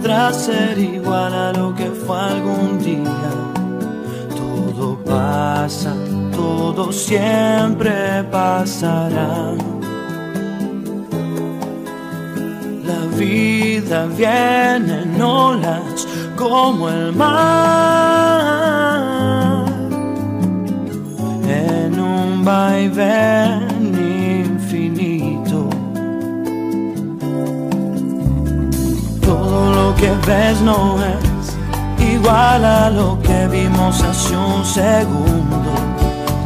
[0.00, 3.32] podrá ser igual a lo que fue algún día.
[4.34, 5.94] Todo pasa,
[6.32, 9.52] todo siempre pasará.
[12.88, 17.26] La vida viene en olas como el mar,
[21.46, 23.59] en un vaivén
[30.00, 31.56] que ves no es
[32.14, 35.72] igual a lo que vimos hace un segundo.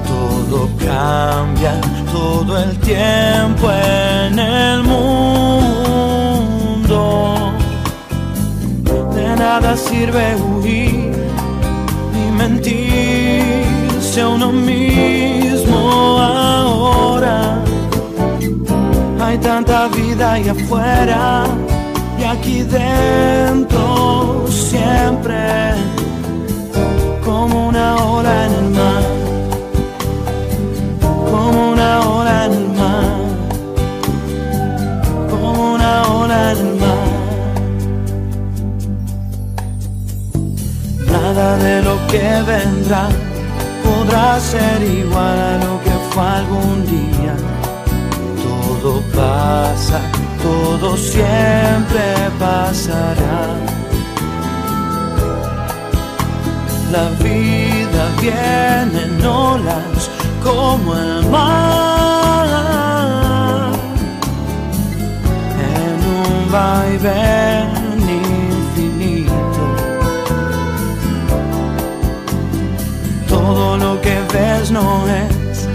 [0.08, 1.80] Todo cambia
[2.12, 6.02] todo el tiempo en el mundo.
[9.14, 11.14] De nada sirve huir
[12.12, 15.78] ni mentirse a uno mismo
[16.18, 17.62] ahora.
[19.20, 21.46] Hay tanta vida ahí afuera
[22.38, 25.74] aquí dentro siempre
[27.24, 29.02] como una ola en el mar,
[31.30, 33.16] como una ola en el mar,
[35.30, 37.08] como una ola en el mar.
[41.12, 43.08] Nada de lo que vendrá
[43.84, 47.34] podrá ser igual a lo que fue algún día.
[48.42, 50.00] Todo pasa,
[50.44, 52.04] todo siempre
[52.38, 53.40] pasará.
[56.92, 60.10] La vida viene en olas
[60.42, 62.46] como el mar,
[65.72, 67.98] en un vaivén
[68.28, 69.64] infinito.
[73.26, 75.66] Todo lo que ves no es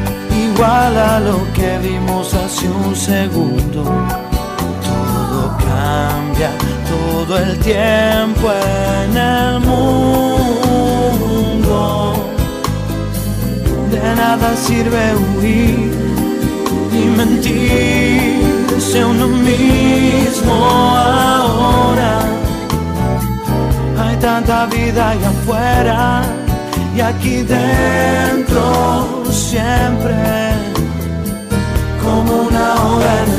[0.46, 4.19] igual a lo que vimos hace un segundo.
[6.40, 10.94] Todo el tiempo en el mundo.
[13.92, 15.92] De nada sirve huir
[16.92, 22.22] sin mentirse uno mismo ahora.
[24.02, 26.22] Hay tanta vida allá afuera
[26.96, 30.16] y aquí dentro siempre
[32.02, 32.76] como una
[33.24, 33.39] el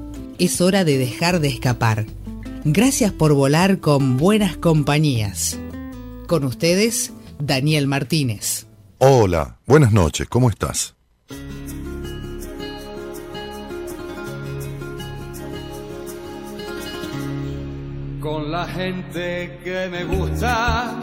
[0.41, 2.07] es hora de dejar de escapar.
[2.65, 5.59] Gracias por volar con buenas compañías.
[6.25, 8.65] Con ustedes, Daniel Martínez.
[8.97, 10.95] Hola, buenas noches, ¿cómo estás?
[18.19, 20.99] Con la gente que me gusta,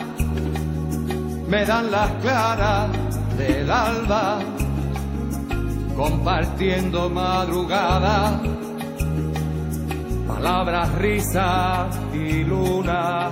[1.48, 2.90] me dan las claras
[3.36, 4.40] del alba,
[5.96, 8.40] compartiendo madrugada
[10.28, 13.30] palabras, risas y luna.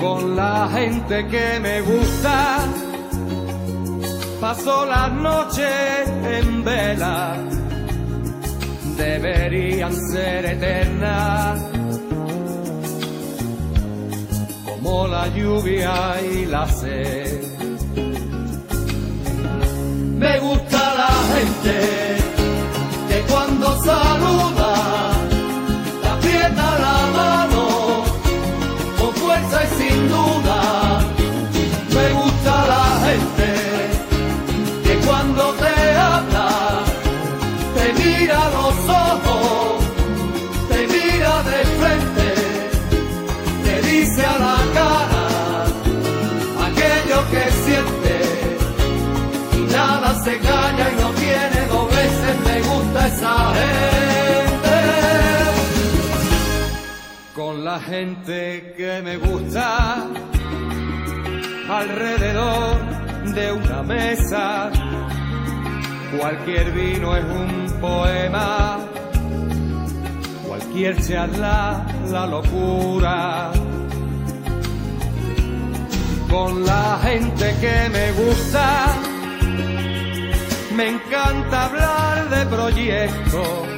[0.00, 2.58] Con la gente que me gusta,
[4.40, 6.08] paso las noches
[6.38, 7.36] en vela,
[8.96, 11.60] deberían ser eternas.
[14.64, 17.42] Como la lluvia y la sed.
[20.18, 22.23] Me gusta la gente
[23.34, 24.63] cuando saluda,
[57.94, 60.04] gente que me gusta,
[61.68, 62.76] alrededor
[63.36, 64.70] de una mesa,
[66.18, 68.80] cualquier vino es un poema,
[70.46, 73.52] cualquier charla la locura.
[76.28, 78.66] Con la gente que me gusta,
[80.76, 83.73] me encanta hablar de proyectos,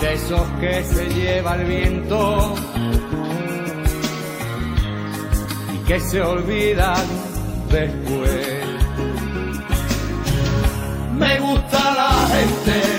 [0.00, 2.54] de esos que se lleva el viento
[5.74, 7.06] y que se olvidan
[7.70, 8.66] después.
[11.14, 12.95] Me gusta la gente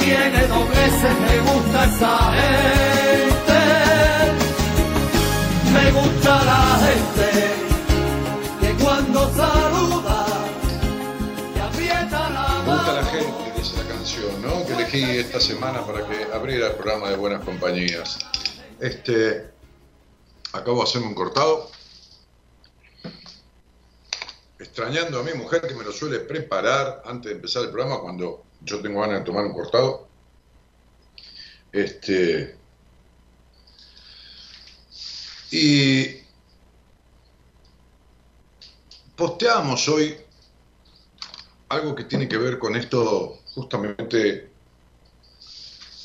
[0.00, 3.60] tiene dobleces, me gusta esa gente.
[5.72, 7.28] Me gusta la gente
[8.60, 10.26] que cuando saluda
[11.54, 12.64] te aprieta la mano.
[12.64, 14.66] Me gusta la gente, dice la canción, ¿no?
[14.66, 18.18] Que le elegí esta semana para que abriera el programa de Buenas Compañías.
[18.80, 19.50] Este,
[20.52, 21.70] acabo de hacerme un cortado.
[24.58, 28.49] Extrañando a mi mujer que me lo suele preparar antes de empezar el programa cuando
[28.62, 30.08] yo tengo ganas de tomar un cortado.
[31.72, 32.56] Este,
[35.50, 36.20] y
[39.16, 40.16] posteamos hoy
[41.68, 44.50] algo que tiene que ver con esto justamente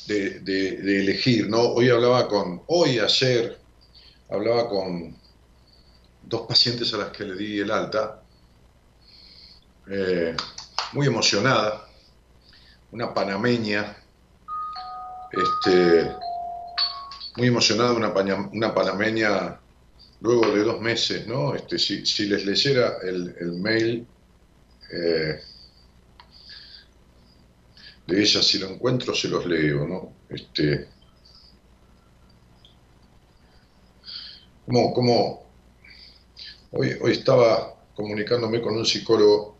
[0.06, 1.60] de, elegir, ¿no?
[1.60, 3.58] Hoy hablaba con, hoy, ayer,
[4.30, 5.16] hablaba con
[6.22, 8.22] dos pacientes a las que le di el alta,
[9.88, 10.36] eh,
[10.92, 11.85] muy emocionada,
[12.92, 13.96] una panameña,
[15.32, 16.12] este,
[17.36, 18.12] muy emocionada, una,
[18.52, 19.60] una panameña
[20.20, 21.54] luego de dos meses, ¿no?
[21.54, 24.06] Este, si, les leyera el, mail
[24.92, 25.40] eh,
[28.06, 30.12] de ella, si lo encuentro se los leo, ¿no?
[30.28, 30.88] Este,
[34.64, 35.46] como, como
[36.72, 39.56] hoy, hoy estaba comunicándome con un psicólogo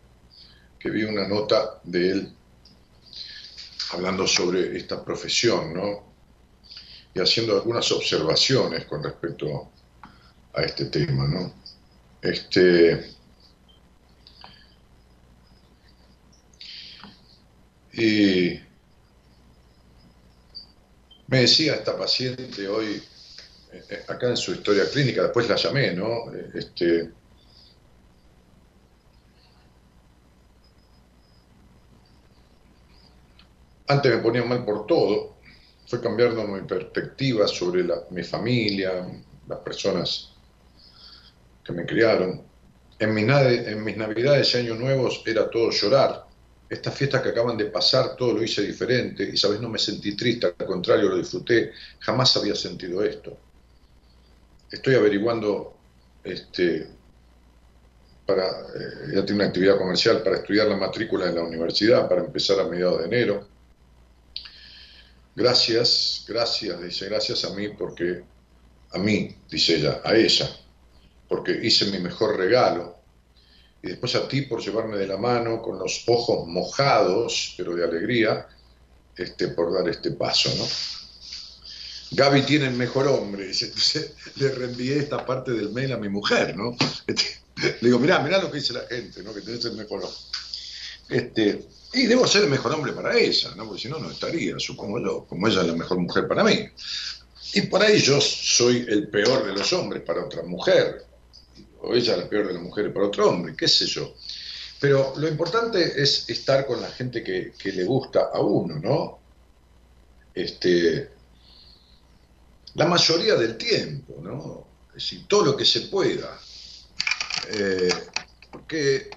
[0.79, 2.36] que vi una nota de él
[3.91, 6.03] hablando sobre esta profesión, ¿no?
[7.13, 9.71] Y haciendo algunas observaciones con respecto
[10.53, 11.53] a este tema, ¿no?
[12.21, 13.15] Este,
[17.93, 18.59] y
[21.27, 23.01] me decía esta paciente hoy,
[23.71, 26.31] eh, eh, acá en su historia clínica, después la llamé, ¿no?
[26.53, 27.11] Este,
[33.87, 35.37] antes me ponía mal por todo,
[35.87, 39.07] fue cambiando mi perspectiva sobre mi familia,
[39.47, 40.33] las personas
[41.63, 42.41] que me criaron.
[42.99, 46.25] En, mis navidades y años nuevos era todo llorar.
[46.69, 50.15] Estas fiestas que acaban de pasar, todo lo hice diferente y, sabes, no me sentí
[50.15, 51.71] triste, al contrario, lo disfruté.
[51.99, 53.37] Jamás había sentido esto.
[54.69, 55.77] Estoy averiguando,
[56.25, 56.87] este,
[58.25, 62.25] para, eh, ya tengo una actividad comercial para estudiar la matrícula en la universidad, para
[62.25, 63.56] empezar a mediados de enero.
[65.37, 68.23] Gracias, gracias, dice, gracias a mí porque,
[68.89, 70.49] a mí, dice ella, a ella,
[71.29, 72.97] porque hice mi mejor regalo.
[73.83, 77.83] Y después a ti por llevarme de la mano con los ojos mojados, pero de
[77.83, 78.47] alegría,
[79.15, 80.65] este, por dar este paso, ¿no?
[82.13, 86.09] Gaby tiene el mejor hombre, dice, entonces le reenvié esta parte del mail a mi
[86.09, 86.75] mujer, ¿no?
[87.05, 89.35] Este, le digo, mirá, mirá lo que dice la gente, ¿no?
[89.35, 90.17] Que tenés el mejor hombre.
[91.09, 93.65] Este, y debo ser el mejor hombre para ella, ¿no?
[93.65, 96.69] Porque si no, no estaría, supongo yo, como ella es la mejor mujer para mí.
[97.53, 101.05] Y por ahí yo soy el peor de los hombres para otra mujer
[101.81, 104.13] o ella la peor de las mujeres para otro hombre, qué sé yo.
[104.79, 109.19] Pero lo importante es estar con la gente que, le gusta a uno, ¿no?
[110.33, 111.09] Este,
[112.75, 114.67] la mayoría del tiempo, ¿no?
[114.89, 116.39] Es decir, todo lo que se pueda.
[117.49, 117.89] Eh,
[118.51, 119.09] porque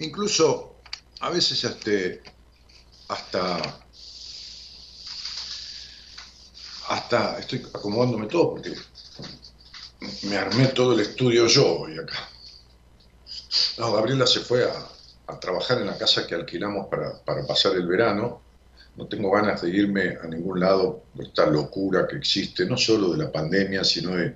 [0.00, 0.69] incluso
[1.20, 1.90] a veces hasta,
[3.08, 3.78] hasta,
[6.88, 8.74] hasta estoy acomodándome todo porque
[10.22, 12.28] me armé todo el estudio yo hoy acá.
[13.78, 18.42] No, Gabriela se fue a, trabajar en la casa que alquilamos para, pasar el verano.
[18.96, 23.12] No tengo ganas de irme a ningún lado de esta locura que existe, no solo
[23.12, 24.34] de la pandemia, sino de,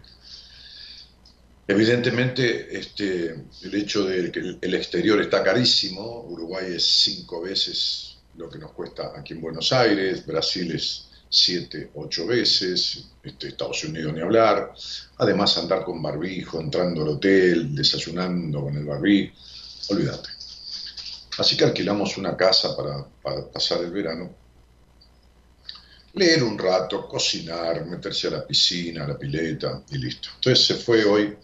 [1.66, 8.50] Evidentemente, este, el hecho de que el exterior está carísimo, Uruguay es cinco veces lo
[8.50, 14.12] que nos cuesta aquí en Buenos Aires, Brasil es siete, ocho veces, este, Estados Unidos
[14.12, 14.74] ni hablar,
[15.18, 19.34] además andar con barbijo, entrando al hotel, desayunando con el barbijo,
[19.88, 20.28] olvídate.
[21.38, 24.32] Así que alquilamos una casa para, pasar el verano,
[26.12, 30.28] leer un rato, cocinar, meterse a la piscina, a la pileta y listo.
[30.36, 31.36] Entonces se fue hoy,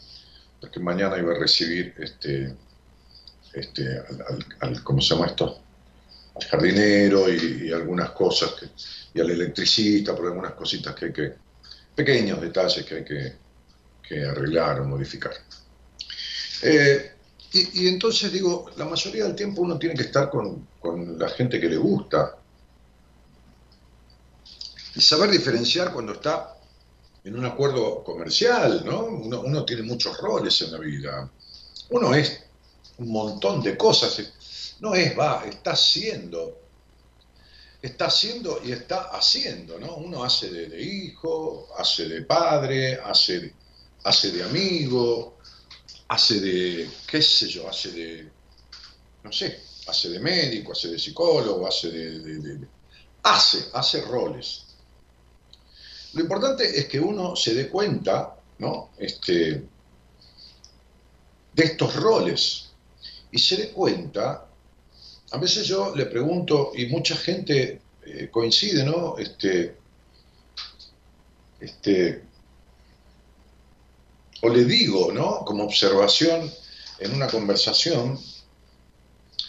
[0.61, 2.55] porque mañana iba a recibir este,
[3.53, 4.03] este,
[4.61, 5.61] al, ¿cómo se llama esto?
[6.35, 8.67] Al jardinero y algunas cosas que
[9.15, 11.35] y al electricista por algunas cositas que hay que,
[11.95, 13.51] pequeños detalles que hay que,
[14.27, 15.33] arreglar o modificar.
[16.63, 17.13] Eh,
[17.53, 20.67] y, entonces digo, la mayoría del tiempo uno tiene que estar con,
[21.17, 22.37] la gente que le gusta
[24.97, 26.57] y saber diferenciar cuando está
[27.25, 29.05] en un acuerdo comercial, ¿no?
[29.05, 31.31] Uno, tiene muchos roles en la vida.
[31.91, 32.43] Uno es
[32.99, 34.23] un montón de cosas.
[34.81, 36.61] No es, va, está haciendo
[37.83, 39.97] está haciendo y está haciendo, ¿no?
[39.97, 43.55] Uno hace de, hijo, hace de padre, hace,
[44.05, 45.39] hace de amigo,
[46.09, 48.31] hace de, qué sé yo, hace de,
[49.23, 52.59] no sé, hace de médico, hace de psicólogo, hace de,
[53.23, 54.67] hace, hace roles.
[56.15, 58.91] Lo importante es que uno se dé cuenta, ¿no?
[58.99, 59.63] Este,
[61.53, 62.71] de estos roles
[63.31, 64.47] y se dé cuenta,
[65.31, 69.17] a veces yo le pregunto, y mucha gente eh, coincide, ¿no?
[69.19, 69.77] Este,
[71.61, 72.25] este,
[74.43, 75.45] o le digo, ¿no?
[75.45, 76.51] Como observación
[76.99, 78.19] en una conversación,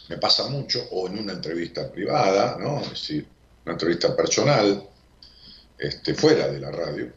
[0.10, 2.82] me pasa mucho, o en una entrevista privada, ¿no?
[2.82, 3.28] Es decir,
[3.66, 4.88] una entrevista personal,
[5.82, 7.12] este, fuera de la radio,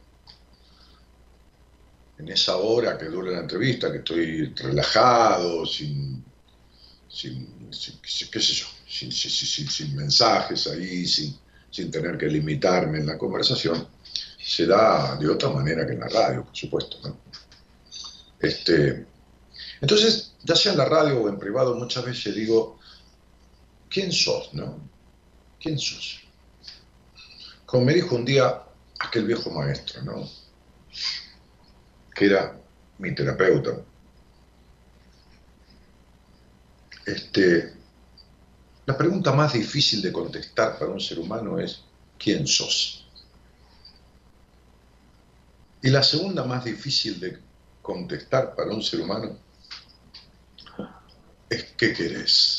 [2.18, 6.24] en esa hora que dura la entrevista, que estoy relajado, sin,
[7.06, 7.70] sin,
[8.32, 11.38] qué sé yo, sin, sin, mensajes ahí, sin,
[11.90, 13.86] tener que limitarme en la conversación,
[14.42, 16.96] se da de otra manera que en la radio, por supuesto.
[17.04, 17.18] ¿no?
[18.40, 19.06] Este,
[19.82, 22.78] entonces, ya sea en la radio o en privado, muchas veces digo,
[23.90, 24.54] ¿quién sos?
[24.54, 24.88] No?
[25.60, 26.23] ¿Quién sos?
[27.74, 28.62] Como me dijo un día
[29.00, 30.30] aquel viejo maestro, ¿no?
[32.14, 32.56] que era
[32.98, 33.82] mi terapeuta.
[37.04, 37.74] Este,
[38.86, 41.82] la pregunta más difícil de contestar para un ser humano es,
[42.16, 43.08] ¿quién sos?
[45.82, 47.40] Y la segunda más difícil de
[47.82, 49.36] contestar para un ser humano
[51.50, 52.53] es, ¿qué querés?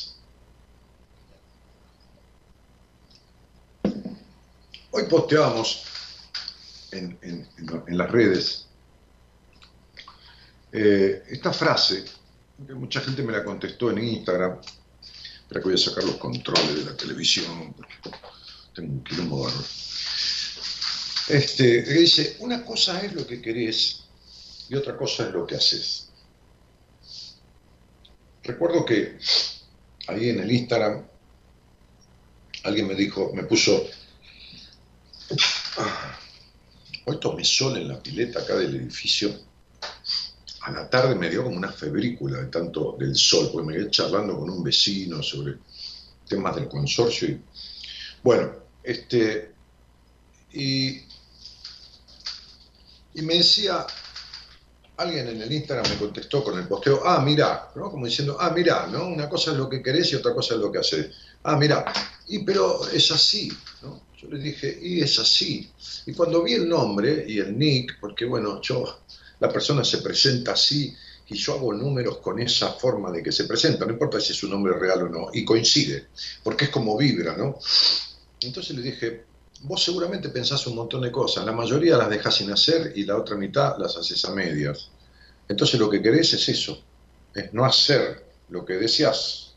[4.98, 5.84] Hoy posteábamos
[6.92, 7.20] en,
[7.88, 8.68] las redes
[10.72, 12.06] eh, esta frase,
[12.66, 14.58] que mucha gente me la contestó en Instagram,
[15.50, 17.96] pero que voy a sacar los controles de la televisión, porque
[18.74, 19.66] tengo un quilombo barro.
[21.28, 24.06] Este, dice, una cosa es lo que querés
[24.70, 26.08] y otra cosa es lo que haces.
[28.44, 29.18] Recuerdo que
[30.08, 31.06] ahí en el Instagram
[32.64, 33.90] alguien me dijo, me puso,
[37.06, 39.36] hoy tomé sol en la pileta acá del edificio
[40.66, 43.92] a la tarde me dio como una febrícula de tanto del sol, porque me quedé
[43.92, 45.60] charlando con un vecino sobre
[46.28, 47.28] temas del consorcio.
[47.30, 47.42] Y,
[48.24, 49.54] bueno, este,
[50.54, 51.04] y,
[53.14, 53.86] y me decía,
[54.98, 57.92] alguien en el Instagram me contestó con el posteo, ah, mirá, ¿no?
[57.92, 59.06] Como diciendo, ah, mirá, ¿no?
[59.06, 61.12] Una cosa es lo que querés y otra cosa es lo que haces.
[61.44, 61.86] Ah, mirá,
[62.28, 63.52] y pero es así,
[63.84, 64.02] ¿no?
[64.26, 65.70] Yo le dije, y es así.
[66.08, 69.02] Y cuando vi el nombre y el nick, porque bueno, yo
[69.40, 70.96] la persona se presenta así
[71.28, 74.44] y yo hago números con esa forma de que se presenta, no importa si es
[74.44, 76.08] un nombre real o no, y coincide,
[76.44, 77.60] porque es como vibra, ¿no?
[78.42, 79.26] Entonces le dije,
[79.62, 83.18] vos seguramente pensás un montón de cosas, la mayoría las dejas sin hacer y la
[83.18, 84.90] otra mitad las haces a medias.
[85.48, 86.82] Entonces lo que querés es eso,
[87.34, 89.54] es no hacer lo que deseas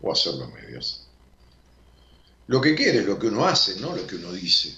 [0.00, 1.03] o hacerlo a medias.
[2.46, 4.76] Lo que quiere es lo que uno hace, no lo que uno dice.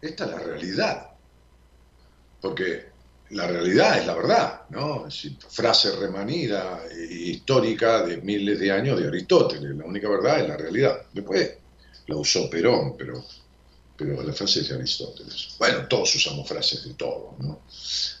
[0.00, 1.10] Esta es la realidad.
[2.40, 2.86] Porque
[3.30, 5.06] la realidad es la verdad, ¿no?
[5.06, 9.74] Es frase remanida e histórica de miles de años de Aristóteles.
[9.76, 11.02] La única verdad es la realidad.
[11.12, 11.54] Después
[12.06, 13.24] la usó Perón, pero,
[13.96, 15.56] pero la frase es de Aristóteles.
[15.58, 17.62] Bueno, todos usamos frases de todo, ¿no?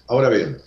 [0.08, 0.60] Ahora bien,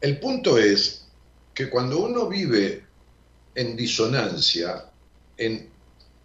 [0.00, 1.04] el punto es
[1.52, 2.87] que cuando uno vive
[3.54, 4.84] en disonancia,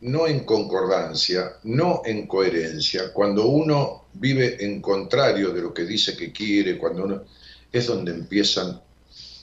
[0.02, 6.16] no en concordancia, no en coherencia, cuando uno vive en contrario de lo que dice
[6.16, 7.24] que quiere, cuando uno
[7.72, 8.82] es donde empiezan,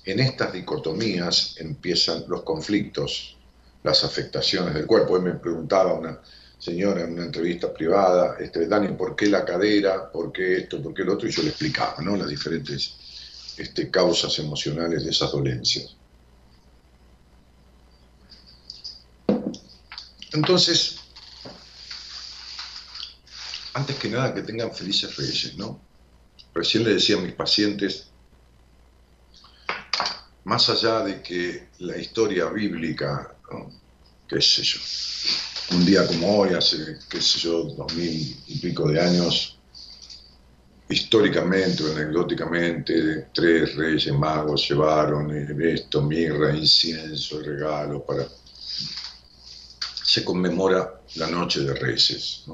[0.05, 3.37] en estas dicotomías empiezan los conflictos,
[3.83, 5.15] las afectaciones del cuerpo.
[5.15, 6.21] Hoy me preguntaba una
[6.59, 10.11] señora en una entrevista privada, este, Dani, ¿por qué la cadera?
[10.11, 10.83] ¿Por qué esto?
[10.83, 11.27] ¿Por qué lo otro?
[11.27, 12.17] Y yo le explicaba ¿no?
[12.17, 12.95] las diferentes
[13.57, 15.97] este, causas emocionales de esas dolencias.
[20.33, 20.97] Entonces,
[23.75, 25.81] antes que nada, que tengan felices reyes, ¿no?
[26.55, 28.09] Recién le decía a mis pacientes,
[30.45, 33.37] más allá de que la historia bíblica,
[34.29, 34.81] qué sé yo,
[35.73, 39.59] un día como hoy, hace, qué sé yo, dos mil y pico de años,
[40.89, 45.31] históricamente o anecdóticamente, tres reyes magos llevaron
[45.63, 48.27] esto, mirra, incienso, regalo para
[50.11, 52.45] se conmemora la Noche de Reyes.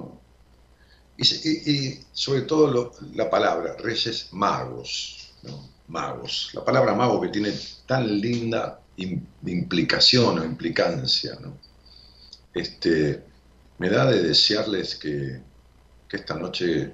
[1.16, 5.32] Y, sobre todo la palabra, Reyes Magos,
[5.88, 6.50] magos.
[6.52, 7.54] La palabra mago que tiene
[7.86, 11.38] tan linda implicación o implicancia.
[12.52, 13.24] Este,
[13.78, 15.40] me da de desearles que,
[16.06, 16.92] que esta noche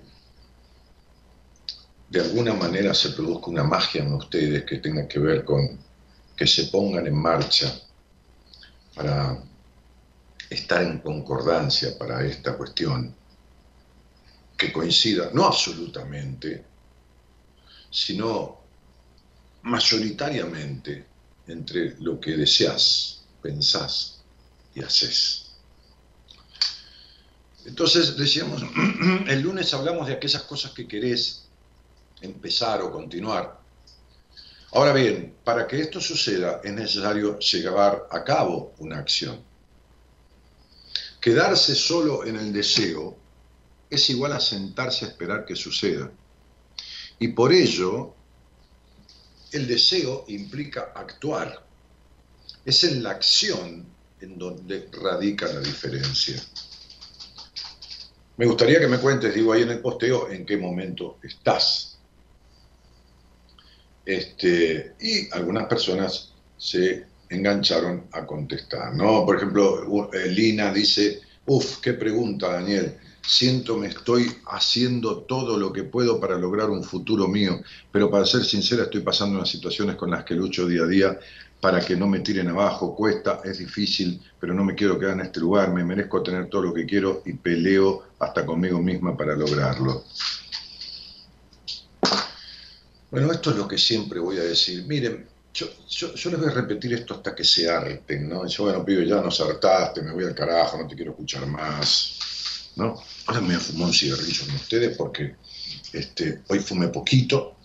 [2.09, 5.77] de alguna manera se produzca una magia en ustedes que tenga que ver con
[6.37, 7.75] que se pongan en marcha
[8.95, 9.43] para
[10.53, 13.15] estar en concordancia para esta cuestión,
[14.57, 16.65] que coincida, no absolutamente,
[17.91, 18.61] sino
[19.63, 21.07] mayoritariamente
[21.47, 24.23] entre lo que deseas, pensás
[24.75, 25.53] y haces.
[27.65, 28.63] Entonces decíamos,
[29.29, 31.45] el lunes hablamos de aquellas cosas que querés
[32.21, 33.61] empezar o continuar.
[34.73, 39.52] Ahora bien, para que esto suceda es necesario llevar a cabo una acción.
[41.23, 43.17] Quedarse solo en el deseo
[43.89, 46.11] es igual a sentarse a esperar que suceda.
[47.21, 48.13] Y por ello,
[49.53, 51.65] el deseo implica actuar.
[52.65, 53.87] Es en la acción
[54.21, 56.43] en donde radica la diferencia.
[58.37, 62.01] Me gustaría que me cuentes, digo ahí en el posteo, en qué momento estás.
[64.05, 69.25] Este, y algunas personas se engancharon a contestar, ¿no?
[69.25, 72.97] Por ejemplo, Lina dice, uff, qué pregunta, Daniel.
[73.25, 77.61] Siento me estoy haciendo todo lo que puedo para lograr un futuro mío,
[77.93, 81.19] pero para ser sincera estoy pasando unas situaciones con las que lucho día a día
[81.61, 85.21] para que no me tiren abajo, cuesta, es difícil, pero no me quiero quedar en
[85.21, 89.37] este lugar, me merezco tener todo lo que quiero y peleo hasta conmigo misma para
[89.37, 90.05] lograrlo.
[93.13, 94.85] Bueno, esto es lo que siempre voy a decir.
[94.89, 95.69] Miren, yo,
[96.31, 98.47] les voy a repetir esto hasta que se harten, ¿no?
[98.47, 102.73] Yo, bueno, pido, ya nos hartaste, me voy al carajo, no te quiero escuchar más,
[102.77, 103.03] ¿no?
[103.27, 105.37] Ahora me voy a fumar un cigarrillo con ustedes porque
[105.93, 107.57] este, hoy fumé poquito,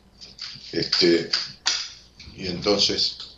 [0.71, 1.29] este,
[2.35, 3.37] y entonces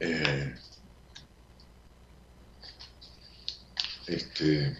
[0.00, 0.54] eh,
[4.06, 4.76] este,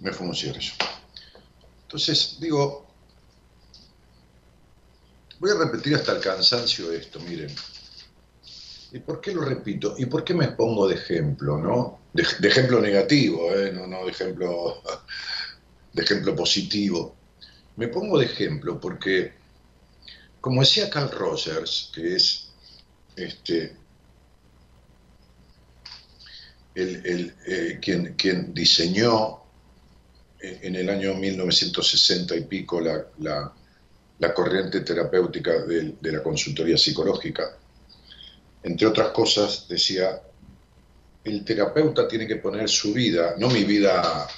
[0.00, 0.74] me fumo un cigarrillo.
[1.82, 2.89] Entonces, digo,
[5.40, 7.50] voy a repetir hasta el cansancio esto, miren.
[8.92, 9.94] ¿Y por qué lo repito?
[9.98, 12.00] ¿Y por qué me pongo de ejemplo, no?
[12.12, 13.72] De, ejemplo negativo, ¿eh?
[13.72, 14.82] no, no de ejemplo,
[15.92, 17.16] de ejemplo positivo.
[17.76, 19.32] Me pongo de ejemplo porque,
[20.40, 22.48] como decía Carl Rogers, que es
[23.16, 23.76] este,
[26.74, 29.40] el, eh, quien, quien, diseñó
[30.40, 33.54] eh, en el año 1960 y pico la, la,
[34.34, 37.56] corriente terapéutica de, la consultoría psicológica.
[38.62, 40.20] Entre otras cosas, decía,
[41.24, 44.28] el terapeuta tiene que poner su vida, no mi vida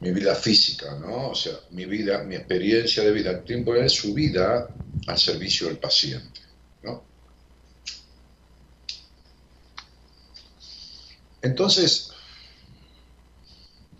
[0.00, 1.30] mi vida física, ¿no?
[1.30, 4.68] O sea, mi vida, mi experiencia de vida, tiene que poner su vida
[5.06, 6.40] al servicio del paciente,
[6.84, 7.02] ¿no?
[11.42, 12.12] Entonces,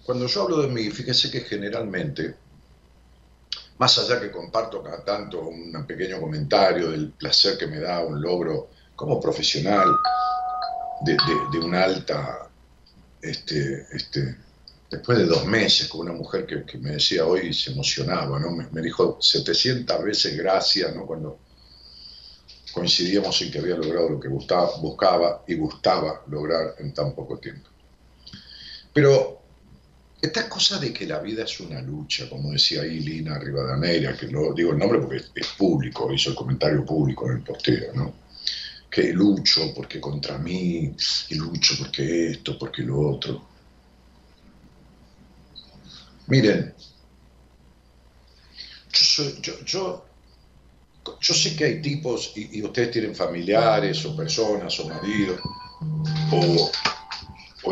[0.05, 2.37] cuando yo hablo de mí, fíjese que generalmente,
[3.79, 8.21] más allá que comparto cada tanto un pequeño comentario del placer que me da un
[8.21, 9.97] logro como profesional
[11.03, 12.51] de, una alta,
[13.23, 14.37] este, este,
[14.91, 18.51] después de dos meses con una mujer que, me decía hoy se emocionaba, ¿no?
[18.51, 21.07] Me, dijo 700 veces gracias, ¿no?
[21.07, 21.39] Cuando
[22.73, 27.69] coincidíamos en que había logrado lo que buscaba y gustaba lograr en tan poco tiempo.
[28.93, 29.43] Pero
[30.21, 34.27] esta cosa de que la vida es una lucha, como decía ahí Lina Rivadeneira, que
[34.27, 38.15] no digo el nombre porque es, público, hizo el comentario público en el posteo, ¿no?
[38.91, 40.95] Que lucho porque contra mí,
[41.29, 43.47] y lucho porque esto, porque lo otro.
[46.27, 46.75] Miren,
[49.41, 50.09] yo, yo
[51.21, 55.41] yo sé que hay tipos, y, ustedes tienen familiares o personas o maridos
[56.33, 56.71] o,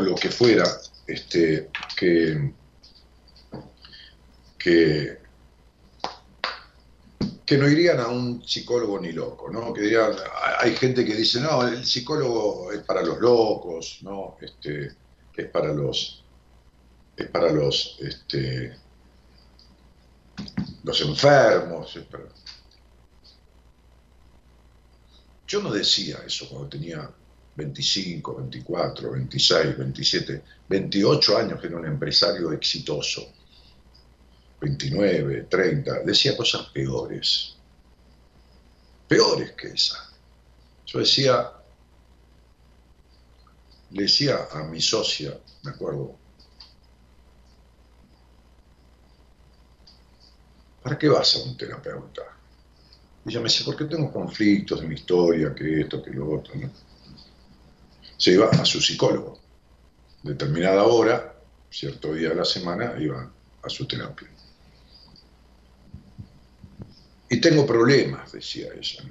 [0.00, 0.64] lo que fuera,
[1.06, 2.52] este, que,
[4.58, 5.18] que,
[7.44, 9.72] que no irían a un psicólogo ni loco, ¿no?
[9.72, 10.12] Que dirían,
[10.58, 14.36] hay gente que dice, no, el psicólogo es para los locos, ¿no?
[14.40, 14.94] Este,
[15.36, 16.24] es para los,
[17.16, 18.76] es para los, este,
[20.84, 21.98] los enfermos,
[25.48, 27.08] Yo no decía eso cuando tenía
[27.56, 33.32] 25, 24, 26, 27, 28 años que era un empresario exitoso.
[34.60, 37.56] 29, 30, decía cosas peores.
[39.08, 40.10] Peores que esa.
[40.86, 41.52] Yo decía,
[43.90, 46.16] le decía a mi socia, me acuerdo,
[50.82, 52.22] ¿para qué vas a un terapeuta?
[53.24, 56.32] Y ella me dice, ¿por qué tengo conflictos en mi historia, que esto, que lo
[56.32, 56.54] otro?
[56.54, 56.85] Se
[58.18, 59.40] iba a su psicólogo.
[60.22, 61.36] Determinada hora,
[61.70, 63.30] cierto día de la semana, iba
[63.62, 64.28] a su terapia.
[67.28, 69.04] Y tengo problemas, decía ella.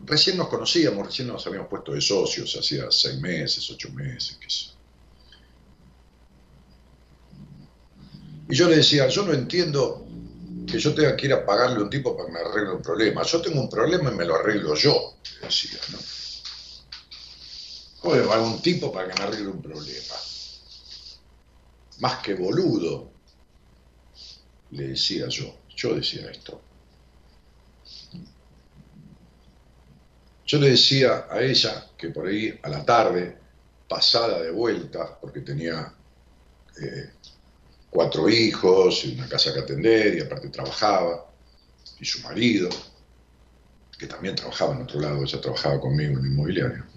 [0.00, 4.50] recién nos conocíamos, recién nos habíamos puesto de socios, hacía seis meses, ocho meses, qué
[4.50, 4.66] sé.
[8.48, 10.06] Y yo le decía, yo no entiendo
[10.66, 12.82] que yo tenga que ir a pagarle a un tipo para que me arregle un
[12.82, 13.22] problema.
[13.22, 15.98] Yo tengo un problema y me lo arreglo yo, decía, ¿no?
[18.04, 20.14] ¿Cómo le pago a un tipo para que me arregle un problema?
[22.00, 23.10] Más que boludo,
[24.72, 25.56] le decía yo.
[25.74, 26.60] Yo decía esto.
[30.44, 33.38] Yo le decía a ella que por ahí a la tarde,
[33.88, 35.90] pasada de vuelta, porque tenía
[36.82, 37.10] eh,
[37.88, 41.32] cuatro hijos y una casa que atender y aparte trabajaba,
[41.98, 42.68] y su marido,
[43.98, 46.93] que también trabajaba en otro lado, ella trabajaba conmigo en inmobiliario.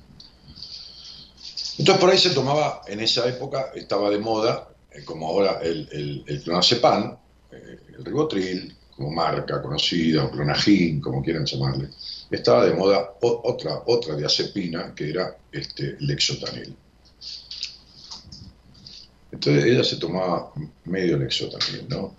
[1.78, 5.88] Entonces por ahí se tomaba, en esa época estaba de moda, eh, como ahora el,
[5.92, 7.18] el, el clonazepam,
[7.52, 11.90] eh, el ribotril, como marca conocida, o clonagin, como quieran llamarle,
[12.32, 16.76] estaba de moda otra, otra diazepina que era este, lexotanil.
[19.32, 20.52] Entonces ella se tomaba
[20.86, 22.16] medio lexotanil, ¿no?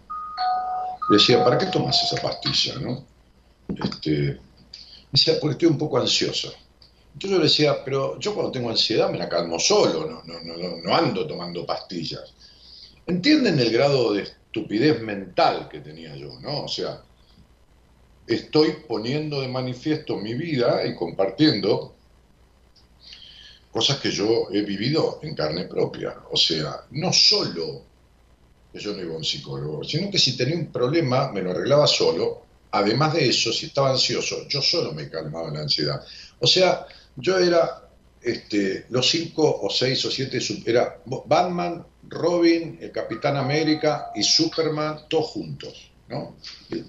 [1.11, 3.05] Le decía, ¿para qué tomas esa pastilla, no?
[3.69, 4.39] Este,
[5.11, 6.51] decía, porque estoy un poco ansiosa.
[7.19, 11.27] Entonces yo le decía, pero yo cuando tengo ansiedad me la calmo solo, no, ando
[11.27, 12.33] tomando pastillas.
[13.09, 16.63] ¿Entienden el grado de estupidez mental que tenía yo, no?
[16.63, 17.03] O sea,
[18.25, 21.93] estoy poniendo de manifiesto mi vida y compartiendo
[23.73, 26.19] cosas que yo he vivido en carne propia.
[26.31, 27.83] O sea, no solo
[28.73, 31.51] que yo no iba a un psicólogo, sino que si tenía un problema me lo
[31.51, 32.43] arreglaba solo.
[32.71, 36.01] Además de eso, si estaba ansioso, yo solo me calmaba la ansiedad.
[36.39, 36.87] O sea,
[37.19, 37.89] yo era
[38.23, 45.01] este, los cinco o seis o siete, era Batman, Robin, el Capitán América y Superman,
[45.09, 46.37] todos juntos, ¿no?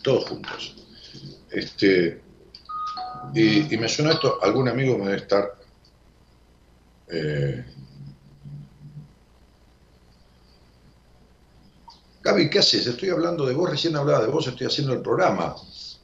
[0.01, 0.75] Todos juntos.
[1.51, 2.21] Este,
[3.33, 5.55] y, me suena esto, algún amigo me debe estar
[7.11, 7.65] eh,
[12.21, 12.85] Gaby, ¿qué haces?
[12.85, 15.55] Estoy hablando de vos, recién hablaba de vos, estoy haciendo el programa.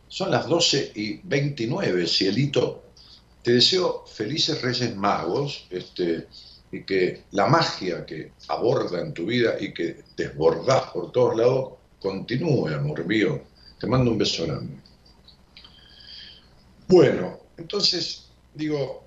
[0.08, 2.85] Son las 12 y 29, cielito.
[3.46, 6.28] Te deseo felices Reyes Magos este,
[6.72, 11.74] y que la magia que aborda en tu vida y que desbordás por todos lados
[12.02, 13.40] continúe, amor mío.
[13.80, 14.78] Te mando un beso grande.
[16.88, 19.04] Bueno, entonces digo,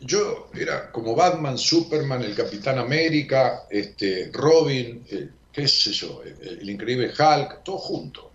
[0.00, 5.02] yo era como Batman, Superman, el Capitán América, este, Robin,
[5.50, 8.30] qué sé yo, el, increíble Hulk, todo junto.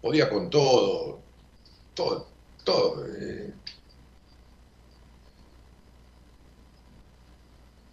[0.00, 1.20] Podía con todo,
[1.92, 2.29] todo,
[2.64, 3.06] todo.
[3.06, 3.52] Eh.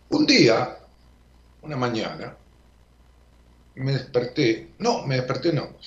[0.09, 0.77] Un día,
[1.61, 2.35] una mañana,
[3.75, 5.77] me desperté, no, me desperté no,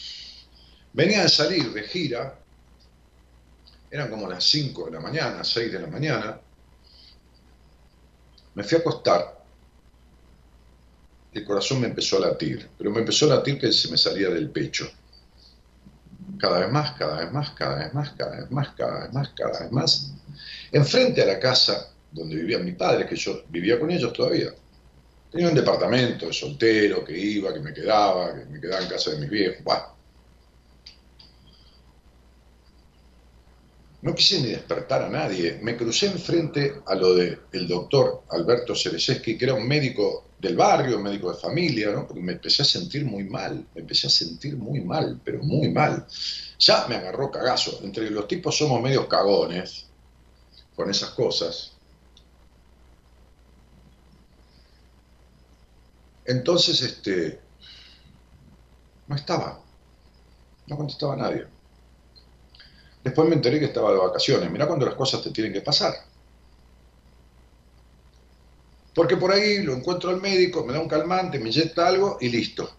[0.92, 2.38] venía de salir de gira,
[3.90, 6.40] eran como las 5 de la mañana, 6 de la mañana,
[8.54, 9.44] me fui a acostar,
[11.32, 14.28] el corazón me empezó a latir, pero me empezó a latir que se me salía
[14.30, 14.90] del pecho.
[16.40, 19.29] Cada vez más, cada vez más, cada vez más, cada vez más, cada vez más,
[19.37, 20.12] cada vez más.
[20.72, 24.50] Enfrente a la casa donde vivía mi padre, que yo vivía con ellos todavía.
[25.31, 29.12] Tenía un departamento de soltero que iba, que me quedaba, que me quedaba en casa
[29.12, 29.62] de mis viejos.
[34.02, 35.58] No quise ni despertar a nadie.
[35.62, 40.56] Me crucé enfrente a lo del el doctor Alberto Cereseski, que era un médico del
[40.56, 42.06] barrio, un médico de familia, ¿no?
[42.06, 45.68] Porque me empecé a sentir muy mal, me empecé a sentir muy mal, pero muy
[45.70, 46.06] mal.
[46.58, 47.80] Ya me agarró cagazo.
[47.82, 49.86] Entre los tipos somos medios cagones
[50.74, 51.72] con esas cosas.
[56.24, 57.40] Entonces, este,
[59.08, 59.60] no estaba,
[60.68, 61.59] no contestaba a nadie.
[63.02, 64.50] Después me enteré que estaba de vacaciones.
[64.50, 65.94] Mirá cuando las cosas te tienen que pasar.
[68.94, 72.28] Porque por ahí lo encuentro al médico, me da un calmante, me inyecta algo y
[72.28, 72.76] listo.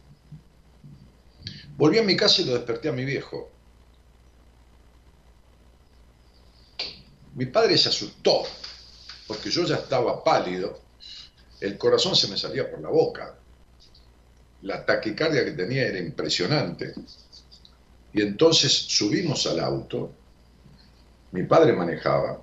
[1.78, 3.50] Volví a mi casa y lo desperté a mi viejo.
[7.34, 8.44] Mi padre se asustó
[9.26, 10.82] porque yo ya estaba pálido,
[11.62, 13.40] el corazón se me salía por la boca,
[14.62, 16.94] la taquicardia que tenía era impresionante.
[18.14, 20.14] Y entonces subimos al auto,
[21.32, 22.42] mi padre manejaba,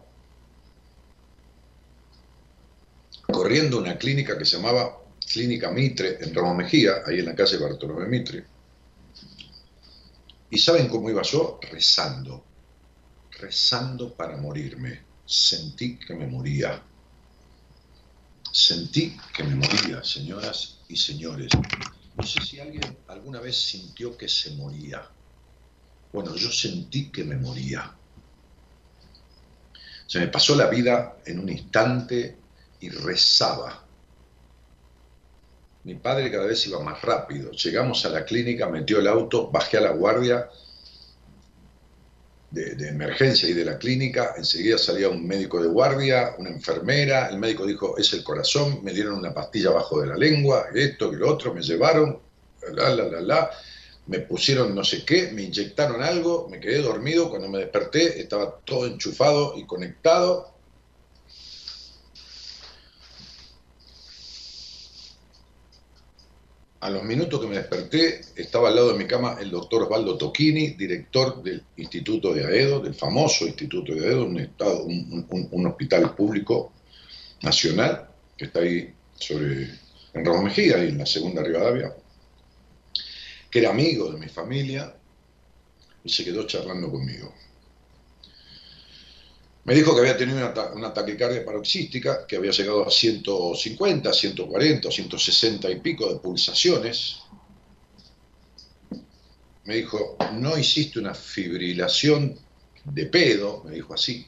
[3.26, 4.98] corriendo una clínica que se llamaba
[5.30, 8.46] Clínica Mitre en Roma Mejía, ahí en la calle Bartolomé Mitre.
[10.50, 11.60] ¿Y saben cómo iba yo?
[11.70, 12.42] Rezando,
[13.32, 15.02] rezando para morirme.
[15.26, 16.82] Sentí que me moría.
[18.50, 21.50] Sentí que me moría, señoras y señores.
[22.16, 25.06] No sé si alguien alguna vez sintió que se moría.
[26.12, 27.94] Bueno, yo sentí que me moría.
[30.06, 32.36] Se me pasó la vida en un instante
[32.80, 33.84] y rezaba.
[35.84, 37.50] Mi padre cada vez iba más rápido.
[37.52, 40.48] Llegamos a la clínica, metió el auto, bajé a la guardia
[42.50, 44.34] de, emergencia y de la clínica.
[44.36, 47.28] Enseguida salía un médico de guardia, una enfermera.
[47.28, 48.82] El médico dijo, es el corazón.
[48.82, 51.52] Me dieron una pastilla abajo de la lengua, esto y lo otro.
[51.52, 52.18] Me llevaron,
[52.72, 53.50] la, la, la, la
[54.08, 58.58] me pusieron no sé qué, me inyectaron algo, me quedé dormido, cuando me desperté estaba
[58.64, 60.54] todo enchufado y conectado.
[66.80, 70.16] A los minutos que me desperté, estaba al lado de mi cama el doctor Osvaldo
[70.16, 76.72] Tocchini, director del Instituto de Aedo, del famoso Instituto de Aedo, un, hospital público
[77.42, 79.68] nacional que está ahí sobre,
[80.14, 81.92] en Ramos Mejía, ahí en la segunda Rivadavia
[83.50, 84.94] que era amigo de mi familia,
[86.04, 87.34] y se quedó charlando conmigo.
[89.68, 90.38] Me dijo que había tenido
[90.74, 97.18] una, taquicardia paroxística, que había llegado a 150, 140, 160 y pico de pulsaciones.
[99.64, 102.38] Me dijo, no hiciste una fibrilación
[102.84, 104.26] de pedo, me dijo así.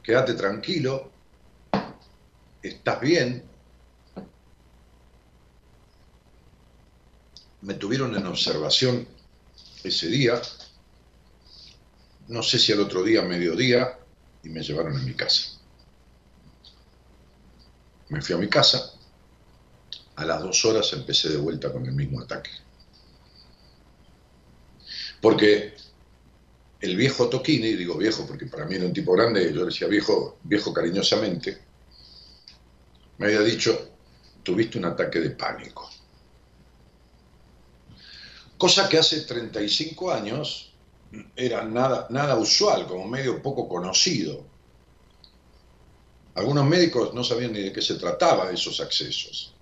[0.00, 1.10] Quédate tranquilo,
[2.62, 3.42] estás bien,
[7.68, 9.06] me tuvieron en observación
[9.84, 10.40] ese día,
[12.28, 13.98] no sé si al otro día, mediodía,
[14.42, 15.60] y me llevaron a mi casa.
[18.08, 18.94] Me fui a mi casa,
[20.16, 22.48] a las dos horas empecé de vuelta con el mismo ataque.
[25.20, 25.74] Porque
[26.80, 30.38] el viejo Toquini, digo viejo porque para mí era un tipo grande, yo decía viejo,
[30.42, 31.58] viejo cariñosamente,
[33.18, 33.90] me había dicho,
[34.42, 35.97] tuviste un ataque de pánico.
[38.58, 40.72] Cosa que hace 35 años
[41.36, 44.44] era nada, nada usual, como medio poco conocido.
[46.34, 49.54] Algunos médicos no sabían ni de qué se trataba esos accesos.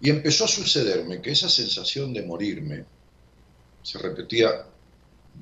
[0.00, 2.84] Y empezó a sucederme que esa sensación de morirme
[3.82, 4.66] se repetía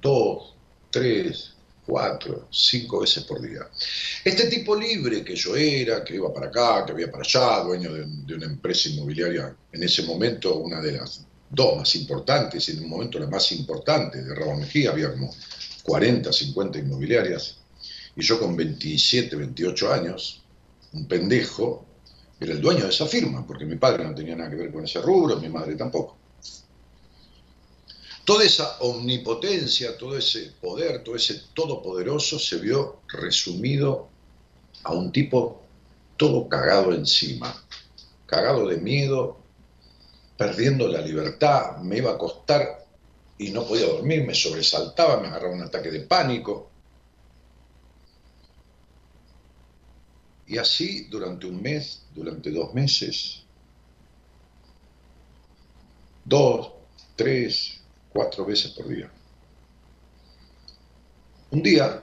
[0.00, 0.54] dos,
[0.90, 1.54] tres,
[1.88, 3.66] cuatro, cinco veces por día.
[4.22, 7.94] Este tipo libre que yo era, que iba para acá, que había para allá, dueño
[7.94, 12.90] de, una empresa inmobiliaria, en ese momento una de las dos más importantes, en un
[12.90, 15.34] momento la más importante de Raúl Mejía, había como
[15.82, 17.56] 40, 50 inmobiliarias,
[18.14, 20.42] y yo con 27, 28 años,
[20.92, 21.86] un pendejo,
[22.38, 24.84] era el dueño de esa firma, porque mi padre no tenía nada que ver con
[24.84, 26.18] ese rubro, mi madre tampoco.
[28.28, 34.10] Toda esa omnipotencia, todo ese poder, todo ese todopoderoso se vio resumido
[34.84, 35.62] a un tipo
[36.18, 37.64] todo cagado encima,
[38.26, 39.38] cagado de miedo,
[40.36, 42.84] perdiendo la libertad, me iba a acostar
[43.38, 46.68] y no podía dormir, me sobresaltaba, me agarraba un ataque de pánico.
[50.46, 53.44] Y así durante un mes, durante dos meses,
[56.26, 56.72] dos,
[57.16, 57.77] tres,
[58.18, 59.08] cuatro veces por día.
[61.52, 62.02] Un día,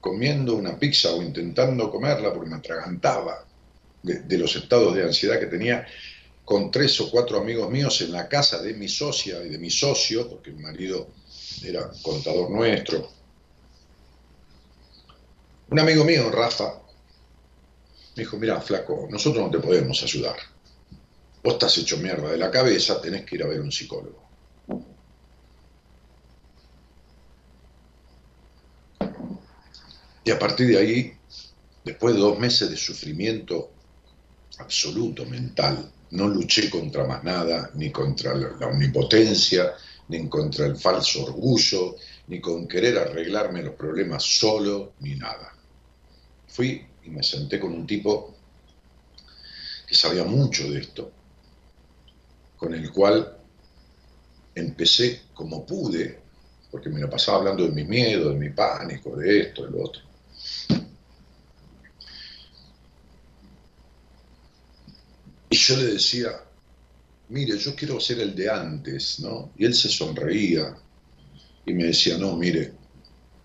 [0.00, 3.44] comiendo una pizza o intentando comerla porque me atragantaba
[4.02, 5.86] de, los estados de ansiedad que tenía,
[6.46, 9.68] con tres o cuatro amigos míos en la casa de mi socia y de mi
[9.68, 11.08] socio, porque mi marido
[11.62, 13.06] era contador nuestro.
[15.68, 16.80] Un amigo mío, Rafa,
[18.16, 20.36] me dijo, mira, flaco, nosotros no te podemos ayudar.
[21.44, 24.31] Vos estás hecho mierda de la cabeza, tenés que ir a ver un psicólogo.
[30.24, 31.12] Y a partir de ahí,
[31.84, 33.72] después de dos meses de sufrimiento
[34.58, 39.72] absoluto mental, no luché contra más nada, ni contra la omnipotencia,
[40.08, 41.96] ni contra el falso orgullo,
[42.28, 45.56] ni con querer arreglarme los problemas solo, ni nada.
[46.48, 48.36] Fui y me senté con un tipo
[49.88, 51.10] que sabía mucho de esto,
[52.56, 53.38] con el cual
[54.54, 56.20] empecé como pude,
[56.70, 59.84] porque me lo pasaba hablando de mi miedo, de mi pánico, de esto, de lo
[59.84, 60.11] otro.
[65.52, 66.30] Y yo le decía,
[67.28, 69.52] mire, yo quiero ser el de antes, ¿no?
[69.58, 70.74] Y él se sonreía
[71.66, 72.72] y me decía, no, mire,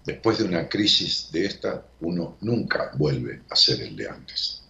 [0.05, 4.61] después de una crisis de esta, uno nunca vuelve a ser el de antes.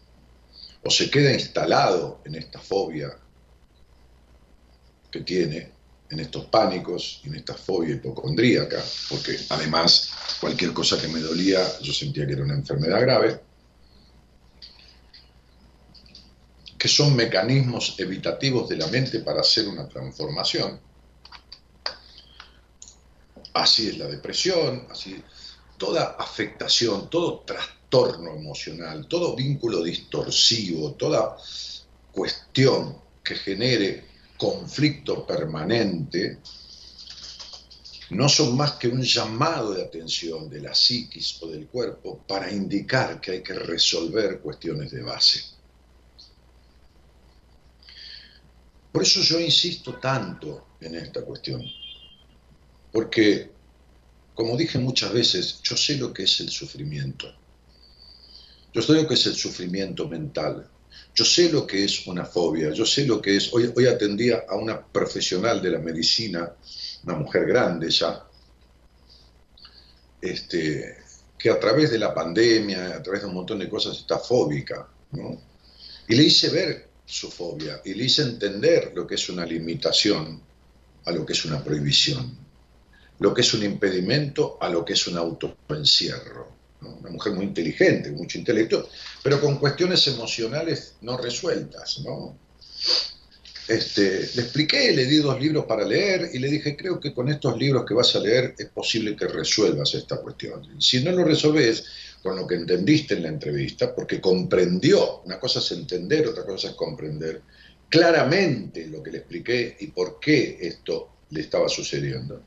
[0.84, 3.16] O se queda instalado en esta fobia
[5.12, 5.70] que tiene,
[6.10, 10.10] en estos pánicos, en esta fobia hipocondríaca, porque además
[10.42, 13.47] cualquier cosa que me dolía yo sentía que era una enfermedad grave,
[16.78, 20.80] que son mecanismos evitativos de la mente para hacer una transformación.
[23.54, 25.22] Así es la depresión, así
[25.78, 31.38] toda afectación, todo trastorno emocional, todo vínculo distorsivo, toda
[32.12, 34.06] cuestión que genere
[34.38, 36.40] conflicto permanente,
[38.10, 42.52] no son más que un llamado de atención de la psiquis o del cuerpo para
[42.52, 45.57] indicar que hay que resolver cuestiones de base.
[48.98, 51.64] Por eso yo insisto tanto en esta cuestión,
[52.92, 53.52] porque,
[54.34, 57.32] como dije muchas veces, yo sé lo que es el sufrimiento.
[58.74, 60.68] Yo sé lo que es el sufrimiento mental.
[61.14, 62.72] Yo sé lo que es una fobia.
[62.72, 63.54] Yo sé lo que es.
[63.54, 66.52] Hoy, atendía a una profesional de la medicina
[67.04, 68.26] una mujer grande ya,
[70.20, 70.98] este,
[71.38, 74.90] que a través de la pandemia, a través de un montón de cosas está fóbica,
[75.12, 75.40] ¿no?
[76.08, 80.42] Y le hice ver su fobia y le hice entender lo que es una limitación
[81.06, 82.38] a lo que es una prohibición,
[83.20, 86.56] lo que es un impedimento a lo que es un autoencierro.
[86.82, 88.90] Una mujer muy inteligente, mucho intelecto,
[89.24, 92.38] pero con cuestiones emocionales no resueltas, ¿no?
[93.68, 97.28] Este, le expliqué, le di dos libros para leer y le dije, creo que con
[97.28, 100.62] estos libros que vas a leer es posible que resuelvas esta cuestión.
[100.80, 101.84] Si no lo resolves
[102.24, 106.70] con lo que entendiste en la entrevista, porque comprendió, una cosa es entender, otra cosa
[106.70, 107.42] es comprender
[107.90, 112.42] claramente lo que le expliqué y por qué esto le estaba sucediendo.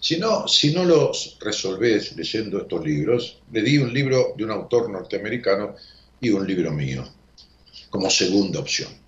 [0.00, 4.50] Si no, si no lo resolvés leyendo estos libros, le di un libro de un
[4.50, 5.76] autor norteamericano
[6.20, 7.08] y un libro mío,
[7.88, 9.05] como segunda opción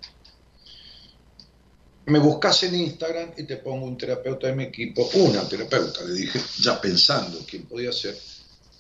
[2.09, 6.15] me buscas en Instagram y te pongo un terapeuta de mi equipo, una terapeuta, le
[6.15, 8.17] dije, ya pensando quién podía ser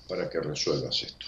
[0.09, 1.27] para que resuelvas esto.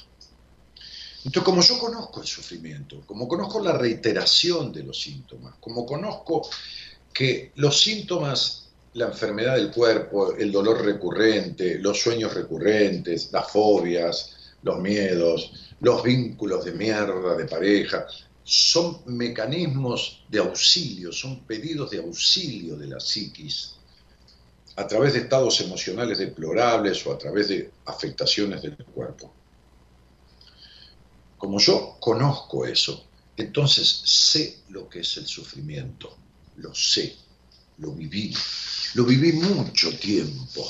[1.24, 6.48] Entonces, como yo conozco el sufrimiento, como conozco la reiteración de los síntomas, como conozco
[7.12, 14.36] que los síntomas, la enfermedad del cuerpo, el dolor recurrente, los sueños recurrentes, las fobias,
[14.62, 18.06] los miedos, los vínculos de mierda de pareja,
[18.44, 23.76] son mecanismos de auxilio, son pedidos de auxilio de la psiquis
[24.76, 29.32] a través de estados emocionales deplorables o a través de afectaciones del cuerpo.
[31.36, 36.16] Como yo conozco eso, entonces sé lo que es el sufrimiento,
[36.56, 37.16] lo sé,
[37.78, 38.34] lo viví,
[38.94, 40.66] lo viví mucho tiempo.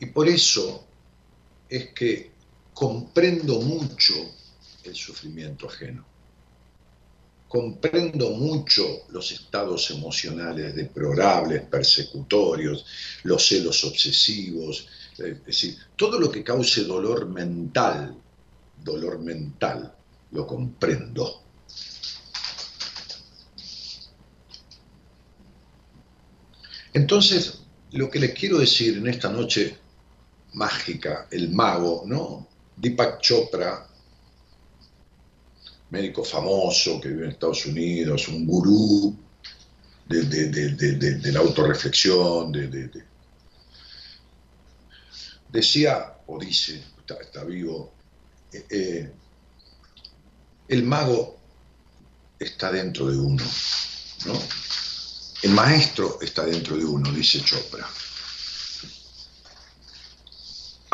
[0.00, 0.84] Y por eso
[1.68, 2.33] es que
[2.74, 4.12] comprendo mucho
[4.82, 6.04] el sufrimiento ajeno.
[7.48, 12.84] Comprendo mucho los estados emocionales deplorables, persecutorios,
[13.22, 18.16] los celos obsesivos, es decir, todo lo que cause dolor mental,
[18.82, 19.94] dolor mental,
[20.32, 21.42] lo comprendo.
[26.92, 27.60] Entonces,
[27.92, 29.78] lo que les quiero decir en esta noche
[30.54, 32.48] mágica, el mago, ¿no?
[32.76, 33.86] Deepak Chopra,
[35.90, 39.16] médico famoso que vive en Estados Unidos, un gurú
[40.06, 42.52] de, la autorreflexión,
[45.48, 46.82] decía, o dice,
[47.20, 47.92] está, vivo,
[48.52, 49.12] eh, eh,
[50.68, 51.38] el mago
[52.38, 53.44] está dentro de uno,
[54.26, 54.38] ¿no?
[55.42, 57.86] El maestro está dentro de uno, dice Chopra.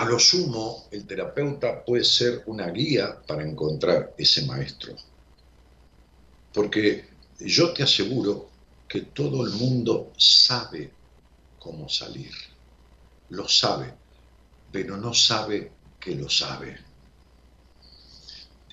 [0.00, 4.96] A lo sumo, el terapeuta puede ser una guía para encontrar ese maestro.
[6.54, 7.04] Porque
[7.40, 8.48] yo te aseguro
[8.88, 10.90] que todo el mundo sabe
[11.58, 12.32] cómo salir.
[13.28, 13.92] Lo sabe,
[14.72, 15.70] pero no sabe
[16.00, 16.78] que lo sabe.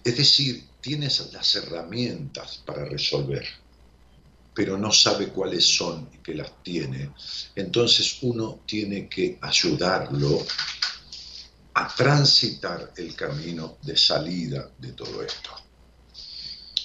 [0.05, 3.45] Es decir, tienes las herramientas para resolver,
[4.53, 7.11] pero no sabe cuáles son y que las tiene.
[7.53, 10.45] Entonces uno tiene que ayudarlo
[11.79, 15.51] a transitar el camino de salida de todo esto.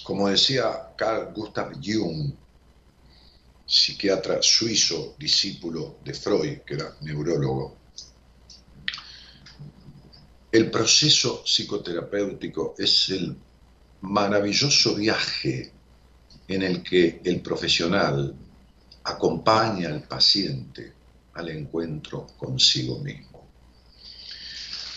[0.03, 2.31] Como decía Carl Gustav Jung,
[3.65, 7.75] psiquiatra suizo, discípulo de Freud, que era neurólogo,
[10.51, 13.35] el proceso psicoterapéutico es el
[14.01, 15.73] maravilloso viaje
[16.47, 18.35] en el que el profesional
[19.05, 20.93] acompaña al paciente
[21.33, 23.32] al encuentro consigo mismo.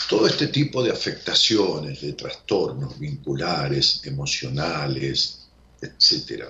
[0.08, 5.48] Todo este tipo de afectaciones, de trastornos vinculares, emocionales,
[5.80, 6.44] etc.,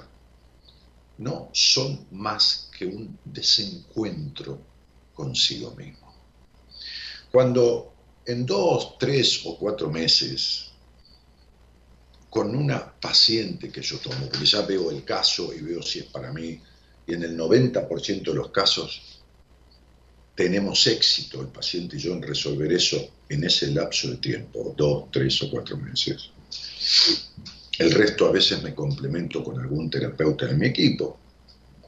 [1.18, 4.60] no son más que un desencuentro
[5.14, 6.14] consigo mismo.
[7.32, 7.94] Cuando
[8.26, 10.66] en dos, tres o cuatro meses
[12.28, 16.04] con una paciente que yo tomo, porque ya veo el caso y veo si es
[16.06, 16.60] para mí,
[17.06, 19.15] y en el 90% de los casos
[20.36, 25.10] tenemos éxito, el paciente y yo, en resolver eso en ese lapso de tiempo, dos,
[25.10, 26.30] tres o cuatro meses.
[27.78, 31.18] El resto a veces me complemento con algún terapeuta de mi equipo,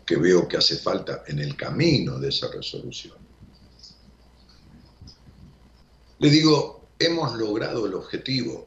[0.05, 3.17] que veo que hace falta en el camino de esa resolución.
[6.19, 8.67] Le digo, hemos logrado el objetivo.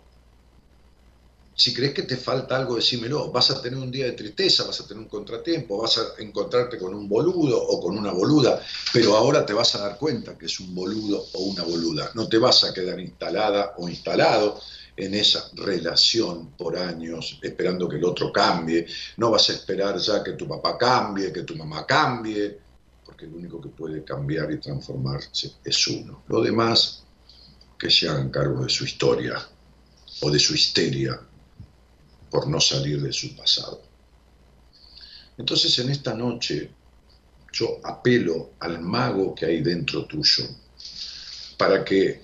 [1.61, 3.31] Si crees que te falta algo, decímelo.
[3.31, 6.79] Vas a tener un día de tristeza, vas a tener un contratiempo, vas a encontrarte
[6.79, 8.59] con un boludo o con una boluda,
[8.91, 12.09] pero ahora te vas a dar cuenta que es un boludo o una boluda.
[12.15, 14.59] No te vas a quedar instalada o instalado
[14.97, 18.87] en esa relación por años, esperando que el otro cambie.
[19.17, 22.57] No vas a esperar ya que tu papá cambie, que tu mamá cambie,
[23.05, 26.23] porque el único que puede cambiar y transformarse es uno.
[26.27, 27.03] Lo demás,
[27.77, 29.47] que se hagan cargo de su historia
[30.21, 31.21] o de su histeria
[32.31, 33.83] por no salir de su pasado.
[35.37, 36.71] Entonces en esta noche
[37.51, 40.45] yo apelo al mago que hay dentro tuyo
[41.57, 42.21] para que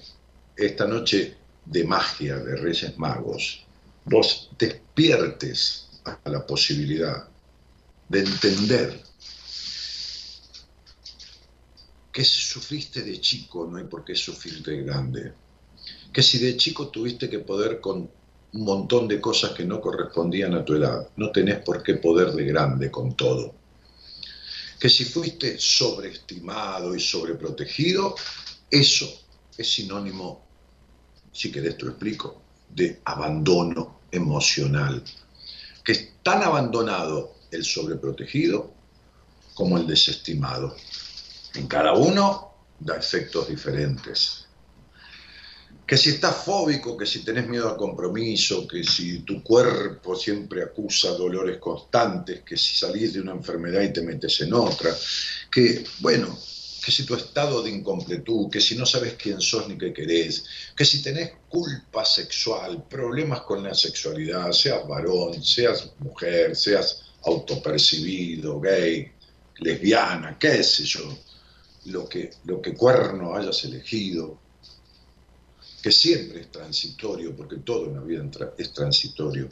[0.55, 3.65] esta noche de magia de Reyes Magos,
[4.05, 7.27] vos despiertes a la posibilidad
[8.07, 9.03] de entender
[12.11, 15.33] que si sufriste de chico no hay por qué sufrir de grande,
[16.13, 18.09] que si de chico tuviste que poder con
[18.57, 22.31] un montón de cosas que no correspondían a tu edad, no tenés por qué poder
[22.31, 23.53] de grande con todo,
[24.79, 28.15] que si fuiste sobreestimado y sobreprotegido,
[28.71, 29.07] eso
[29.55, 30.43] es sinónimo
[31.31, 35.03] si querés te lo explico, de abandono emocional,
[35.83, 38.73] que es tan abandonado el sobreprotegido
[39.53, 40.75] como el desestimado.
[41.53, 44.46] En cada uno da efectos diferentes.
[45.87, 50.61] Que si estás fóbico, que si tenés miedo al compromiso, que si tu cuerpo siempre
[50.61, 54.93] acusa dolores constantes, que si salís de una enfermedad y te metes en otra,
[55.49, 56.37] que bueno,
[56.87, 60.45] que si tu estado de incompletud, que si no sabes quién sos ni qué querés,
[60.75, 68.61] que si tenés culpa sexual, problemas con la sexualidad, seas varón, seas mujer, seas autopercibido,
[68.61, 69.11] gay,
[69.59, 71.17] lesbiana, qué sé yo,
[71.85, 74.39] lo que, lo que cuerno hayas elegido,
[75.87, 78.21] que siempre es transitorio, porque todo en la vida
[78.57, 79.47] es transitorio.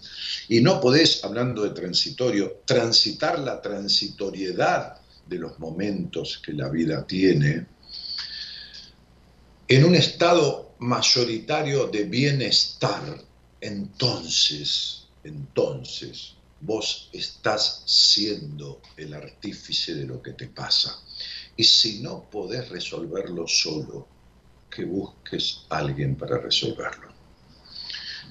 [0.49, 7.07] Y no podés, hablando de transitorio, transitar la transitoriedad de los momentos que la vida
[7.07, 7.67] tiene,
[9.69, 13.23] en un estado mayoritario de bienestar,
[13.61, 20.99] entonces, entonces, vos estás siendo el artífice de lo que te pasa.
[21.55, 24.14] Y si no podés resolverlo solo,
[24.75, 27.09] que busques a alguien para resolverlo.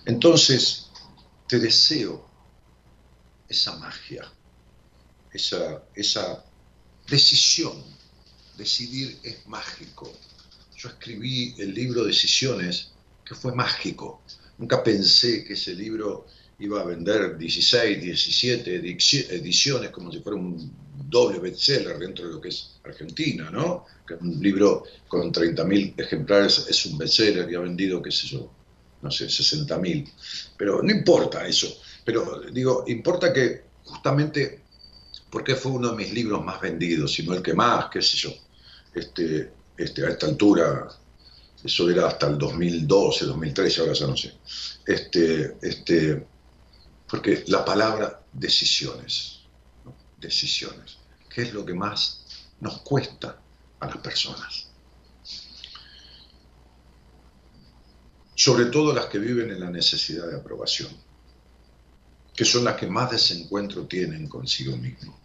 [0.05, 0.91] Entonces,
[1.49, 2.29] te deseo
[3.49, 4.31] esa magia,
[5.33, 6.45] esa, esa
[7.09, 7.83] Decisión.
[8.57, 10.11] Decidir es mágico.
[10.77, 12.93] Yo escribí el libro Decisiones,
[13.25, 14.23] que fue mágico.
[14.59, 16.27] Nunca pensé que ese libro
[16.59, 20.73] iba a vender 16, 17 ediciones como si fuera un
[21.09, 23.87] doble bestseller dentro de lo que es Argentina, ¿no?
[24.07, 28.51] Que un libro con 30.000 ejemplares es un bestseller y ha vendido, qué sé yo,
[29.03, 30.13] no sé, 60.000.
[30.57, 31.69] Pero no importa eso.
[32.05, 34.63] Pero digo, importa que justamente
[35.31, 38.33] porque fue uno de mis libros más vendidos, sino el que más, qué sé yo.
[38.95, 40.89] Este, este, a esta altura,
[41.65, 44.33] eso era hasta el 2012, 2013, ahora ya no sé.
[44.87, 46.25] Este, este,
[47.09, 49.41] porque la palabra decisiones,
[50.21, 52.24] decisiones, ¿qué es lo que más
[52.61, 53.39] nos cuesta
[53.81, 54.69] a las personas?
[58.35, 60.91] Sobre todo las que viven en la necesidad de aprobación,
[62.35, 65.25] que son las que más desencuentro tienen consigo mismo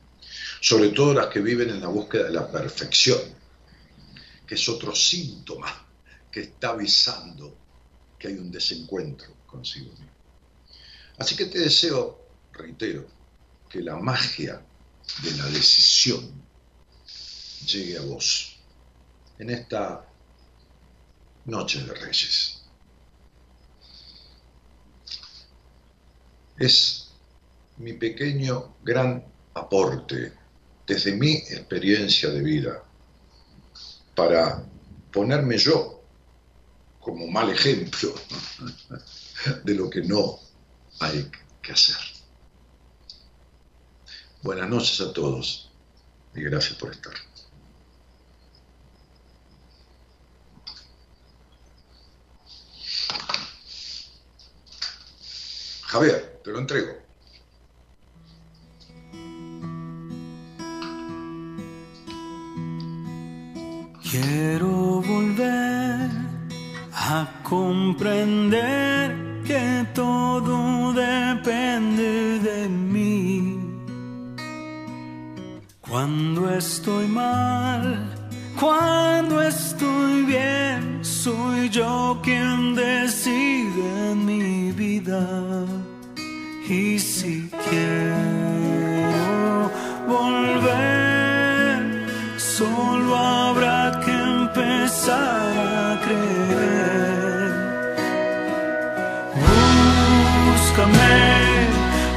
[0.61, 3.19] sobre todo las que viven en la búsqueda de la perfección,
[4.45, 5.87] que es otro síntoma
[6.31, 7.55] que está avisando
[8.17, 10.09] que hay un desencuentro consigo mismo.
[11.17, 12.19] Así que te deseo,
[12.53, 13.07] reitero,
[13.69, 14.61] que la magia
[15.23, 16.29] de la decisión
[17.65, 18.57] llegue a vos
[19.37, 20.05] en esta
[21.45, 22.61] noche de reyes.
[26.57, 27.09] Es
[27.77, 30.33] mi pequeño gran aporte
[30.85, 32.83] desde mi experiencia de vida
[34.15, 34.63] para
[35.11, 36.03] ponerme yo
[36.99, 38.13] como mal ejemplo
[39.63, 40.39] de lo que no
[40.99, 41.31] hay
[41.61, 41.95] que hacer.
[44.41, 45.69] Buenas noches a todos
[46.35, 47.28] y gracias por estar.
[55.91, 56.91] Javier, te lo entrego.
[64.11, 66.11] Quiero volver
[66.93, 73.59] a comprender que todo depende de mí.
[75.81, 78.13] Cuando estoy mal,
[78.59, 83.18] cuando estoy bien, soy yo quien decide
[95.09, 96.49] empezar a creer.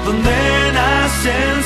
[0.05, 1.62] Donde nace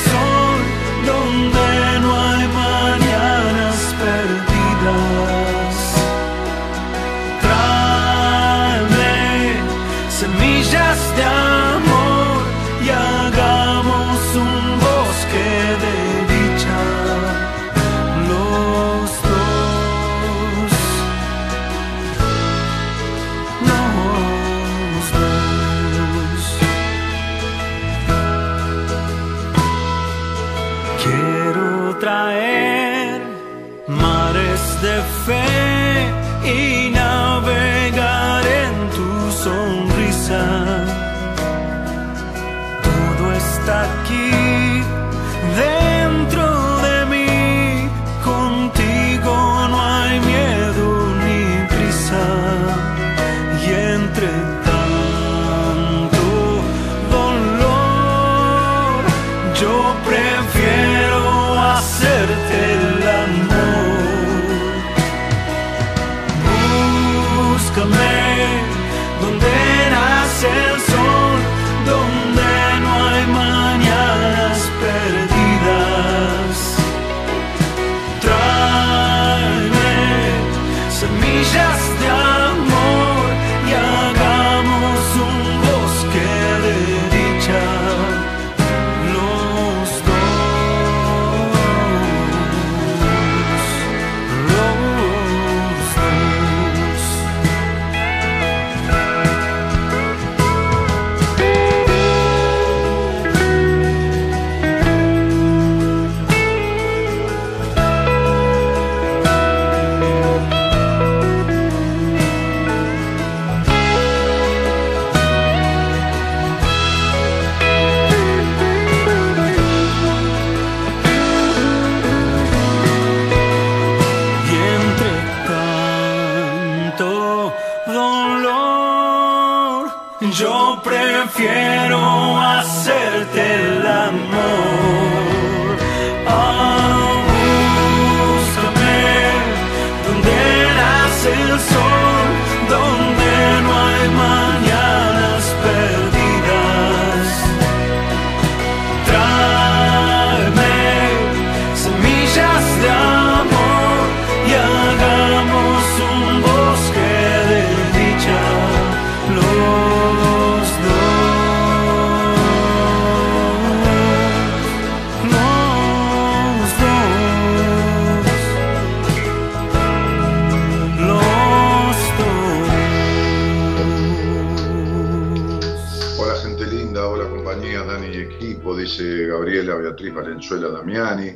[180.48, 181.32] Valenzuela Damiani,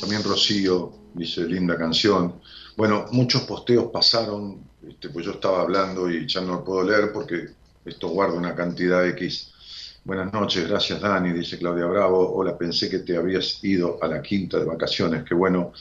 [0.00, 2.40] también Rocío, dice linda canción.
[2.76, 7.12] Bueno, muchos posteos pasaron, este, pues yo estaba hablando y ya no lo puedo leer
[7.12, 7.48] porque
[7.84, 9.52] esto guarda una cantidad X.
[10.04, 12.34] Buenas noches, gracias Dani, dice Claudia Bravo.
[12.34, 15.72] Hola, pensé que te habías ido a la quinta de vacaciones, qué bueno.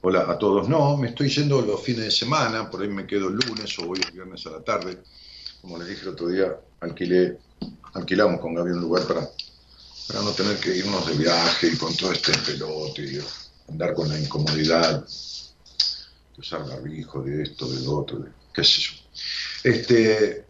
[0.00, 0.68] Hola a todos.
[0.68, 3.86] No, me estoy yendo los fines de semana, por ahí me quedo el lunes o
[3.86, 4.98] voy el viernes a la tarde.
[5.62, 7.38] Como les dije el otro día, alquilé,
[7.94, 9.30] alquilamos con Gaby un lugar para,
[10.06, 13.18] para no tener que irnos de viaje y con todo este pelote y
[13.68, 18.92] andar con la incomodidad de usar barbijo, de esto, de lo otro, qué sé yo.
[19.62, 20.44] Este,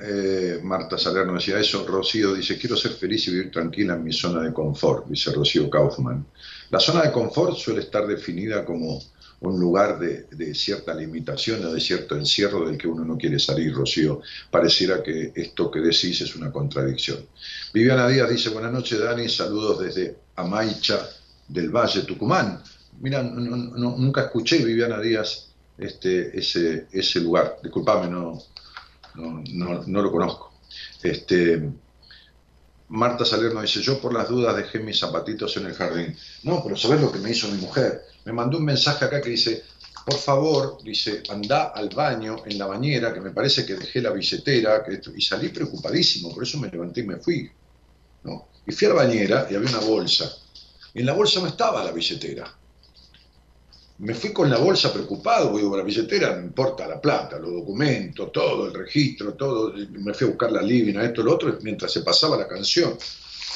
[0.00, 4.12] eh, Marta Salerno decía eso, Rocío dice, quiero ser feliz y vivir tranquila en mi
[4.12, 6.26] zona de confort, dice Rocío Kaufman.
[6.70, 9.00] La zona de confort suele estar definida como
[9.46, 13.74] un lugar de, cierta limitación o de cierto encierro del que uno no quiere salir,
[13.74, 14.20] Rocío.
[14.50, 17.26] Pareciera que esto que decís es una contradicción.
[17.72, 21.08] Viviana Díaz dice, buenas noches Dani, saludos desde Amaicha
[21.48, 22.62] del Valle, Tucumán.
[23.00, 27.58] Mira, nunca escuché, Viviana Díaz, este, ese, ese lugar.
[27.62, 28.40] Disculpame, no,
[29.16, 30.52] no, no, no lo conozco.
[31.02, 31.70] Este,
[32.88, 36.16] Marta Salerno dice, yo por las dudas dejé mis zapatitos en el jardín.
[36.42, 38.02] No, pero ¿sabes lo que me hizo mi mujer?
[38.24, 39.64] Me mandó un mensaje acá que dice,
[40.04, 44.10] por favor, dice, anda al baño, en la bañera, que me parece que dejé la
[44.10, 47.50] billetera, que y salí preocupadísimo, por eso me levanté y me fui.
[48.24, 48.48] ¿no?
[48.66, 50.30] Y fui a la bañera y había una bolsa.
[50.92, 52.54] Y en la bolsa no estaba la billetera.
[53.96, 58.32] Me fui con la bolsa preocupado, digo, la billetera no importa la plata, los documentos,
[58.32, 59.72] todo, el registro, todo.
[59.72, 62.98] Me fui a buscar la livina, esto, lo otro, mientras se pasaba la canción.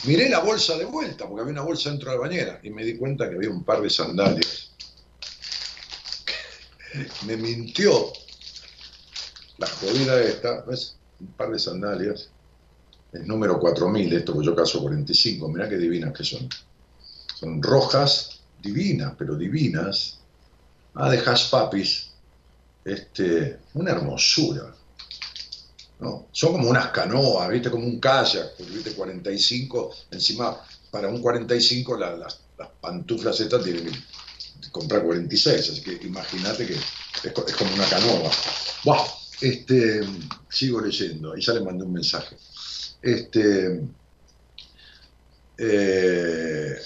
[0.05, 2.85] Miré la bolsa de vuelta, porque había una bolsa dentro de la bañera, y me
[2.85, 4.71] di cuenta que había un par de sandalias.
[7.27, 8.13] me mintió
[9.59, 10.97] la jodida esta, ¿ves?
[11.19, 12.31] Un par de sandalias.
[13.13, 16.49] El número 4000, esto que yo caso 45, mirá qué divinas que son.
[17.35, 20.21] Son rojas, divinas, pero divinas,
[20.99, 22.11] ah, de Hash Papis,
[22.85, 24.75] este, una hermosura.
[26.01, 26.29] ¿no?
[26.33, 27.71] Son como unas canoas, ¿viste?
[27.71, 28.93] Como un kayak, ¿viste?
[28.93, 30.57] 45, encima,
[30.91, 32.41] para un 45 las,
[32.81, 38.31] pantuflas estas tienen que comprar 46, así que imagínate que es, como una canoa.
[38.85, 39.05] ¡Wow!
[39.41, 40.01] Este,
[40.49, 42.37] sigo leyendo, y ya le mandé un mensaje.
[43.01, 43.81] Este,
[45.59, 46.77] eh,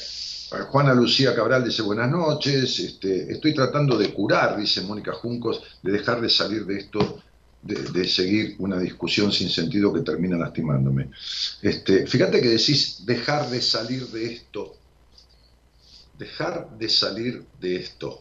[0.61, 5.93] Juana Lucía Cabral dice buenas noches, este, estoy tratando de curar, dice Mónica Juncos, de
[5.93, 7.23] dejar de salir de esto,
[7.63, 11.11] de, seguir una discusión sin sentido que termina lastimándome.
[11.63, 14.77] Este, fíjate que decís dejar de salir de esto,
[16.19, 18.21] dejar de salir de esto.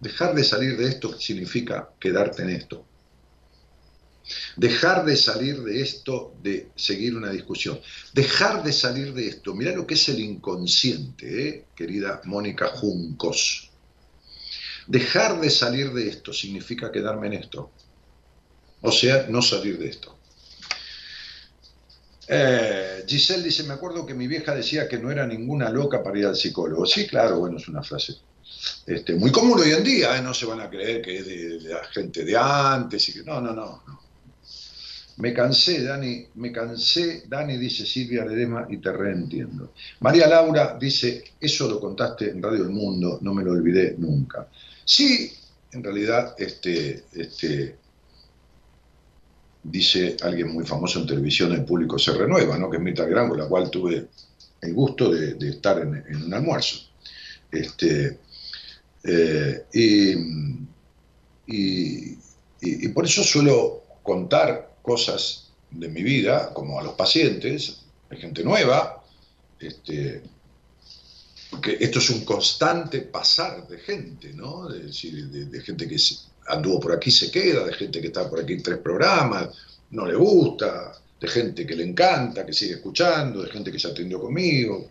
[0.00, 2.84] Dejar de salir de esto significa quedarte en esto.
[4.56, 7.80] Dejar de salir de esto, de seguir una discusión.
[8.12, 9.54] Dejar de salir de esto.
[9.54, 11.64] Mira lo que es el inconsciente, ¿eh?
[11.74, 13.70] querida Mónica Juncos.
[14.86, 17.70] Dejar de salir de esto significa quedarme en esto.
[18.80, 20.18] O sea, no salir de esto.
[22.28, 26.18] Eh, Giselle dice, me acuerdo que mi vieja decía que no era ninguna loca para
[26.18, 26.86] ir al psicólogo.
[26.86, 28.16] Sí, claro, bueno, es una frase
[28.86, 30.22] este, muy común hoy en día, ¿eh?
[30.22, 33.40] no se van a creer que es de, la gente de antes y que no,
[33.40, 34.01] no, no.
[35.16, 39.72] Me cansé, Dani, me cansé, Dani, dice Silvia Ledema, y te reentiendo.
[40.00, 44.48] María Laura dice, eso lo contaste en Radio El Mundo, no me lo olvidé nunca.
[44.84, 45.30] Sí,
[45.72, 47.76] en realidad, este, este,
[49.62, 52.70] dice alguien muy famoso en televisión, el público se renueva, ¿no?
[52.70, 54.08] que es Mirta Gran, con la cual tuve
[54.62, 56.88] el gusto de, estar en, un almuerzo.
[57.50, 58.18] Este,
[59.04, 60.14] eh, y,
[62.60, 67.78] y por eso suelo contar cosas de mi vida, como a los pacientes,
[68.10, 69.02] hay gente nueva,
[69.58, 70.22] este,
[71.62, 74.68] que esto es un constante pasar de gente, ¿no?
[74.68, 75.96] De, de, gente que
[76.48, 79.48] anduvo por aquí se queda, de gente que está por aquí en tres programas,
[79.90, 83.88] no le gusta, de gente que le encanta, que sigue escuchando, de gente que se
[83.88, 84.88] atendió conmigo,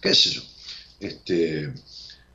[0.00, 0.42] qué sé yo.
[1.00, 1.72] Este,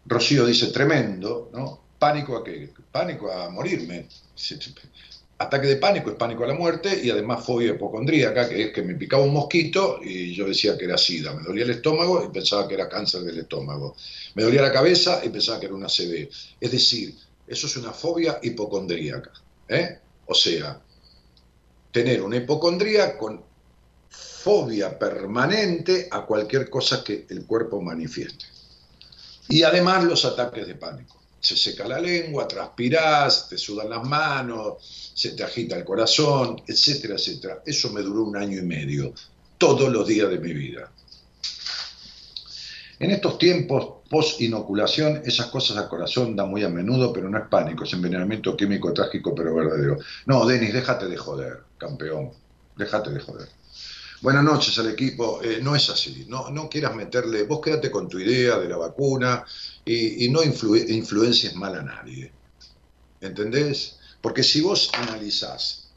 [0.06, 1.82] Rocío dice, tremendo, ¿no?
[1.98, 2.70] Pánico a qué?
[2.92, 4.08] Pánico a morirme
[5.40, 8.84] ataque de pánico es pánico a la muerte y además fobia hipocondríaca, que es que
[8.84, 12.28] me picaba un mosquito y yo decía que era sida, me dolía el estómago y
[12.28, 13.96] pensaba que era cáncer del estómago,
[14.36, 16.30] me dolía la cabeza y pensaba que era una CB.
[16.60, 17.16] Es decir,
[17.48, 19.32] eso es una fobia hipocondríaca.
[19.70, 20.00] ¿eh?
[20.26, 20.82] O sea,
[21.92, 23.42] tener una hipocondría con
[24.10, 28.46] fobia permanente a cualquier cosa que el cuerpo manifieste.
[29.48, 35.12] Y además los ataques de pánico se seca la lengua, transpirás, te sudan las manos,
[35.14, 37.64] se te agita el corazón, etcétera, etcétera.
[37.66, 39.14] Eso me duró un año y medio,
[39.58, 40.92] todos los días de mi vida.
[43.00, 47.48] En estos tiempos post-inoculación, esas cosas al corazón dan muy a menudo, pero no es
[47.48, 49.98] pánico, es envenenamiento químico trágico, pero verdadero.
[50.26, 52.32] No, Denis, déjate de joder, campeón,
[52.76, 53.48] déjate de joder.
[54.22, 55.42] Buenas noches al equipo.
[55.42, 56.26] Eh, no es así.
[56.28, 57.44] No, no quieras meterle.
[57.44, 59.46] Vos quédate con tu idea de la vacuna
[59.86, 62.32] y, no influencias mal a nadie.
[63.22, 63.98] ¿Entendés?
[64.22, 65.88] Porque si vos analizás,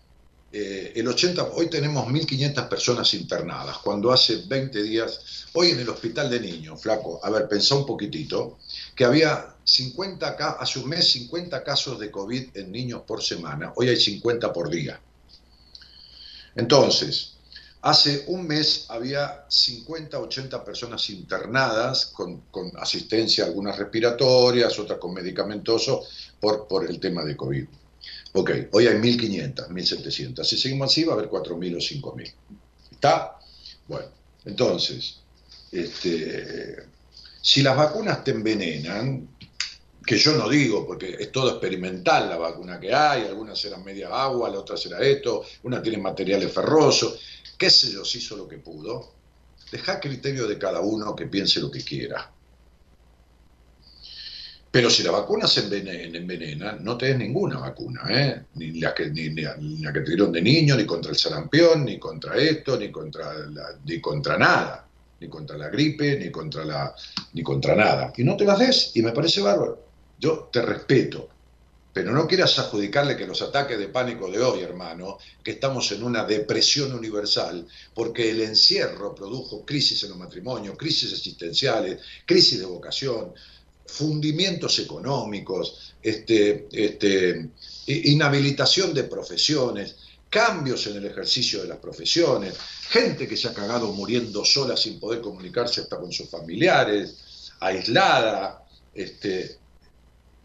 [0.52, 5.88] eh, el 80, hoy tenemos 1.500 personas internadas, cuando hace 20 días, hoy en el
[5.88, 8.58] hospital de niños, flaco, a ver, pensá un poquitito,
[8.94, 10.28] que había 50,
[10.60, 14.68] hace un mes 50 casos de COVID en niños por semana, hoy hay 50 por
[14.68, 15.00] día.
[16.54, 17.32] Entonces,
[17.82, 22.44] Hace un mes había 50, 80 personas internadas con,
[22.78, 26.04] asistencia, algunas respiratorias, otras con medicamentoso,
[26.38, 27.66] por, por el tema de COVID.
[28.34, 30.44] Ok, hoy hay 1.500, 1.700.
[30.44, 32.34] Si seguimos así va a haber 4.000 o 5.000.
[32.92, 33.38] ¿Está?
[33.88, 34.06] Bueno,
[34.44, 35.18] entonces,
[35.72, 36.76] este,
[37.40, 39.28] si las vacunas te envenenan,
[40.06, 44.08] que yo no digo, porque es todo experimental la vacuna que hay, algunas eran media
[44.08, 47.18] agua, la otra era esto, una tiene materiales ferrosos,
[47.62, 49.12] qué sé yo, se hizo lo que pudo.
[49.70, 52.28] Deja criterio de cada uno que piense lo que quiera.
[54.68, 58.46] Pero si la vacuna se envenena, no te des ninguna vacuna, ¿eh?
[58.56, 62.00] ni, la que, ni, la que te dieron de niño, ni contra el sarampión, ni
[62.00, 63.32] contra esto, ni contra,
[63.84, 64.84] ni contra nada,
[65.20, 66.92] ni contra la gripe, ni contra, la,
[67.32, 68.12] ni contra nada.
[68.16, 69.86] Y no te las des, y me parece bárbaro.
[70.18, 71.28] Yo te respeto,
[71.92, 76.02] pero no quieras adjudicarle que los ataques de pánico de hoy, hermano, que estamos en
[76.02, 82.64] una depresión universal, porque el encierro produjo crisis en los matrimonios, crisis existenciales, crisis de
[82.64, 83.34] vocación,
[83.84, 87.50] fundimientos económicos, este, este,
[87.86, 89.96] inhabilitación de profesiones,
[90.30, 92.54] cambios en el ejercicio de las profesiones,
[92.88, 98.64] gente que se ha cagado muriendo sola sin poder comunicarse hasta con sus familiares, aislada.
[98.94, 99.61] Este,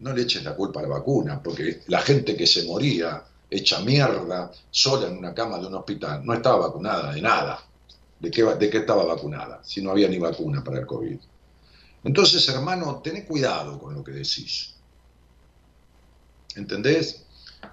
[0.00, 3.80] no le eches la culpa a la vacuna, porque la gente que se moría hecha
[3.80, 7.64] mierda sola en una cama de un hospital no estaba vacunada de nada.
[8.20, 9.62] ¿De qué, de qué estaba vacunada?
[9.62, 11.18] Si no había ni vacuna para el COVID.
[12.04, 14.74] Entonces, hermano, ten cuidado con lo que decís.
[16.56, 17.24] ¿Entendés?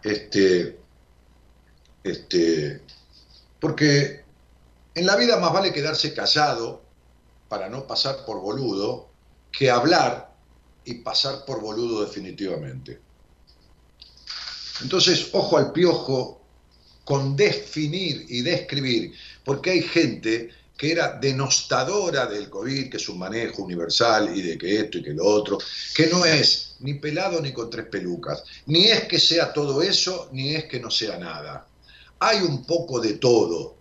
[0.03, 0.79] Este,
[2.03, 2.81] este,
[3.59, 4.23] porque
[4.93, 6.83] en la vida más vale quedarse callado
[7.49, 9.09] para no pasar por boludo
[9.51, 10.34] que hablar
[10.85, 12.99] y pasar por boludo definitivamente.
[14.81, 16.41] Entonces, ojo al piojo
[17.03, 19.13] con definir y describir,
[19.43, 24.57] porque hay gente que era denostadora del COVID, que es un manejo universal y de
[24.57, 25.57] que esto y que lo otro,
[25.95, 30.29] que no es ni pelado ni con tres pelucas, ni es que sea todo eso,
[30.33, 31.67] ni es que no sea nada.
[32.19, 33.75] Hay un poco de todo.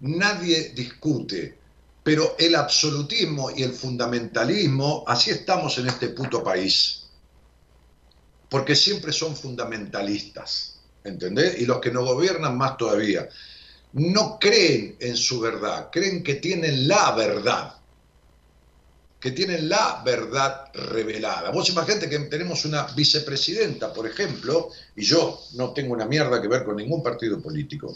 [0.00, 1.57] Nadie discute,
[2.08, 7.02] pero el absolutismo y el fundamentalismo, así estamos en este puto país,
[8.48, 11.60] porque siempre son fundamentalistas, ¿entendés?
[11.60, 13.28] Y los que nos gobiernan más todavía
[13.92, 17.74] no creen en su verdad, creen que tienen la verdad,
[19.20, 21.50] que tienen la verdad revelada.
[21.50, 26.48] Vos imagínate que tenemos una vicepresidenta, por ejemplo, y yo no tengo una mierda que
[26.48, 27.94] ver con ningún partido político,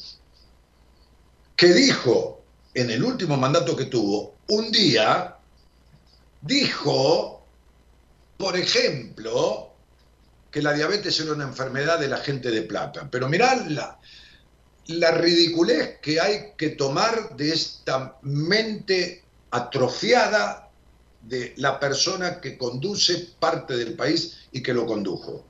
[1.57, 2.42] que dijo
[2.75, 5.37] en el último mandato que tuvo, un día,
[6.41, 7.45] dijo,
[8.37, 9.73] por ejemplo,
[10.51, 13.09] que la diabetes era una enfermedad de la gente de plata.
[13.11, 13.99] Pero mirad la,
[14.87, 20.71] la ridiculez que hay que tomar de esta mente atrofiada
[21.23, 25.47] de la persona que conduce parte del país y que lo condujo.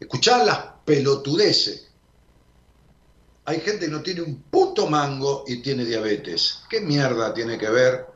[0.00, 1.88] Escuchar las pelotudeces.
[3.46, 6.60] Hay gente que no tiene un puto mango y tiene diabetes.
[6.68, 8.06] ¿Qué mierda tiene que ver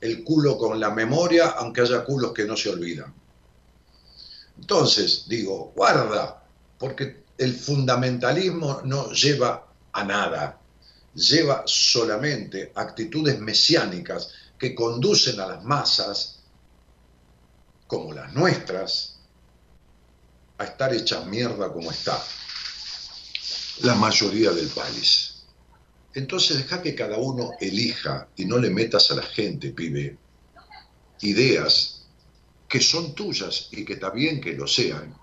[0.00, 3.14] el culo con la memoria, aunque haya culos que no se olvidan?
[4.58, 6.44] Entonces, digo, guarda,
[6.78, 10.60] porque el fundamentalismo no lleva a nada,
[11.14, 16.40] lleva solamente actitudes mesiánicas que conducen a las masas,
[17.86, 19.16] como las nuestras,
[20.58, 22.20] a estar hechas mierda como está
[23.82, 25.44] la mayoría del país.
[26.14, 30.16] Entonces deja que cada uno elija y no le metas a la gente, pibe,
[31.20, 32.06] ideas
[32.68, 35.14] que son tuyas y que está bien que lo sean.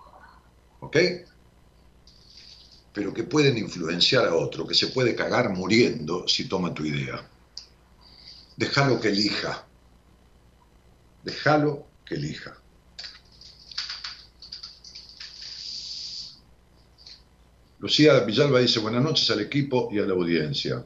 [0.81, 0.97] ¿Ok?
[2.93, 7.25] pero que pueden influenciar a otro, que se puede cagar muriendo si toma tu idea.
[8.57, 9.65] Déjalo que elija.
[11.23, 12.60] Déjalo que elija.
[17.81, 20.85] Lucía Villalba dice buenas noches al equipo y a la audiencia.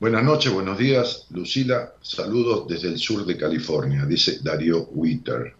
[0.00, 1.94] Buenas noches, buenos días, Lucila.
[2.02, 5.54] Saludos desde el sur de California, dice Darío Witter.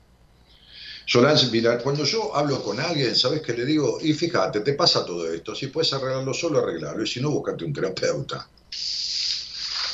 [1.07, 4.01] Solange, mira, cuando yo hablo con alguien, ¿sabes qué le digo?
[4.03, 5.55] Y fíjate, te pasa todo esto.
[5.55, 7.05] Si puedes arreglarlo solo, arreglarlo.
[7.05, 8.49] Y si no, búscate un terapeuta.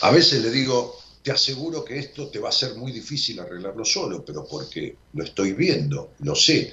[0.00, 3.84] A veces le digo, te aseguro que esto te va a ser muy difícil arreglarlo
[3.84, 6.72] solo, pero porque lo estoy viendo, lo sé.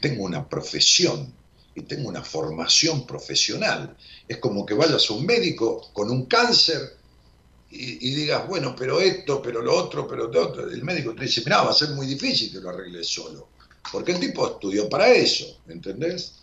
[0.00, 1.43] Tengo una profesión
[1.74, 3.96] y tengo una formación profesional.
[4.28, 6.96] Es como que vayas a un médico con un cáncer
[7.70, 10.70] y, digas, bueno, pero esto, pero lo otro, pero lo otro.
[10.70, 13.48] El médico te dice, mira, va a ser muy difícil que lo arregles solo.
[13.90, 16.34] Porque el tipo estudió para eso, ¿entendés?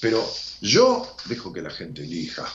[0.00, 0.28] Pero
[0.60, 2.52] yo dejo que la gente elija.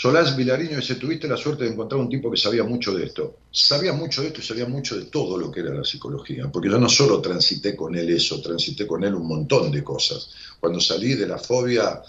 [0.00, 3.40] Solás Vilariño dice, tuviste la suerte de encontrar un tipo que sabía mucho de esto.
[3.52, 6.70] Sabía mucho de esto y sabía mucho de todo lo que era la psicología, porque
[6.70, 10.30] yo no solo transité con él eso, transité con él un montón de cosas.
[10.58, 12.00] Cuando salí de la fobia,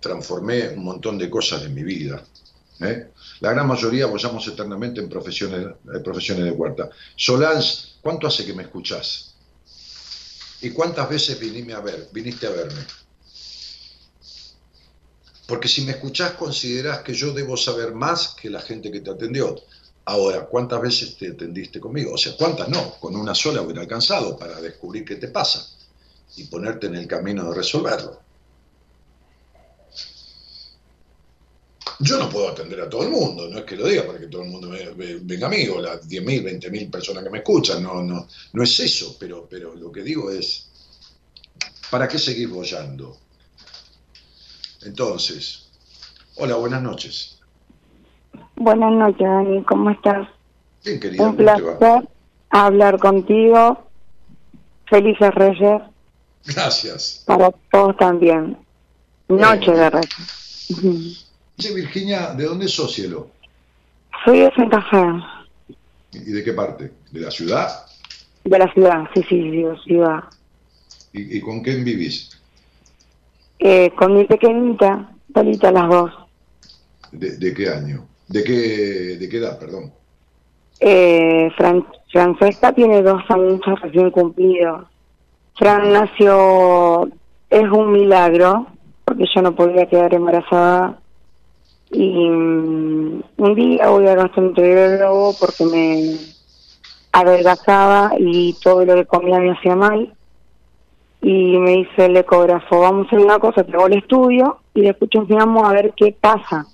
[0.00, 2.24] transformé un montón de cosas de mi vida.
[2.80, 3.08] ¿eh?
[3.40, 6.88] La gran mayoría apoyamos eternamente en profesiones, en profesiones de huerta.
[7.16, 9.34] Solange, ¿cuánto hace que me escuchás?
[10.62, 12.80] ¿Y cuántas veces viniste a, ver, viniste a verme?
[15.50, 19.10] Porque si me escuchás considerás que yo debo saber más que la gente que te
[19.10, 19.56] atendió.
[20.04, 22.12] Ahora, ¿cuántas veces te atendiste conmigo?
[22.14, 22.92] O sea, ¿cuántas no?
[23.00, 25.68] Con una sola hubiera alcanzado para descubrir qué te pasa
[26.36, 28.20] y ponerte en el camino de resolverlo.
[31.98, 34.28] Yo no puedo atender a todo el mundo, no es que lo diga para que
[34.28, 38.00] todo el mundo venga a mí, o las 10.000, 20.000 personas que me escuchan, no,
[38.04, 40.68] no, no es eso, pero, pero lo que digo es,
[41.90, 43.18] ¿para qué seguir bollando?
[44.82, 45.70] Entonces,
[46.36, 47.38] hola, buenas noches.
[48.56, 50.28] Buenas noches, Dani, ¿cómo estás?
[50.84, 52.08] Bien, querida, Un placer
[52.50, 53.86] hablar contigo.
[54.86, 55.82] Felices Reyes.
[56.46, 57.22] Gracias.
[57.26, 58.56] Para todos también.
[59.28, 61.26] Noche de Reyes.
[61.58, 63.28] Sí, Virginia, ¿de dónde sos, cielo?
[64.24, 65.76] Soy de Santa Fe.
[66.12, 66.92] ¿Y de qué parte?
[67.10, 67.86] ¿De la ciudad?
[68.44, 70.24] De la ciudad, sí, sí, sí, de la ciudad.
[71.12, 72.39] ¿Y, y con quién vivís?
[73.62, 76.10] Eh, con mi pequeñita, Talita, las dos.
[77.12, 78.06] ¿De, de qué año?
[78.26, 79.92] ¿De qué, ¿De qué edad, perdón?
[80.80, 84.86] Eh, Fran Francesca tiene dos años recién cumplidos.
[85.56, 87.08] Fran nació,
[87.50, 88.66] es un milagro,
[89.04, 90.98] porque yo no podía quedar embarazada.
[91.90, 96.16] Y um, un día voy a gastroenterólogo porque me
[97.12, 100.14] adelgazaba y todo lo que comía me hacía mal.
[101.22, 104.82] Y me dice el ecógrafo, vamos a hacer una cosa, te hago el estudio y
[104.82, 106.66] después chusmeamos a ver qué pasa.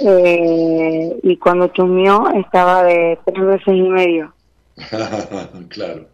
[0.00, 4.32] Eh, y cuando chusmeó estaba de tres veces y medio.
[5.68, 6.06] claro,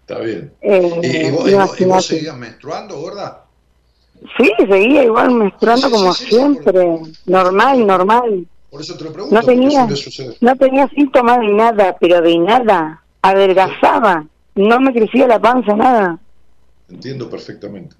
[0.00, 0.52] está bien.
[0.60, 3.44] Eh, ¿Y, vos, y, vos, ¿Y, vos, seguías menstruando, gorda?
[4.36, 7.08] Sí, seguía igual menstruando sí, como sí, sí, siempre, por...
[7.26, 8.46] normal, normal.
[8.70, 9.88] Por eso te lo pregunto, no tenía,
[10.40, 16.18] no tenía síntomas de nada, pero de nada, adelgazaba, no me crecía la panza, nada.
[16.88, 17.96] Entiendo perfectamente.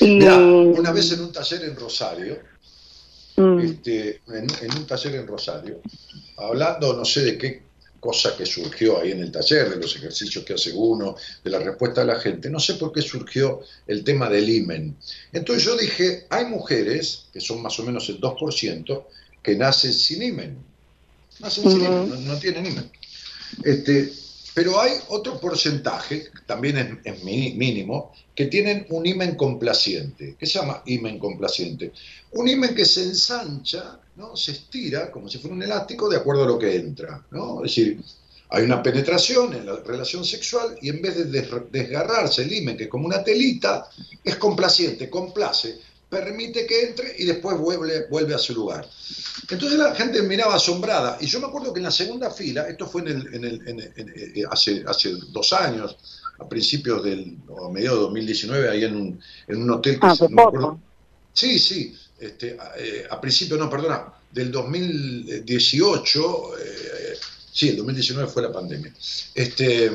[0.00, 2.38] Mirá, una vez en un taller en Rosario,
[3.36, 3.58] mm.
[3.60, 5.80] este, en, en, un taller en Rosario,
[6.36, 7.62] hablando no sé de qué
[8.00, 11.58] cosa que surgió ahí en el taller, de los ejercicios que hace uno, de la
[11.58, 14.96] respuesta de la gente, no sé por qué surgió el tema del imen.
[15.32, 19.04] Entonces yo dije, hay mujeres, que son más o menos el 2%,
[19.42, 20.58] que nacen sin imen.
[21.40, 21.70] Nacen -huh.
[21.70, 22.90] sin imen, no, no tienen imen.
[23.64, 24.12] Este,
[24.58, 30.34] pero hay otro porcentaje, también es, mínimo, que tienen un imen complaciente.
[30.36, 31.92] ¿Qué se llama imen complaciente?
[32.32, 34.34] Un imen que se ensancha, ¿no?
[34.36, 37.24] se estira como si fuera un elástico de acuerdo a lo que entra.
[37.30, 37.64] ¿no?
[37.64, 38.02] Es decir,
[38.48, 42.84] hay una penetración en la relación sexual y en vez de desgarrarse el imen, que
[42.84, 43.88] es como una telita,
[44.24, 45.78] es complaciente, complace,
[46.08, 48.88] permite que entre y después vuelve, vuelve a su lugar.
[49.50, 51.18] Entonces la gente miraba asombrada.
[51.20, 53.68] Y yo me acuerdo que en la segunda fila, esto fue en el, en el,
[53.68, 55.96] en el, hace, hace dos años,
[56.38, 60.06] a principios del, o a mediados de 2019, ahí en un, en un hotel que
[60.06, 60.80] ah, se, no acuerdo.
[61.32, 67.16] Sí, sí, este, eh, a principios, no, perdona, del 2018, eh,
[67.52, 68.92] sí, el 2019 fue la pandemia.
[69.34, 69.90] Este,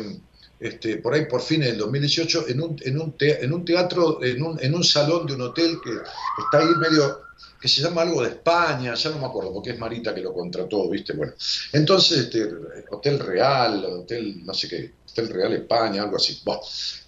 [0.63, 4.41] este, por ahí por fines del 2018, en un, en un, en un teatro, en
[4.41, 7.21] un, salón de un hotel que está ahí medio
[7.59, 10.33] que se llama algo de España, ya no me acuerdo, porque es Marita que lo
[10.33, 11.13] contrató, ¿viste?
[11.13, 11.33] Bueno,
[11.71, 12.49] entonces, este,
[12.89, 16.41] Hotel Real, Hotel, no sé qué, Hotel Real España, algo así.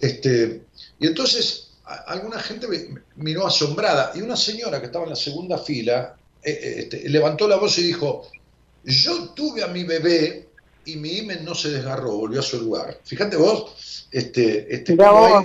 [0.00, 0.62] Este,
[0.98, 1.72] y entonces,
[2.06, 6.74] alguna gente me, miró asombrada, y una señora que estaba en la segunda fila eh,
[6.78, 8.30] este, levantó la voz y dijo:
[8.84, 10.45] Yo tuve a mi bebé
[10.86, 12.96] y mi imen no se desgarró, volvió a su lugar.
[13.04, 15.44] Fíjate vos, este, este, como hay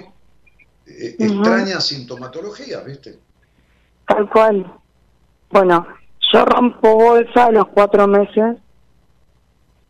[0.88, 1.38] eh, uh -huh.
[1.38, 3.20] extraña sintomatología, ¿viste?
[4.08, 4.72] Tal cual.
[5.50, 5.88] Bueno,
[6.32, 8.58] yo rompo bolsa a los cuatro meses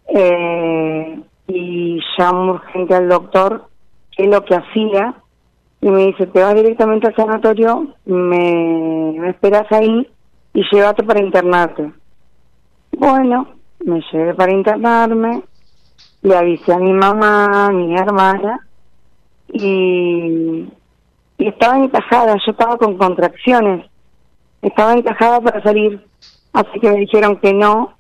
[0.08, 3.68] eh, y llamo urgente al doctor,
[4.16, 5.16] que es lo que hacía,
[5.82, 10.10] y me dice, te vas directamente al sanatorio, me, me esperas ahí
[10.54, 11.92] y llévate para internarte.
[12.92, 15.44] Bueno, me llevé para internarme,
[16.22, 18.68] le avisé a mi mamá, a mi hermana,
[19.52, 20.68] y,
[21.38, 23.92] y estaba encajada, yo estaba con contracciones
[24.62, 26.00] estaba encajada para salir,
[26.54, 27.94] así que me dijeron que no,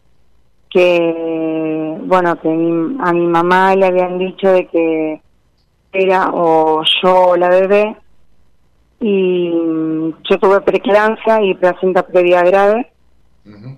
[0.69, 5.21] que bueno, que mi, a mi mamá le habían dicho de que
[5.91, 7.97] era o yo o la bebé
[8.99, 9.49] y
[10.29, 12.91] yo tuve preeclampsia y placenta previa grave
[13.45, 13.77] uh -huh.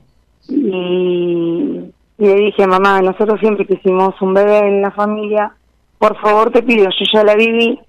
[0.49, 1.92] y,
[2.24, 5.53] y le dije mamá nosotros siempre quisimos un bebé en la familia
[5.99, 7.80] por favor te pido yo ya la viví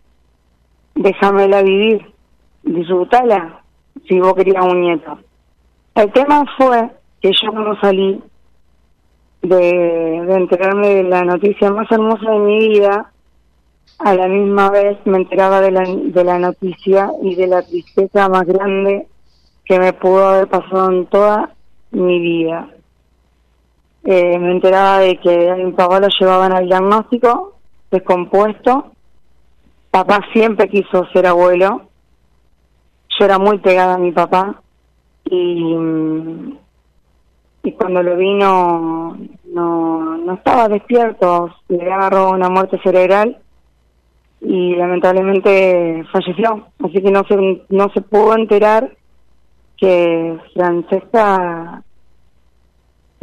[0.95, 2.15] déjamela vivir
[2.65, 3.65] disfrutala
[4.09, 5.19] si vos querías un nieto.
[5.95, 8.23] El tema fue que yo cuando salí
[9.43, 9.57] de,
[10.27, 13.11] de enterarme de la noticia más hermosa de mi vida,
[13.99, 18.29] a la misma vez me enteraba de la, de la noticia y de la tristeza
[18.29, 19.07] más grande
[19.65, 21.55] que me pudo haber pasado en toda
[21.93, 22.69] mi vida.
[24.05, 27.55] Eh, me enteraba de que a mi papá lo llevaban al diagnóstico
[27.91, 28.93] descompuesto.
[29.91, 31.83] Papá siempre quiso ser abuelo.
[33.19, 34.61] Yo era muy pegada a mi papá
[35.25, 35.77] y,
[37.63, 43.39] y cuando lo vi no, no, estaba despierto, le agarró una muerte cerebral
[44.41, 46.67] y lamentablemente falleció.
[46.85, 48.91] Así que no se, no se pudo enterar
[49.77, 51.83] que Francesca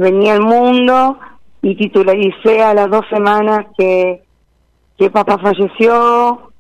[0.02, 1.18] venía al mundo
[1.62, 4.24] y titularicé a las dos semanas que,
[4.98, 6.52] que papá falleció,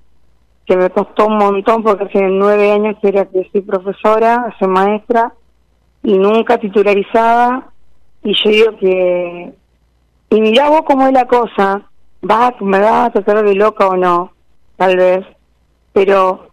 [0.65, 4.67] que me costó un montón porque hace nueve años que, era, que soy profesora, soy
[4.69, 5.33] maestra
[6.03, 7.71] y nunca titularizaba.
[8.23, 9.53] Y yo digo que
[10.29, 11.91] y mirá vos cómo es la cosa
[12.23, 14.31] va me va a tratar de loca o no
[14.77, 15.25] tal vez.
[15.93, 16.51] Pero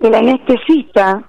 [0.00, 1.22] el anestesista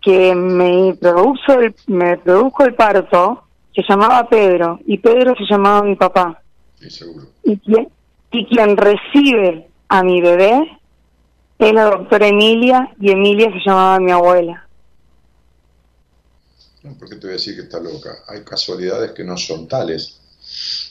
[0.00, 3.43] que me produjo el, me produjo el parto
[3.74, 6.42] se llamaba Pedro y Pedro se llamaba mi papá
[6.80, 7.26] sí, seguro.
[7.42, 7.88] y quien
[8.30, 10.78] y quien recibe a mi bebé
[11.58, 14.64] es la doctora Emilia y Emilia se llamaba mi abuela
[16.98, 18.24] ¿Por qué te voy a decir que está loca?
[18.28, 20.18] Hay casualidades que no son tales.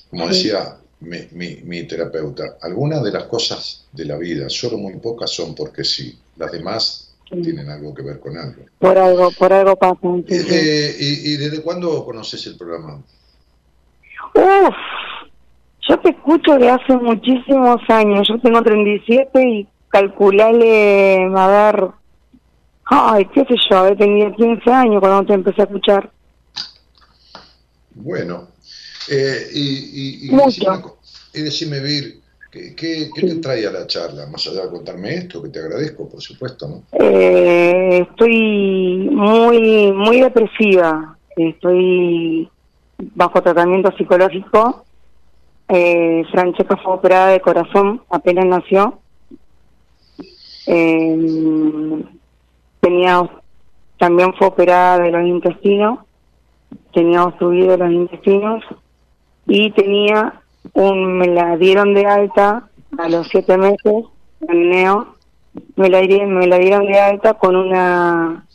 [0.09, 5.29] Como decía mi, mi, terapeuta, algunas de las cosas de la vida, solo muy pocas
[5.29, 6.17] son porque sí.
[6.37, 8.65] Las demás tienen algo que ver con algo.
[8.79, 9.97] Por algo, por algo pasa.
[10.27, 13.01] Eh, y, desde cuándo conoces el programa?
[14.35, 14.75] Uf,
[15.87, 18.27] yo te escucho de hace muchísimos años.
[18.27, 21.93] Yo tengo 37 y calculale, a ver,
[22.85, 26.11] Ay, qué sé yo, tenía 15 años cuando te empecé a escuchar.
[27.95, 28.49] Bueno,
[29.09, 30.35] eh, y, y,
[31.33, 32.19] y, decime, Vir,
[32.53, 34.27] ¿qué, qué, te trae a la charla?
[34.27, 36.83] Más allá de contarme esto, que te agradezco, por supuesto, ¿no?
[36.91, 41.17] Eh, estoy muy, muy depresiva.
[41.35, 42.47] Estoy
[43.15, 44.85] bajo tratamiento psicológico.
[45.67, 48.99] Eh, Francesca fue operada de corazón, apenas nació.
[50.67, 52.03] Eh,
[52.79, 53.29] tenía
[53.97, 55.99] también fue operada de los intestinos,
[56.93, 58.63] tenía obstruido los intestinos
[59.47, 60.42] y tenía
[60.73, 64.05] un, me la dieron de alta a los siete meses,
[64.47, 65.15] en neo,
[65.75, 68.45] me la, me la dieron de alta con una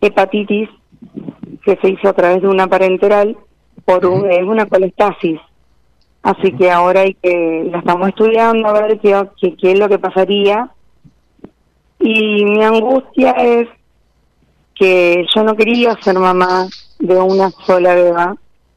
[0.00, 0.68] hepatitis
[1.64, 3.36] que se hizo a través de una parenteral
[3.84, 5.40] por una colestasis.
[6.22, 9.88] Así que ahora hay que, la estamos estudiando a ver qué, qué, qué es lo
[9.88, 10.70] que pasaría.
[12.00, 13.68] Y mi angustia es
[14.74, 16.66] que yo no quería ser mamá
[16.98, 18.36] de una sola beba,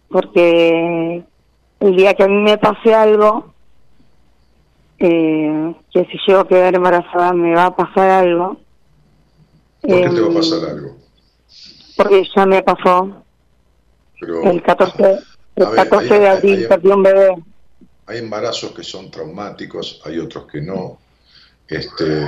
[0.10, 1.24] porque
[1.80, 3.54] el día que a mí me pase algo,
[5.00, 8.58] eh, que si llego a quedar embarazada me va a pasar algo.
[9.82, 10.98] ¿Por qué te va a pasar em, algo?
[11.96, 13.24] Porque ya me pasó.
[14.22, 15.20] el 14,
[15.56, 17.36] el 14 de abril perdí un bebé.
[18.08, 20.98] Hay embarazos que son traumáticos, hay otros que no.
[21.68, 22.28] Este,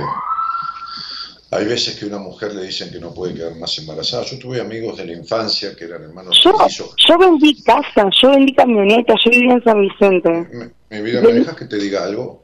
[1.52, 4.24] hay veces que una mujer le dicen que no puede quedar más embarazada.
[4.24, 6.52] Yo tuve amigos de la infancia que eran hermanos yo,
[6.96, 10.48] Yo vendí casa, yo vendí camioneta, yo vivía en San Vicente.
[10.88, 12.42] Mi vida, ¿me dejas que te diga algo?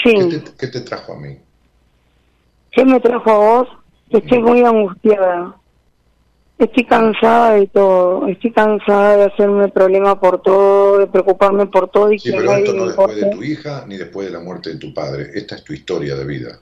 [0.00, 0.14] Sí.
[0.56, 1.36] ¿Qué te, trajo a mí?
[2.70, 3.68] ¿Qué me trajo a vos?
[4.10, 5.56] Estoy muy angustiada.
[6.56, 8.28] Estoy cansada de todo.
[8.28, 12.12] Estoy cansada de hacerme problema por todo, de preocuparme por todo.
[12.12, 14.76] Y sí, pero esto no después de tu hija ni después de la muerte de
[14.76, 15.32] tu padre.
[15.34, 16.60] Esta es tu historia de vida.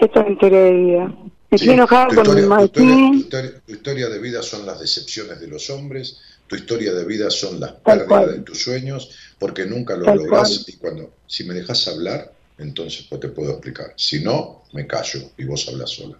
[0.00, 1.14] Esta es mi historia de vida.
[1.50, 2.68] Estoy enojada con mi madre.
[2.68, 7.60] Tu, historia de vida son las decepciones de los hombres, tu historia de vida son
[7.60, 12.32] las pérdidas de tus sueños, porque nunca lo logras y cuando, si me dejas hablar,
[12.58, 13.92] entonces pues te puedo explicar.
[13.96, 16.16] Si no, me callo y vos hablas sola.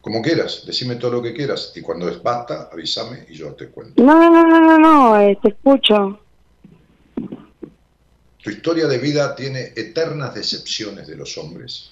[0.00, 3.68] Como quieras, decime todo lo que quieras y cuando es basta, avísame y yo te
[3.68, 4.02] cuento.
[4.02, 6.20] No, no, no, no, no, eh, te escucho.
[8.42, 11.90] Tu historia de vida tiene eternas decepciones de los hombres.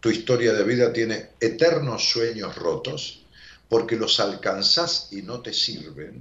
[0.00, 3.22] Tu historia de vida tiene eternos sueños rotos
[3.68, 6.20] porque los alcanzás y no te sirven,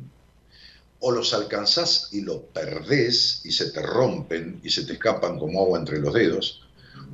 [1.00, 5.62] o los alcanzás y lo perdés y se te rompen y se te escapan como
[5.62, 6.62] agua entre los dedos,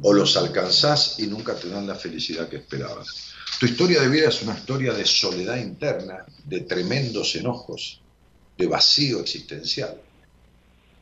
[0.02, 3.32] o los alcanzás y nunca te dan la felicidad que esperabas.
[3.58, 8.02] Tu historia de vida es una historia de soledad interna, de tremendos enojos,
[8.58, 10.02] de vacío existencial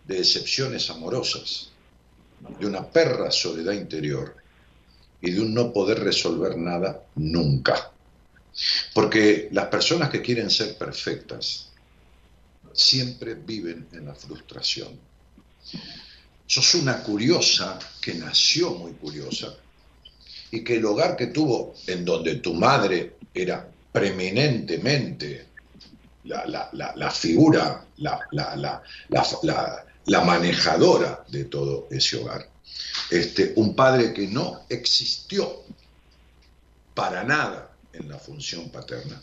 [0.07, 1.69] de decepciones amorosas,
[2.60, 4.36] de una perra soledad interior
[5.22, 7.91] y de un no poder resolver nada nunca.
[8.94, 11.69] Porque las personas que quieren ser perfectas
[12.73, 14.99] siempre viven en la frustración.
[16.45, 19.56] Sos una curiosa que nació muy curiosa
[20.52, 25.48] y que el hogar que tuvo, en donde tu madre era preeminentemente
[26.26, 28.84] la, figura, la,
[30.23, 32.49] manejadora de todo ese hogar,
[33.10, 35.64] este, un padre que no existió
[36.94, 39.22] para nada en la función paterna,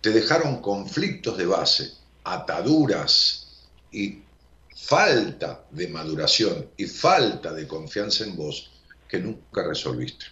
[0.00, 1.92] te dejaron conflictos de base,
[2.24, 3.46] ataduras
[3.90, 4.22] y
[4.74, 8.70] falta de maduración y falta de confianza en vos
[9.08, 10.24] que nunca resolviste.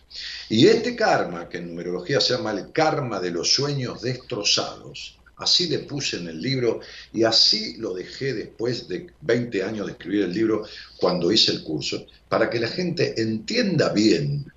[0.48, 5.68] Y este karma, que en numerología se llama el karma de los sueños destrozados, así
[5.68, 6.80] le puse en el libro
[7.12, 10.64] y así lo dejé después de 20 años de escribir el libro
[10.98, 14.52] cuando hice el curso, para que la gente entienda bien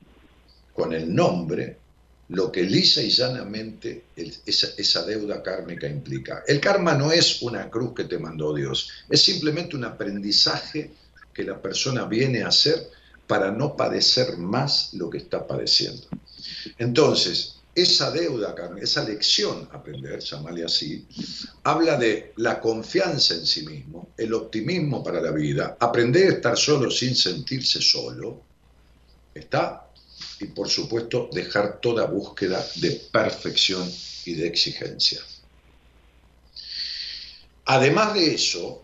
[0.74, 1.78] con el nombre
[2.30, 6.44] lo que lisa y llanamente esa, deuda kármica implica.
[6.48, 10.92] El karma no es una cruz que te mandó Dios, es simplemente un aprendizaje
[11.34, 12.90] que la persona viene a hacer
[13.28, 16.08] para no padecer más lo que está padeciendo.
[16.78, 21.08] Entonces, esa deuda, esa lección aprender, llamarle así,
[21.64, 26.58] habla de la confianza en sí mismo, el optimismo para la vida, aprender a estar
[26.58, 28.42] solo sin sentirse solo,
[29.34, 29.88] ¿está?
[30.40, 33.90] y por supuesto dejar toda búsqueda de perfección
[34.26, 35.22] y de exigencia.
[37.66, 38.83] Además de eso,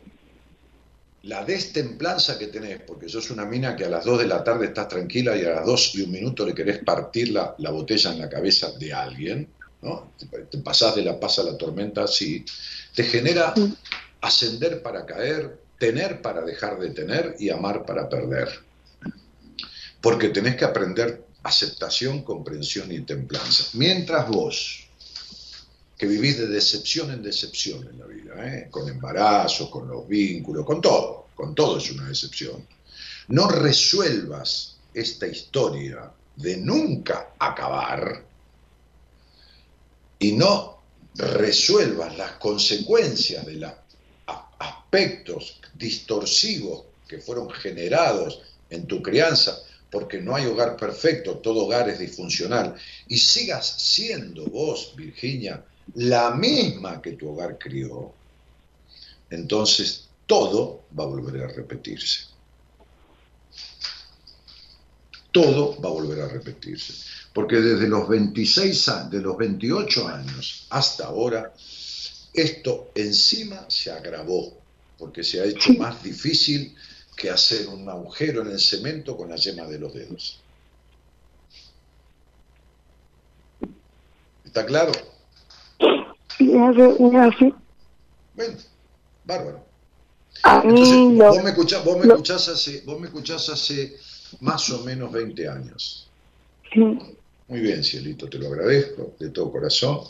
[1.24, 4.68] la destemplanza que tenés, porque sos una mina que a las 2 de la tarde
[4.68, 8.20] estás tranquila y a las 2 y un minuto le querés partir la, botella en
[8.20, 9.48] la cabeza de alguien,
[9.82, 10.14] ¿no?
[10.18, 12.46] te, pasás de la paz a la tormenta así,
[12.96, 13.54] te genera
[14.22, 18.50] ascender para caer, tener para dejar de tener y amar para perder.
[20.02, 23.66] Porque tenés que aprender aceptación, comprensión y templanza.
[23.74, 24.89] Mientras vos,
[25.99, 28.67] que vivís de decepción en decepción en la vida, ¿eh?
[28.71, 32.65] con embarazo, con los vínculos, con todo, con todo es una decepción,
[33.27, 38.23] no resuelvas esta historia de nunca acabar
[40.19, 40.80] y no
[41.15, 43.73] resuelvas las consecuencias de los
[44.57, 49.57] aspectos distorsivos que fueron generados en tu crianza
[49.91, 52.76] porque no hay hogar perfecto, todo hogar es disfuncional,
[53.07, 55.65] y sigas siendo vos, Virginia,
[55.95, 58.14] la misma que tu hogar crió,
[59.30, 62.26] entonces todo va a volver a repetirse.
[65.32, 66.94] Todo va a volver a repetirse.
[67.34, 71.53] Porque desde los 26 años, de los 28 años hasta ahora,
[72.34, 74.57] esto encima se agravó,
[74.98, 76.76] porque se ha hecho más difícil
[77.16, 80.40] que hacer un agujero en el cemento con la yema de los dedos.
[84.45, 84.91] ¿Está claro?
[86.40, 87.53] Así.
[88.36, 88.57] Bueno,
[89.26, 89.66] bárbaro.
[90.44, 93.98] A mí vos, me escuchás, vos, me escuchás hace, vos me escuchás hace
[94.40, 96.07] más o menos 20 años.
[96.74, 96.99] Sí.
[97.48, 100.02] Muy bien, Cielito, te lo agradezco de todo corazón,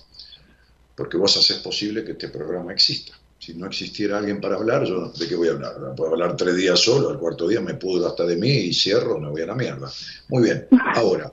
[0.95, 5.11] porque vos haces posible que este programa exista si no existiera alguien para hablar, yo
[5.11, 5.95] de qué voy a hablar.
[5.95, 9.17] Puedo hablar tres días solo, al cuarto día me pudro hasta de mí y cierro,
[9.17, 9.89] me voy a la mierda.
[10.27, 11.31] Muy bien, ahora,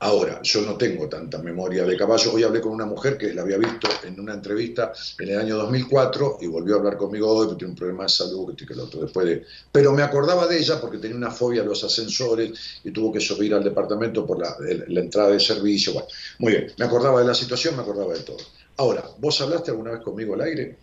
[0.00, 2.32] ahora, yo no tengo tanta memoria de caballo.
[2.32, 5.56] Hoy hablé con una mujer que la había visto en una entrevista en el año
[5.56, 8.80] 2004 y volvió a hablar conmigo hoy porque tiene un problema de salud, que el
[8.80, 9.44] otro, después de...
[9.72, 13.20] Pero me acordaba de ella porque tenía una fobia a los ascensores y tuvo que
[13.20, 14.56] subir al departamento por la,
[14.88, 15.92] la entrada de servicio.
[15.92, 16.08] Bueno,
[16.38, 18.38] muy bien, me acordaba de la situación, me acordaba de todo.
[18.78, 20.76] Ahora, ¿vos hablaste alguna vez conmigo al aire?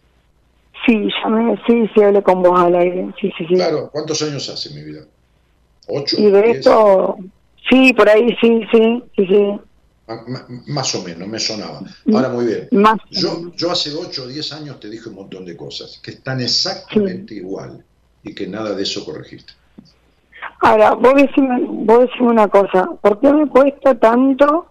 [0.85, 3.55] Sí, llamé, sí, sí, hablé con vos al aire, sí, sí, sí.
[3.55, 5.05] Claro, ¿cuántos años hace mi vida?
[5.87, 6.17] ¿Ocho?
[6.19, 7.17] Y de esto,
[7.69, 9.59] sí, por ahí, sí, sí, sí, sí.
[10.67, 11.81] más o menos, me sonaba.
[12.13, 12.67] Ahora muy bien.
[12.71, 16.11] Más yo, yo hace ocho o diez años te dije un montón de cosas que
[16.11, 17.83] están exactamente igual
[18.23, 19.53] y que nada de eso corregiste.
[20.61, 24.67] Ahora, vos decime, vos decime una cosa, ¿por qué me cuesta tanto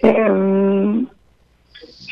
[0.00, 1.06] eh,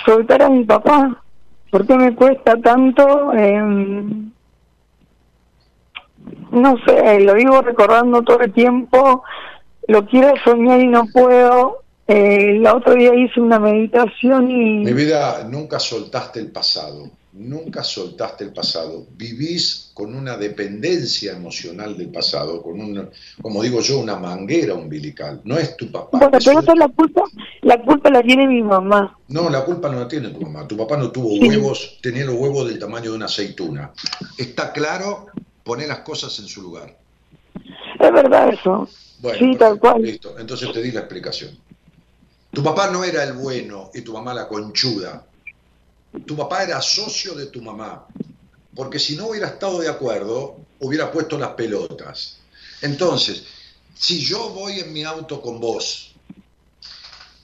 [0.04, 1.22] soltar a mi papá?
[1.70, 3.32] ¿Por qué me cuesta tanto?
[3.32, 4.32] Em,
[6.56, 9.22] no sé, lo vivo recordando todo el tiempo,
[9.88, 11.82] lo quiero soñar y no puedo.
[12.08, 14.84] Eh, el otro día hice una meditación y...
[14.84, 21.96] Mi vida, nunca soltaste el pasado nunca soltaste el pasado, vivís con una dependencia emocional
[21.96, 23.08] del pasado, con una,
[23.40, 25.40] como digo yo, una manguera umbilical.
[25.44, 26.18] No es tu papá.
[26.18, 27.22] Bueno, pero la culpa,
[27.62, 29.18] la culpa la tiene mi mamá.
[29.28, 30.66] No, la culpa no la tiene tu mamá.
[30.66, 33.92] Tu papá no tuvo huevos, tenía los huevos del tamaño de una aceituna.
[34.38, 35.26] Está claro,
[35.66, 36.96] poner las cosas en su lugar.
[37.98, 38.88] Es verdad eso.
[39.36, 40.00] sí, tal cual.
[40.00, 41.58] Listo, entonces te di la explicación.
[42.52, 45.26] Tu papá no era el bueno y tu mamá la conchuda.
[46.24, 48.06] Tu papá era socio de tu mamá.
[48.76, 52.38] Porque si no hubiera estado de acuerdo, hubiera puesto las pelotas.
[52.82, 53.44] Entonces,
[53.92, 56.14] si yo voy en mi auto con vos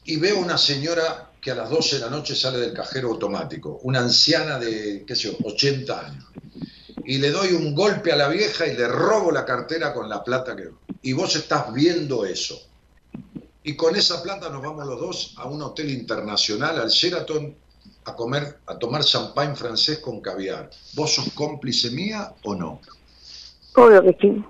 [0.04, 3.80] y veo una señora que a las 12 de la noche sale del cajero automático,
[3.82, 6.24] una anciana de, qué sé yo, 80 años,
[7.04, 10.22] y le doy un golpe a la vieja y le robo la cartera con la
[10.22, 10.70] plata que...
[11.02, 12.60] Y vos estás viendo eso.
[13.64, 17.54] Y con esa plata nos vamos los dos a un hotel internacional, al Sheraton,
[18.04, 20.70] a comer, a tomar champán francés con caviar.
[20.94, 22.80] ¿Vos sos cómplice mía o no?
[23.74, 24.44] Obvio que sí.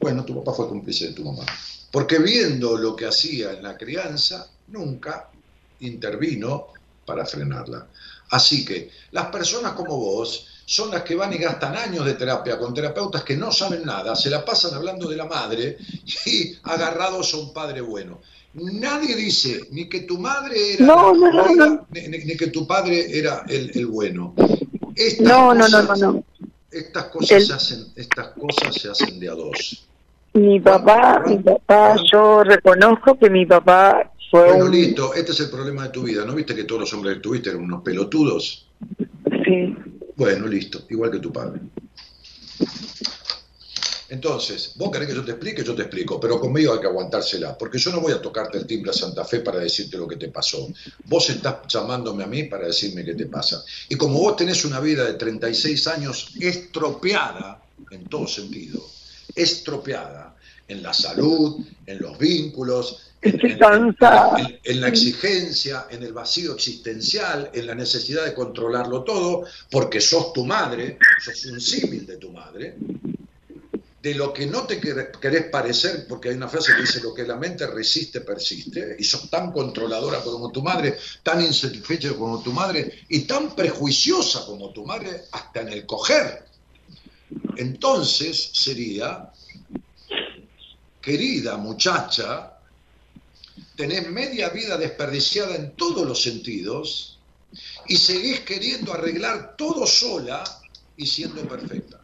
[0.00, 1.44] Bueno, tu papá fue cómplice de tu mamá.
[1.90, 5.30] Porque viendo lo que hacía en la crianza, nunca
[5.80, 6.68] intervino
[7.06, 7.86] para frenarla.
[8.30, 12.58] Así que las personas como vos son las que van y gastan años de terapia
[12.58, 15.78] con terapeutas que no saben nada, se la pasan hablando de la madre
[16.26, 18.20] y agarrados a un padre bueno.
[18.52, 21.86] Nadie dice ni que tu madre era No, no, no.
[21.90, 24.34] Ni, que tu padre era el, el bueno.
[24.94, 26.24] Estas No, no, no, no, no.
[26.70, 29.86] Estas cosas, El- se hacen, estas cosas se hacen de a dos.
[30.34, 34.72] Mi papá, mi papá, yo reconozco que mi papá fue Bueno, un...
[34.72, 36.26] listo, este es el problema de tu vida.
[36.26, 38.66] ¿No viste que todos los hombres que tuviste eran unos pelotudos?
[39.46, 39.74] Sí.
[40.18, 41.60] Bueno, listo, igual que tu padre.
[44.08, 47.56] Entonces, vos querés que yo te explique, yo te explico, pero conmigo hay que aguantársela,
[47.56, 50.16] porque yo no voy a tocarte el timbre a Santa Fe para decirte lo que
[50.16, 50.68] te pasó.
[51.04, 53.62] Vos estás llamándome a mí para decirme qué te pasa.
[53.88, 57.62] Y como vos tenés una vida de 36 años estropeada,
[57.92, 58.84] en todo sentido,
[59.36, 60.36] estropeada,
[60.66, 64.38] en la salud, en los vínculos, Estoy en- cansada.
[64.38, 70.00] en- en la exigencia, en el vacío existencial, en la necesidad de controlarlo todo, porque
[70.00, 72.76] sos tu madre, sos un símil de tu madre,
[74.00, 77.12] de lo que no te quer- querés parecer, porque hay una frase que dice lo
[77.12, 82.40] que la mente resiste, persiste, y sos tan controladora como tu madre, tan insatisfecha como
[82.40, 86.44] tu madre, y tan prejuiciosa como tu madre, hasta en el coger.
[87.56, 89.28] Entonces sería,
[91.00, 92.52] querida muchacha,
[93.78, 97.16] tenés media vida desperdiciada en todos los sentidos
[97.86, 100.42] y seguís queriendo arreglar todo sola
[100.96, 102.00] y siendo perfecta.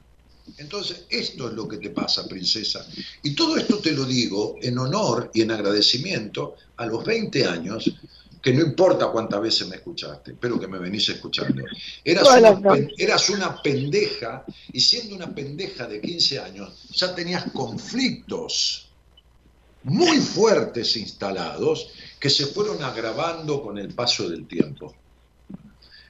[0.58, 2.86] Entonces, esto es lo que te pasa, princesa.
[3.24, 7.92] Y todo esto te lo digo en honor y en agradecimiento a los 20 años,
[8.40, 11.64] que no importa cuántas veces me escuchaste, pero que me venís escuchando.
[12.04, 18.83] Eras una, eras una pendeja y siendo una pendeja de 15 años, ya tenías conflictos
[19.84, 24.94] muy fuertes instalados que se fueron agravando con el paso del tiempo.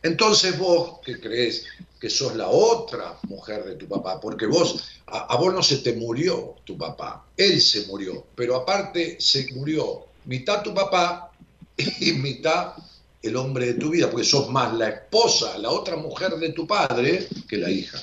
[0.03, 1.65] Entonces vos, que crees
[1.99, 5.95] que sos la otra mujer de tu papá, porque vos, a, vos no se te
[5.95, 11.33] murió tu papá, él se murió, pero aparte se murió mitad tu papá
[11.77, 12.75] y mitad
[13.23, 16.67] el hombre de tu vida, porque sos más la esposa, la otra mujer de tu
[16.67, 17.99] padre, que la hija.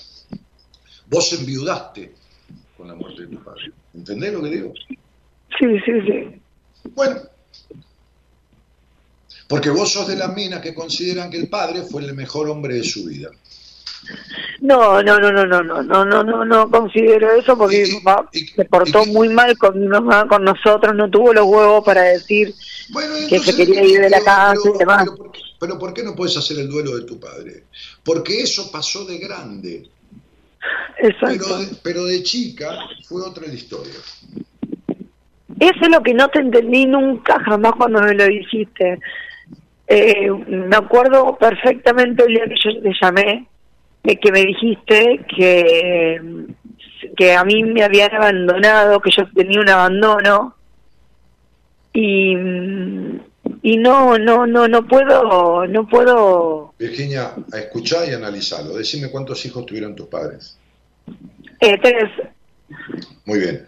[1.07, 2.15] Vos enviudaste
[2.76, 3.72] con la muerte de tu padre.
[3.93, 4.73] ¿Entendés lo que digo?
[5.60, 6.41] Sí, sí, sí.
[6.95, 7.18] Bueno,
[9.48, 12.76] porque vos sos de las minas que consideran que el padre fue el mejor hombre
[12.76, 13.30] de su vida.
[14.61, 17.99] No, no, no, no, no, no, no, no, no, no considero eso porque Y- mi
[17.99, 21.45] papá y- se portó y- muy mal con mi mamá, con nosotros, no tuvo los
[21.45, 22.53] huevos para decir
[22.90, 25.03] Bueno, Que entonces, se quería ir de la casa pero- y demás.
[25.06, 27.64] Pero, ¿por qué- pero ¿por qué no puedes hacer el duelo de tu padre?
[28.03, 29.88] Porque eso pasó de grande,
[30.98, 31.18] eso.
[31.28, 33.94] pero de, pero de chica fue otra la historia.
[35.61, 38.97] Eso es lo que no te entendí nunca, jamás cuando me lo dijiste.
[39.85, 43.45] Eh, me acuerdo perfectamente el día que yo te llamé,
[44.03, 46.19] de que me dijiste que,
[47.15, 50.55] que a mí me habían abandonado, que yo tenía un abandono
[51.93, 52.31] y,
[53.61, 56.73] y no, no, no, no puedo, no puedo.
[56.79, 58.75] Virginia, escuchá y analizalo.
[58.75, 60.57] Decime cuántos hijos tuvieron tus padres.
[61.59, 62.09] Eh, tres,
[63.25, 63.67] Muy bien.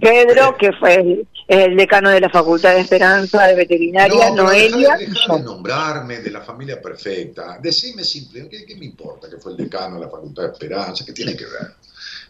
[0.00, 4.96] Pedro, que fue el, el decano de la Facultad de Esperanza de Veterinaria, pero Noelia.
[4.96, 7.58] de nombrarme de la familia perfecta.
[7.62, 11.04] Decime simple, ¿qué, qué me importa que fue el decano de la Facultad de Esperanza?
[11.04, 11.74] ¿Qué tiene que ver?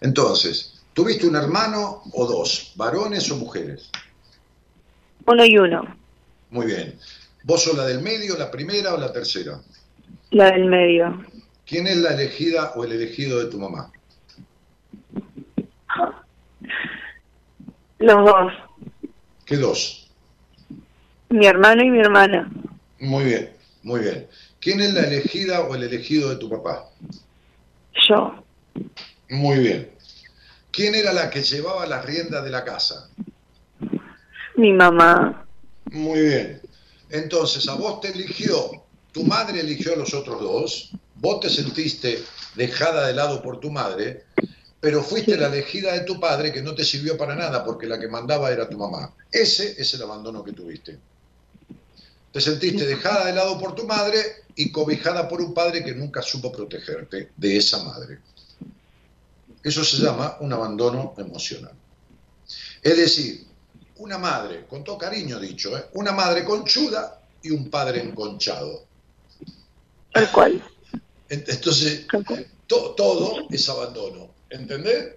[0.00, 2.72] Entonces, ¿tuviste un hermano o dos?
[2.76, 3.90] ¿Varones o mujeres?
[5.26, 5.96] Uno y uno,
[6.50, 6.98] Muy bien.
[7.42, 9.60] ¿Vos sos la del medio, la primera o la tercera?
[10.30, 11.24] la del medio.
[11.64, 13.90] ¿Quién es la elegida o el elegido de tu mamá?
[17.98, 18.52] Los dos,
[19.44, 20.10] ¿Qué dos?
[21.30, 22.50] mi hermano y mi hermana.
[23.00, 23.52] Muy bien,
[23.82, 24.26] muy bien.
[24.60, 26.88] ¿Quién es la elegida o el elegido de tu papá?
[28.08, 28.42] Yo,
[29.30, 29.90] Muy bien.
[30.70, 33.08] ¿Quién era la que llevaba las riendas de la casa?
[34.56, 35.46] mi mamá.
[35.90, 36.60] Muy bien.
[37.10, 42.22] Entonces, a vos te eligió, tu madre eligió a los otros dos, vos te sentiste
[42.54, 44.24] dejada de lado por tu madre,
[44.86, 47.98] pero fuiste la elegida de tu padre que no te sirvió para nada porque la
[47.98, 49.12] que mandaba era tu mamá.
[49.32, 50.96] Ese es el abandono que tuviste.
[52.30, 56.22] Te sentiste dejada de lado por tu madre y cobijada por un padre que nunca
[56.22, 58.20] supo protegerte de esa madre.
[59.60, 61.74] Eso se llama un abandono emocional.
[62.80, 63.44] Es decir,
[63.96, 65.86] una madre, con todo cariño dicho, ¿eh?
[65.94, 68.84] una madre conchuda y un padre enconchado.
[70.12, 70.62] Tal cual.
[71.28, 72.06] Entonces,
[72.68, 74.35] todo es abandono.
[74.56, 75.14] ¿Entendés?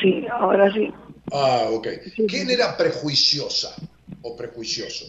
[0.00, 0.92] Sí, ahora sí.
[1.32, 1.88] Ah, ok.
[2.28, 3.74] ¿Quién era prejuiciosa
[4.22, 5.06] o prejuicioso?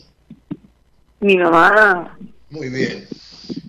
[1.20, 2.18] Mi mamá.
[2.50, 3.08] Muy bien.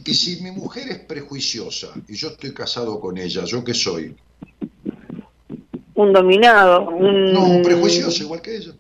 [0.05, 4.15] Y si mi mujer es prejuiciosa y yo estoy casado con ella, ¿yo qué soy?
[5.95, 6.89] Un dominado.
[6.91, 7.33] Un...
[7.33, 8.73] No, un prejuicioso igual que ella.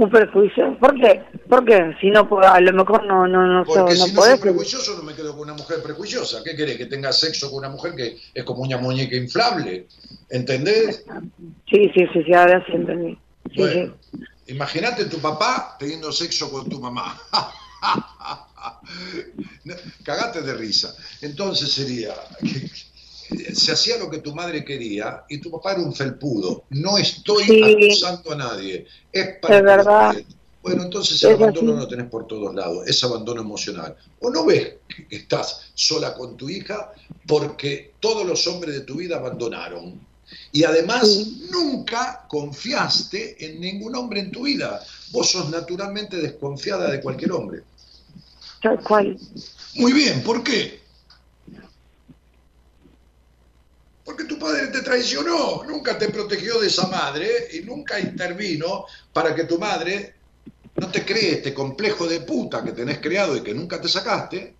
[0.00, 0.78] Un prejuicio.
[0.78, 1.22] ¿Por qué?
[1.46, 1.94] ¿Por qué?
[2.00, 5.02] Si no, a lo mejor no, no, no, Porque no si no soy prejuicioso, no
[5.02, 6.42] me quedo con una mujer prejuiciosa.
[6.42, 6.78] ¿Qué querés?
[6.78, 9.88] Que tenga sexo con una mujer que es como una muñeca inflable.
[10.30, 11.04] ¿Entendés?
[11.68, 13.18] Sí, sí, sí, sí ahora sí entendí.
[13.54, 13.94] bueno,
[14.46, 17.20] imagínate tu papá teniendo sexo con tu mamá.
[20.02, 20.96] Cagate de risa.
[21.20, 22.14] Entonces sería,
[23.54, 26.64] se hacía lo que tu madre quería y tu papá era un felpudo.
[26.70, 28.86] No estoy acusando a nadie.
[29.12, 30.16] Es para verdad.
[30.62, 33.96] Bueno, entonces el abandono lo tenés por todos lados, es abandono emocional.
[34.20, 34.74] O no ves
[35.08, 36.92] que estás sola con tu hija
[37.26, 39.98] porque todos los hombres de tu vida abandonaron.
[40.52, 44.80] Y además nunca confiaste en ningún hombre en tu vida.
[45.12, 47.62] Vos sos naturalmente desconfiada de cualquier hombre.
[48.62, 49.18] Tal cual.
[49.74, 50.79] Muy bien, ¿por qué?
[54.10, 59.36] Porque tu padre te traicionó, nunca te protegió de esa madre y nunca intervino para
[59.36, 60.14] que tu madre
[60.74, 64.56] no te cree este complejo de puta que tenés creado y que nunca te sacaste,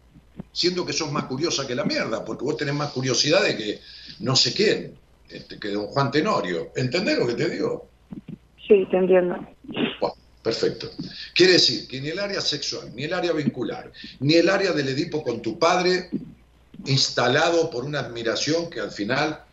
[0.52, 3.81] siendo que sos más curiosa que la mierda, porque vos tenés más curiosidad de que
[4.20, 4.97] no sé quién,
[5.28, 6.70] este, que don Juan Tenorio.
[6.77, 7.89] ¿Entendés lo que te digo?
[8.68, 9.35] Sí, te entiendo.
[10.44, 10.93] perfecto.
[11.35, 13.90] Quiere decir que ni el área sexual, ni el área vincular,
[14.20, 16.09] ni el área del Edipo con tu padre
[16.86, 19.44] instalado por una admiración que al final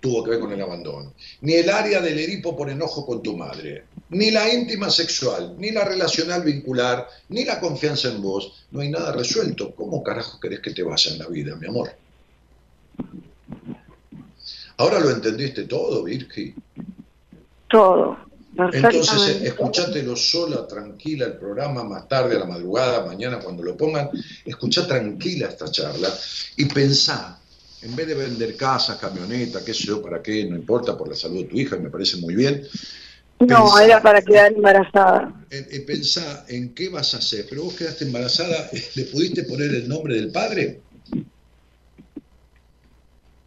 [0.00, 1.12] tuvo que ver con el abandono.
[1.40, 5.70] Ni el área del Edipo por enojo con tu madre, ni la íntima sexual, ni
[5.70, 8.66] la relacional vincular, ni la confianza en vos.
[8.70, 9.74] No hay nada resuelto.
[9.74, 11.90] ¿Cómo carajo querés que te vaya en la vida, mi amor?
[14.76, 16.54] Ahora lo entendiste todo, Virgi.
[17.68, 18.27] Todo.
[18.72, 24.10] Entonces, escuchátelo sola, tranquila, el programa más tarde, a la madrugada, mañana, cuando lo pongan,
[24.44, 26.08] escuchá tranquila esta charla
[26.56, 27.38] y pensá,
[27.82, 31.14] en vez de vender casas, camionetas, qué sé yo, para qué, no importa, por la
[31.14, 32.66] salud de tu hija, me parece muy bien.
[33.38, 35.32] No, era para quedar embarazada.
[35.50, 39.88] En, pensá en qué vas a hacer, pero vos quedaste embarazada, ¿le pudiste poner el
[39.88, 40.80] nombre del padre?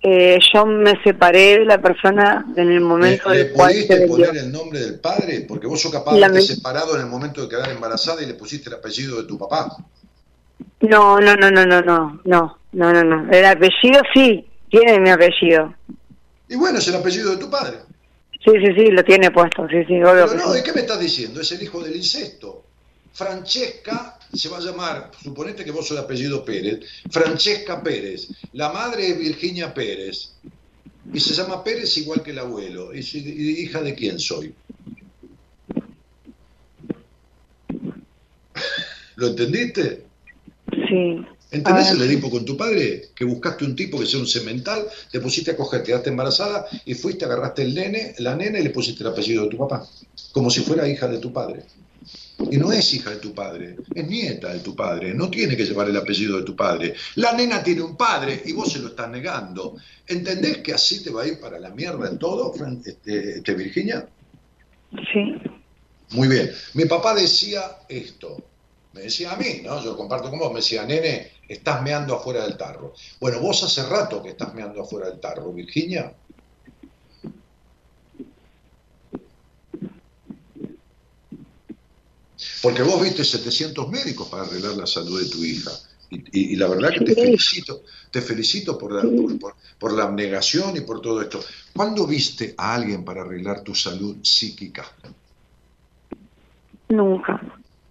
[0.03, 4.35] Eh, yo me separé de la persona en el momento ¿Le, del cual pudiste poner
[4.35, 5.45] el nombre del padre?
[5.47, 8.33] Porque vos sos capaz de estar separado en el momento de quedar embarazada y le
[8.33, 9.77] pusiste el apellido de tu papá.
[10.81, 13.31] No, no, no, no, no, no, no, no, no, no.
[13.31, 15.75] El apellido sí, tiene mi apellido.
[16.49, 17.77] Y bueno, es el apellido de tu padre.
[18.43, 19.99] Sí, sí, sí, lo tiene puesto, sí, sí.
[20.03, 21.41] Pero no, ¿de qué me estás diciendo?
[21.41, 22.63] Es el hijo del incesto.
[23.13, 26.79] Francesca se va a llamar, suponete que vos sos de apellido Pérez,
[27.09, 28.29] Francesca Pérez.
[28.53, 30.33] La madre es Virginia Pérez.
[31.13, 32.93] Y se llama Pérez igual que el abuelo.
[32.93, 34.53] ¿Y, hija de quién soy?
[39.15, 40.05] ¿Lo entendiste?
[40.87, 41.25] Sí.
[41.51, 43.09] ¿Entendés el Edipo con tu padre?
[43.13, 46.93] Que buscaste un tipo que sea un cemental, te pusiste a coger, quedaste embarazada y
[46.93, 49.85] fuiste, agarraste el nene, la nena y le pusiste el apellido de tu papá.
[50.31, 51.65] Como si fuera hija de tu padre.
[52.49, 55.65] Y no es hija de tu padre, es nieta de tu padre, no tiene que
[55.65, 56.95] llevar el apellido de tu padre.
[57.15, 59.75] La nena tiene un padre y vos se lo estás negando.
[60.07, 62.53] ¿Entendés que así te va a ir para la mierda en todo,
[62.85, 64.07] este, este, Virginia?
[64.91, 65.35] Sí.
[66.11, 66.51] Muy bien.
[66.73, 68.43] Mi papá decía esto,
[68.93, 69.81] me decía a mí, ¿no?
[69.83, 72.93] Yo comparto con vos, me decía, nene, estás meando afuera del tarro.
[73.19, 76.13] Bueno, vos hace rato que estás meando afuera del tarro, Virginia.
[82.61, 85.71] Porque vos viste 700 médicos para arreglar la salud de tu hija.
[86.11, 89.03] Y, la verdad que te felicito, te felicito por la,
[89.79, 91.39] por, la abnegación y por todo esto.
[91.73, 94.85] ¿Cuándo viste a alguien para arreglar tu salud psíquica?
[96.89, 97.39] Nunca.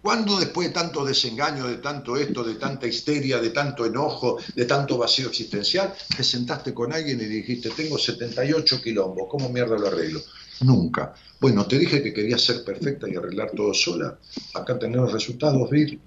[0.03, 4.67] ¿Cuándo después de tanto desengaño, de tanto esto, de tanta histeria, de tanto enojo, de
[4.67, 9.89] tanto vacío existencial, te sentaste con alguien y dijiste, tengo 78 quilombos, ¿cómo mierda lo
[9.89, 10.21] arreglo?
[10.61, 11.15] Nunca.
[11.41, 14.19] Bueno, te dije que querías ser perfecta y arreglar todo sola.
[14.55, 15.99] Acá tenemos resultados, Vir.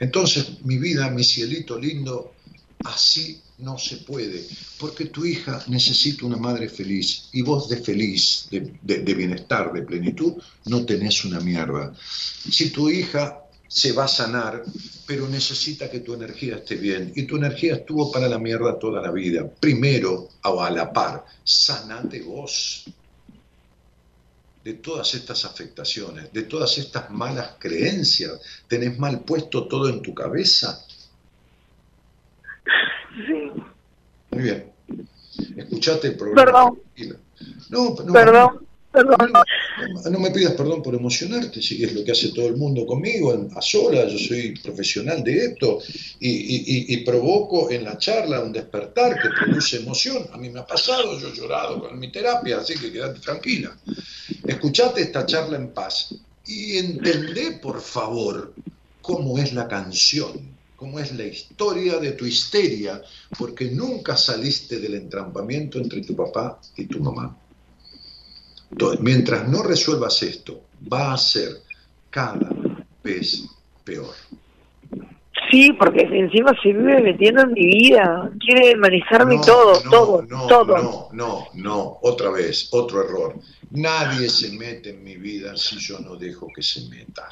[0.00, 2.34] Entonces, mi vida, mi cielito lindo,
[2.84, 4.44] así no se puede,
[4.78, 10.34] porque tu hija necesita una madre feliz y vos de feliz, de, bienestar, de plenitud,
[10.66, 11.92] no tenés una mierda.
[11.98, 14.64] Si tu hija se va a sanar,
[15.06, 17.12] pero necesita que tu energía esté bien.
[17.14, 19.46] Y tu energía estuvo para la mierda toda la vida.
[19.60, 22.86] Primero, o a la par, sanate vos
[24.64, 28.40] de todas estas afectaciones, de todas estas malas creencias.
[28.66, 30.84] ¿Tenés mal puesto todo en tu cabeza?
[33.26, 33.52] Sí.
[34.30, 34.72] Muy bien.
[35.56, 36.44] Escuchate el programa.
[36.44, 37.18] Perdón.
[37.68, 38.67] No, no, Perdón.
[40.10, 43.48] No, me pidas perdón por emocionarte, si es lo que hace todo el mundo conmigo,
[43.54, 45.78] a sola, yo soy profesional de esto
[46.20, 50.26] y, provoco en la charla un despertar que produce emoción.
[50.32, 53.76] A mí me ha pasado, yo he llorado con mi terapia, así que quédate tranquila.
[54.44, 56.14] Escuchate esta charla en paz
[56.46, 58.52] y entendé, por favor,
[59.00, 63.02] cómo es la canción cómo es la historia de tu histeria,
[63.36, 67.36] porque nunca saliste del entrampamiento entre tu papá y tu mamá.
[69.00, 70.62] Mientras no resuelvas esto,
[70.92, 71.48] va a ser
[72.10, 72.50] cada
[73.02, 73.44] vez
[73.84, 74.14] peor.
[75.50, 80.76] Sí, porque encima se vive metiendo en mi vida, quiere manejarme todo, todo, todo.
[80.76, 83.34] No, no, no, otra vez, otro error.
[83.70, 87.28] Nadie se mete en mi vida si yo no dejo que se meta.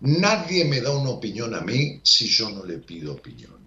[0.00, 3.57] Nadie me da una opinión a mí si yo no le pido opinión.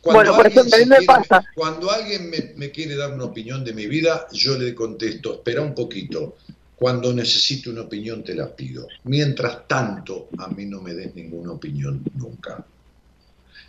[0.00, 1.44] Cuando bueno, por ejemplo, a mí me pasa.
[1.54, 5.74] Cuando alguien me, quiere dar una opinión de mi vida, yo le contesto, espera un
[5.74, 6.36] poquito,
[6.74, 8.86] cuando necesite una opinión te la pido.
[9.04, 12.64] Mientras tanto, a mí no me des ninguna opinión nunca.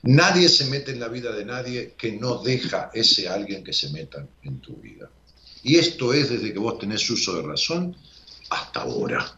[0.03, 3.89] Nadie se mete en la vida de nadie que no deja ese alguien que se
[3.89, 5.09] meta en tu vida.
[5.63, 7.95] Y esto es desde que vos tenés uso de razón
[8.49, 9.36] hasta ahora.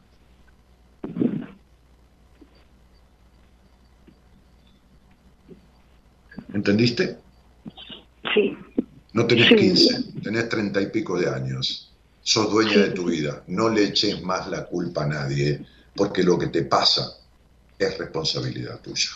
[6.53, 7.17] ¿Entendiste?
[8.33, 8.57] Sí.
[9.13, 11.91] No tenés 15, tenés treinta y pico de años.
[12.21, 13.43] Sos dueña de tu vida.
[13.47, 15.65] No le eches más la culpa a nadie,
[15.95, 17.17] porque lo que te pasa
[17.77, 19.09] es responsabilidad tuya.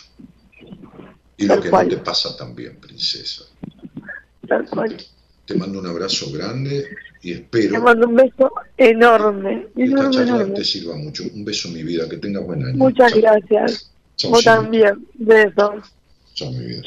[1.36, 3.44] Y lo que no te pasa también, princesa.
[4.48, 4.96] Tal cual.
[5.46, 6.88] Te mando un abrazo grande
[7.22, 7.74] y espero.
[7.74, 9.68] Te mando un beso enorme.
[9.76, 11.24] Que esta charla te sirva mucho.
[11.34, 12.08] Un beso, mi vida.
[12.08, 12.76] Que tengas buen año.
[12.76, 13.90] Muchas gracias.
[14.24, 15.06] Vos también.
[15.14, 15.92] Besos.
[16.34, 16.82] Chao, mi vida.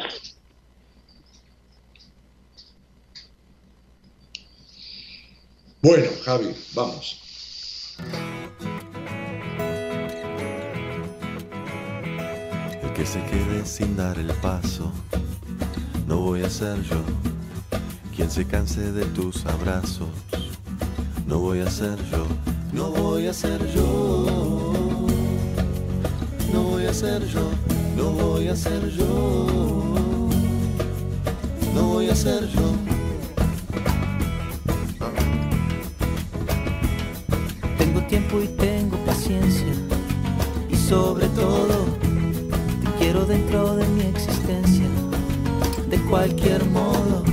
[5.80, 7.20] Bueno, Javi, vamos.
[12.82, 14.92] El que se quede sin dar el paso,
[16.08, 16.98] no voy a ser yo.
[18.16, 20.10] Quien se canse de tus abrazos,
[21.28, 22.26] no voy a ser yo.
[22.74, 24.26] No voy a ser yo.
[26.52, 27.52] No voy a ser yo.
[27.96, 29.48] No voy a ser yo.
[31.76, 32.87] No voy a ser yo.
[38.08, 39.74] Tiempo y tengo paciencia.
[40.70, 41.86] Y sobre todo,
[42.84, 44.86] te quiero dentro de mi existencia,
[45.90, 47.24] de cualquier modo.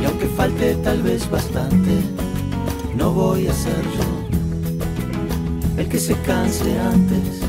[0.00, 2.00] Y aunque falte tal vez bastante,
[2.96, 4.22] no voy a ser yo
[5.80, 7.42] el que se canse antes.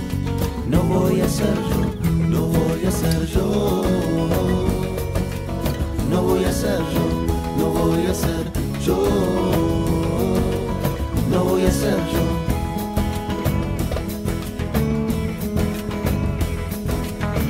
[0.70, 3.84] No voy a ser yo, no voy a ser yo.
[6.10, 7.26] No voy a ser yo,
[7.58, 8.52] no voy a ser
[8.86, 9.63] yo
[11.34, 12.26] no voy a ser yo.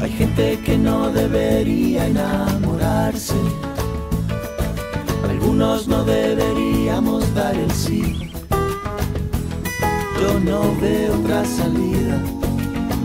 [0.01, 3.35] Hay gente que no debería enamorarse.
[5.29, 8.31] Algunos no deberíamos dar el sí.
[10.21, 12.17] Yo no veo otra salida.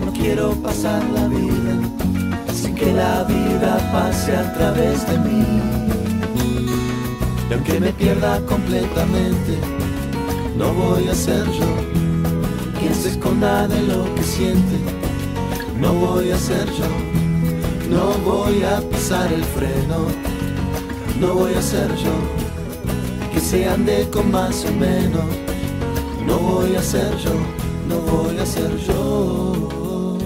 [0.05, 1.75] No quiero pasar la vida
[2.53, 5.45] sin que la vida pase a través de mí.
[7.51, 9.59] Y aunque me pierda completamente,
[10.59, 11.67] no voy a ser yo
[12.79, 14.77] quien se esconda de lo que siente.
[15.81, 16.89] No voy a ser yo,
[17.89, 19.99] no voy a pisar el freno.
[21.21, 22.15] No voy a ser yo
[23.33, 25.25] que se ande con más o menos.
[26.27, 27.35] No voy a ser yo,
[27.89, 30.19] no voy a ser yo.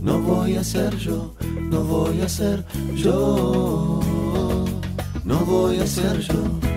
[0.00, 1.34] No voy a ser yo,
[1.70, 2.64] no voy a ser
[2.94, 4.00] yo.
[5.24, 6.67] No voy a ser yo.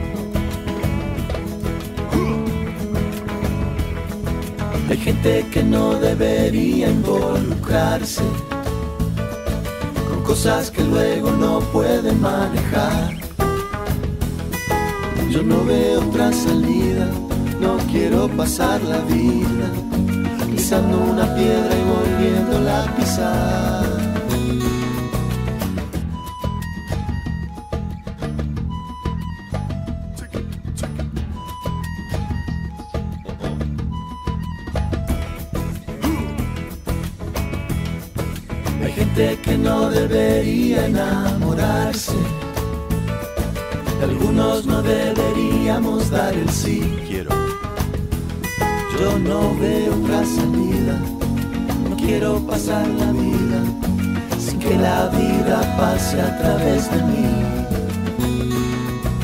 [4.91, 8.23] Hay gente que no debería involucrarse
[10.09, 13.15] con cosas que luego no pueden manejar.
[15.29, 17.07] Yo no veo otra salida,
[17.61, 19.67] No quiero pasar la vida
[20.51, 23.70] pisando una piedra y volviéndola a pisar.
[40.85, 42.13] Enamorarse.
[44.01, 46.81] Algunos no deberíamos dar el sí.
[47.07, 47.31] Quiero,
[48.99, 50.99] Yo no veo otra salida.
[51.89, 53.63] No quiero pasar la vida
[54.39, 57.27] sin que la vida pase a través de mí.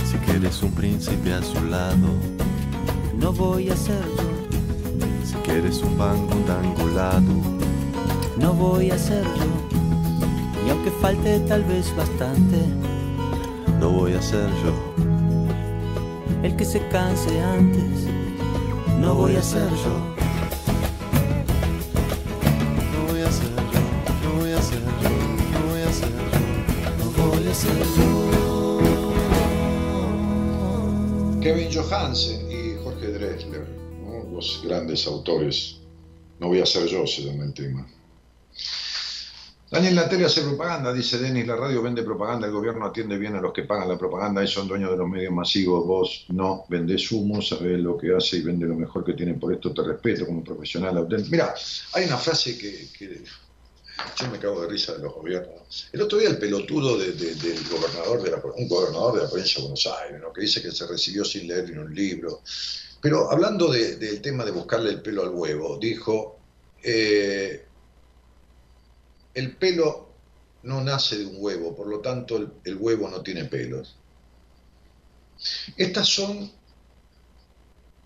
[0.10, 2.10] si quieres un príncipe a su lado,
[3.20, 4.30] No voy a ser yo,
[5.26, 7.34] si quieres un banco angulado,
[8.40, 9.77] no voy a ser yo.
[10.68, 12.58] Y aunque falte tal vez bastante,
[13.80, 14.74] no voy a ser yo.
[16.44, 18.06] el que se canse antes,
[19.00, 20.16] no voy a ser yo.
[22.92, 23.80] No voy a ser yo,
[24.24, 25.10] no voy a ser yo,
[25.54, 26.18] no voy a ser yo.
[27.00, 28.30] No voy a ser yo.
[31.40, 33.66] Kevin Johansen y Jorge Drexler,
[34.04, 34.36] ¿no?
[34.36, 35.80] los grandes autores.
[36.42, 37.88] No voy a ser yo, se llama el tema.
[39.70, 43.36] Daniel, la tele hace propaganda, dice Denis, la radio vende propaganda, el gobierno atiende bien
[43.36, 46.64] a los que pagan la propaganda y son dueños de los medios masivos, vos no,
[46.70, 49.84] vendés humo, sabés lo que hace y vende lo mejor que tiene, por esto te
[49.84, 51.32] respeto como profesional auténtico.
[51.32, 51.54] Mira,
[51.94, 52.88] hay una frase que,
[54.18, 55.90] yo me cago de risa de los gobiernos.
[55.92, 59.30] El otro día el pelotudo de- de- del gobernador de la, un gobernador de la
[59.30, 62.42] provincia de Buenos Aires, que dice que se recibió sin leer ni un libro.
[63.02, 66.40] Pero hablando de- del tema de buscarle el pelo al huevo, dijo,
[66.82, 67.67] eh,
[69.38, 70.10] el pelo
[70.64, 73.96] no nace de un huevo, por lo tanto el, huevo no tiene pelos.
[75.78, 76.52] Estas son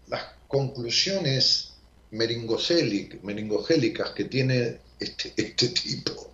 [0.07, 1.75] las conclusiones
[2.11, 6.33] meringogélicas que tiene este, este tipo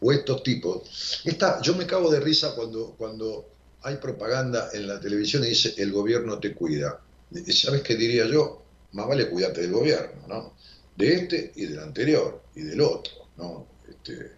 [0.00, 1.20] o estos tipos.
[1.24, 3.48] Esta, yo me cago de risa cuando, cuando
[3.82, 7.00] hay propaganda en la televisión y dice el gobierno te cuida.
[7.48, 8.62] ¿Sabes qué diría yo?
[8.92, 10.54] Más vale cuidarte del gobierno, ¿no?
[10.96, 13.75] De este y del anterior y del otro, ¿no?
[13.88, 14.32] Este,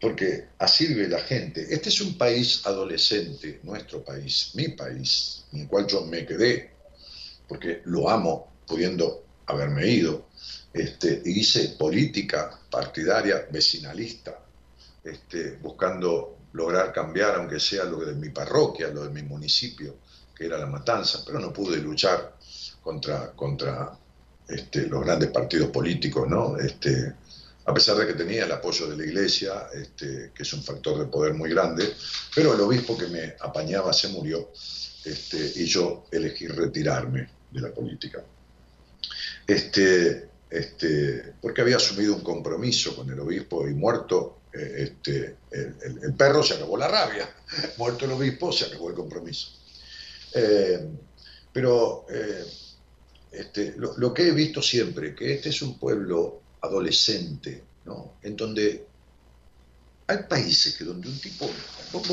[0.00, 1.66] porque así vive la gente.
[1.68, 6.70] Este es un país adolescente, nuestro país, mi país, en el cual yo me quedé,
[7.48, 10.28] porque lo amo, pudiendo haberme ido,
[10.72, 14.38] este, hice política partidaria, vecinalista,
[15.02, 19.96] este, buscando lograr cambiar, aunque sea lo de mi parroquia, lo de mi municipio,
[20.34, 22.36] que era la matanza, pero no pude luchar
[22.82, 23.98] contra, contra
[24.46, 26.56] los grandes partidos políticos, ¿no?
[27.68, 30.98] A pesar de que tenía el apoyo de la iglesia, este, que es un factor
[30.98, 31.84] de poder muy grande,
[32.34, 34.50] pero el obispo que me apañaba se murió
[35.04, 38.24] este, y yo elegí retirarme de la política.
[39.46, 46.14] Este, este, porque había asumido un compromiso con el obispo y muerto eh, este, el,
[46.14, 47.28] perro se acabó la rabia,
[47.76, 49.50] muerto el obispo se acabó el compromiso.
[50.32, 50.88] Eh,
[51.52, 52.46] pero eh,
[53.30, 58.14] este, lo, lo que he visto siempre, que este es un pueblo adolescente, ¿no?
[58.22, 58.86] en donde
[60.06, 61.46] hay países que donde un tipo,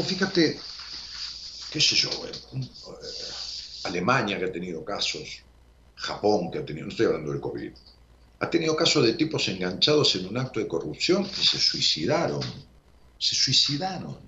[0.04, 0.60] fíjate,
[1.72, 2.60] qué sé yo, eh, eh,
[3.86, 5.44] Alemania que ha tenido casos,
[5.96, 7.72] Japón que ha tenido, no estoy hablando del COVID,
[8.40, 12.42] ha tenido casos de tipos enganchados en un acto de corrupción y se suicidaron,
[13.18, 14.20] se suicidaron,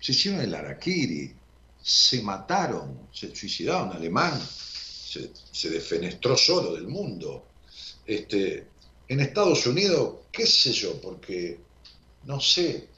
[0.00, 1.34] se hicieron el harakiri,
[1.82, 7.49] se mataron, se suicidaron, alemán, se, se defenestró solo del mundo.
[8.10, 8.66] Este,
[9.06, 11.60] en Estados Unidos, qué sé yo, porque,
[12.24, 12.88] no sé,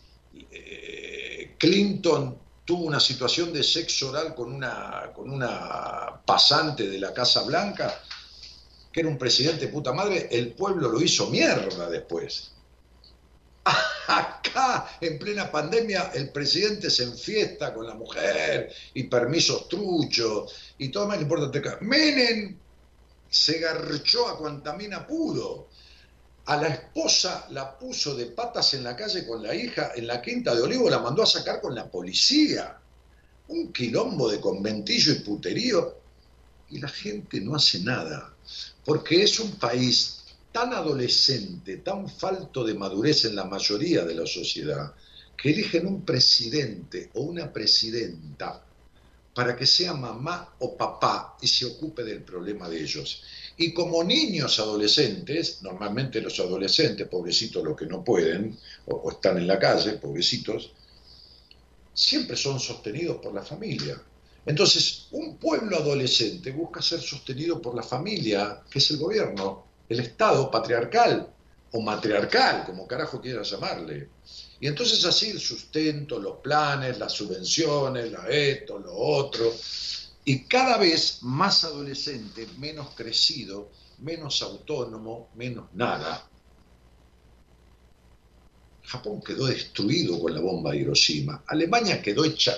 [0.51, 7.12] eh, Clinton tuvo una situación de sexo oral con una, con una pasante de la
[7.12, 8.02] Casa Blanca,
[8.90, 12.52] que era un presidente puta madre, el pueblo lo hizo mierda después.
[14.06, 20.89] Acá, en plena pandemia, el presidente se enfiesta con la mujer y permisos truchos y
[20.89, 21.78] todo más importante acá.
[21.82, 22.61] Menem
[23.33, 25.69] se garchó a cuanta mina pudo.
[26.45, 30.21] A la esposa la puso de patas en la calle con la hija en la
[30.21, 32.79] quinta de Olivo, la mandó a sacar con la policía.
[33.49, 35.97] Un quilombo de conventillo y puterío.
[36.69, 38.35] Y la gente no hace nada.
[38.85, 44.27] Porque es un país tan adolescente, tan falto de madurez en la mayoría de la
[44.27, 44.93] sociedad,
[45.39, 48.63] que eligen un presidente o una presidenta
[49.35, 53.23] para que sea mamá o papá y se ocupe del problema de ellos.
[53.57, 59.39] Y como niños adolescentes, normalmente los adolescentes, pobrecitos los que no pueden, o, o están
[59.39, 60.73] en la calle, pobrecitos,
[61.95, 64.01] siempre son sostenidos por la familia.
[64.45, 70.01] Entonces, un pueblo adolescente busca ser sostenido por la familia, que es el gobierno, el
[70.01, 71.32] Estado patriarcal
[71.73, 74.11] o matriarcal, como carajo quieras llamarle.
[74.61, 79.53] Y entonces así el sustento, los planes, las subvenciones, la esto, lo otro,
[80.24, 86.28] y cada vez más adolescente, menos crecido, menos autónomo, menos nada.
[88.85, 91.43] Japón quedó destruido con la bomba de Hiroshima.
[91.47, 92.55] Alemania quedó hecha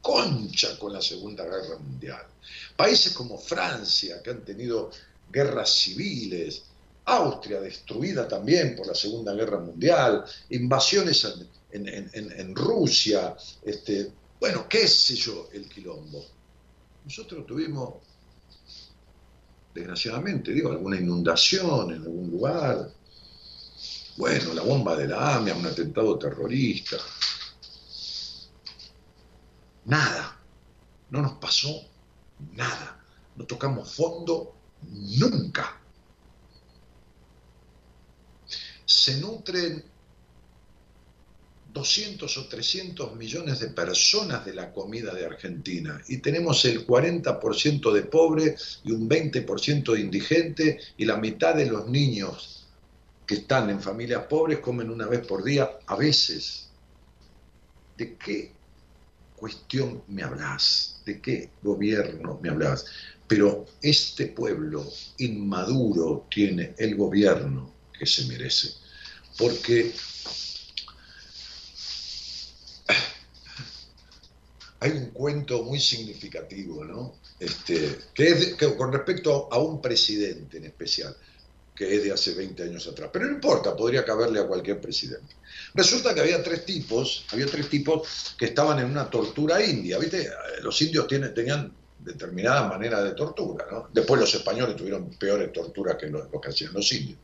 [0.00, 2.26] concha con la Segunda Guerra Mundial.
[2.76, 4.90] Países como Francia, que han tenido
[5.30, 6.64] guerras civiles,
[7.06, 11.26] Austria destruida también por la Segunda Guerra Mundial, invasiones
[11.70, 16.24] en, Rusia, este, bueno, qué sé yo, el quilombo.
[17.04, 17.94] Nosotros tuvimos,
[19.74, 22.90] desgraciadamente, digo, alguna inundación en algún lugar,
[24.16, 26.96] bueno, la bomba de la AMIA, un atentado terrorista,
[29.86, 30.36] Nada.
[31.10, 31.70] No nos pasó
[32.52, 33.04] nada.
[33.36, 35.80] No tocamos fondo nunca.
[38.86, 39.84] Se nutren
[41.76, 47.92] 200 o 300 millones de personas de la comida de Argentina y tenemos el 40%
[47.92, 52.66] de pobre y un 20% de indigente y la mitad de los niños
[53.26, 56.70] que están en familias pobres comen una vez por día a veces.
[57.98, 58.52] ¿De qué
[59.36, 61.02] cuestión me hablas?
[61.04, 62.86] ¿De qué gobierno me hablas?
[63.26, 64.82] Pero este pueblo
[65.18, 68.72] inmaduro tiene el gobierno que se merece.
[69.38, 69.92] Porque
[74.80, 77.14] hay un cuento muy significativo, ¿no?
[77.38, 81.16] Este, que es que con respecto a un presidente en especial,
[81.74, 83.10] que es de hace 20 años atrás.
[83.12, 85.34] Pero no importa, podría caberle a cualquier presidente.
[85.74, 89.98] Resulta que había tres tipos, había tres tipos que estaban en una tortura india.
[89.98, 90.30] ¿Viste?
[90.62, 93.88] Los indios tienen, tenían determinada manera de tortura, ¿no?
[93.92, 97.18] Después los españoles tuvieron peores torturas que lo, que hacían los indios.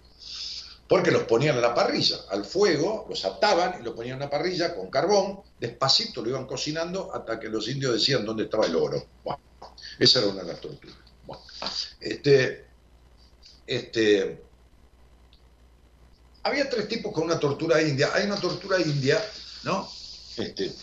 [0.93, 4.28] Porque los ponían en la parrilla, al fuego, los ataban y los ponían en la
[4.28, 8.77] parrilla con carbón, despacito lo iban cocinando hasta que los indios decían dónde estaba el
[8.77, 9.02] oro.
[9.24, 9.40] Bueno,
[9.98, 10.98] esa era una de las torturas.
[11.24, 11.43] Bueno,
[11.98, 12.66] este,
[13.66, 14.43] este,
[16.43, 18.10] había tres tipos con una tortura india.
[18.12, 19.19] Hay una tortura india,
[19.62, 19.89] ¿no?
[20.36, 20.74] Este,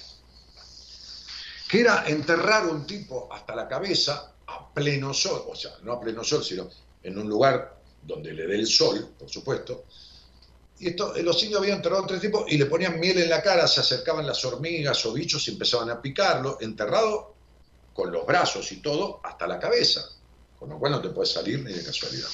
[1.69, 6.01] que era enterrar un tipo hasta la cabeza a pleno sol, o sea, no a
[6.01, 6.67] pleno sol, sino
[7.03, 7.78] en un lugar
[8.09, 9.85] donde le dé el sol, por supuesto.
[10.79, 13.67] Y esto, los indios habían enterrado tres tipos y le ponían miel en la cara,
[13.67, 17.35] se acercaban las hormigas o bichos y empezaban a picarlo, enterrado
[17.93, 20.09] con los brazos y todo hasta la cabeza,
[20.57, 22.29] con lo cual no te puedes salir ni de casualidad.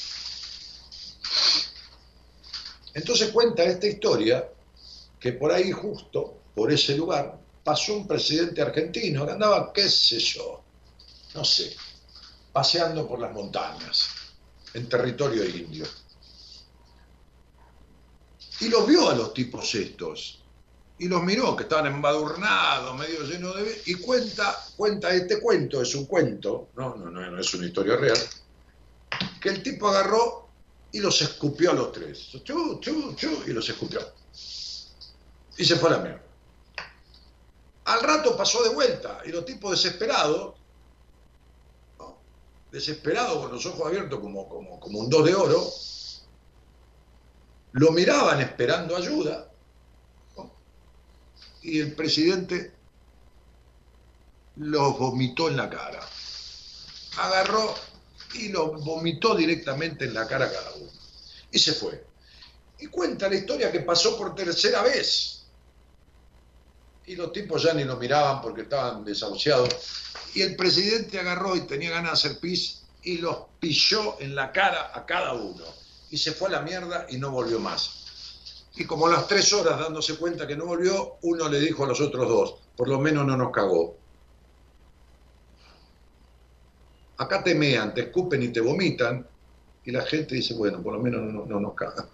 [2.93, 4.47] Entonces cuenta esta historia
[5.19, 10.19] que por ahí justo, por ese lugar, pasó un presidente argentino que andaba, qué sé
[10.19, 10.61] yo,
[11.33, 11.75] no sé,
[12.53, 14.07] paseando por las montañas,
[14.75, 15.85] en territorio indio.
[18.59, 20.43] Y los vio a los tipos estos,
[20.97, 23.81] y los miró, que estaban embadurnados, medio llenos de...
[23.85, 27.97] Y cuenta, cuenta este cuento, es un cuento, no, no, no, no es una historia
[27.97, 28.17] real,
[29.41, 30.49] que el tipo agarró
[30.91, 32.31] y los escupió a los tres.
[32.43, 33.99] Chu, chu, chu, y los escupió.
[35.57, 36.21] Y se fue a la mierda.
[37.85, 40.55] Al rato pasó de vuelta y los tipos desesperados,
[42.75, 45.63] desesperados con los ojos abiertos como, como, un dos de oro,
[47.71, 49.49] lo miraban esperando ayuda
[51.61, 52.73] y el presidente
[54.57, 56.05] los vomitó en la cara.
[57.17, 57.73] Agarró
[58.33, 60.91] y lo vomitó directamente en la cara a cada uno.
[61.51, 62.05] Y se fue.
[62.79, 65.44] Y cuenta la historia que pasó por tercera vez.
[67.07, 69.69] Y los tipos ya ni lo miraban porque estaban desahuciados.
[70.33, 74.51] Y el presidente agarró y tenía ganas de hacer pis y los pilló en la
[74.51, 75.63] cara a cada uno.
[76.09, 78.05] Y se fue a la mierda y no volvió más.
[78.75, 81.87] Y como a las tres horas dándose cuenta que no volvió, uno le dijo a
[81.87, 83.95] los otros dos, por lo menos no nos cagó.
[87.17, 89.25] Acá te mean, te escupen y te vomitan,
[89.85, 92.07] y la gente dice, bueno, por lo menos no, nos cagan.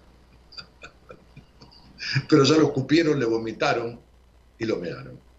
[2.30, 4.00] Pero ya lo escupieron, le vomitaron
[4.62, 5.31] y lo mearon.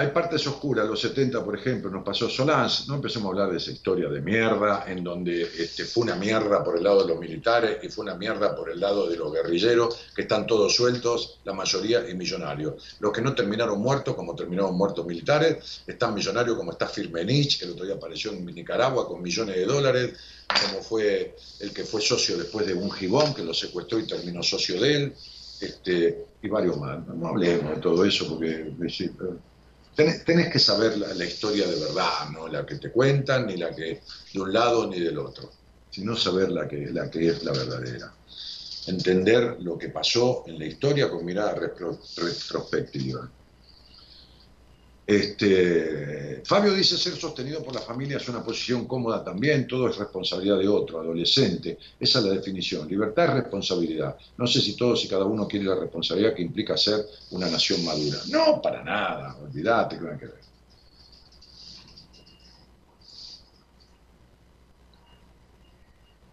[0.00, 3.56] Hay partes oscuras, los 70, por ejemplo, nos pasó Solans, no empecemos a hablar de
[3.56, 7.18] esa historia de mierda, en donde este, fue una mierda por el lado de los
[7.18, 11.40] militares y fue una mierda por el lado de los guerrilleros, que están todos sueltos,
[11.42, 12.96] la mayoría y millonarios.
[13.00, 17.64] Los que no terminaron muertos, como terminaron muertos militares, están millonarios como está Firmenich, que
[17.64, 20.12] el otro día apareció en Nicaragua con millones de dólares,
[20.62, 24.44] como fue el que fue socio después de un gibón, que lo secuestró y terminó
[24.44, 25.14] socio de él,
[25.60, 27.04] este, y varios más.
[27.04, 28.72] No, hablemos de todo eso porque...
[29.98, 34.04] Tenés, que saber la, historia de verdad, no la que te cuentan, ni la que
[34.32, 35.50] de un lado ni del otro,
[35.90, 38.14] sino saber la que, la que es la verdadera.
[38.86, 43.28] Entender lo que pasó en la historia con mirada retrospectiva.
[45.08, 49.96] Este, Fabio dice ser sostenido por la familia es una posición cómoda también, todo es
[49.96, 51.78] responsabilidad de otro, adolescente.
[51.98, 52.86] Esa es la definición.
[52.86, 54.18] Libertad es responsabilidad.
[54.36, 57.82] No sé si todos y cada uno quiere la responsabilidad que implica ser una nación
[57.86, 58.18] madura.
[58.28, 60.40] No, para nada, olvídate que que ver.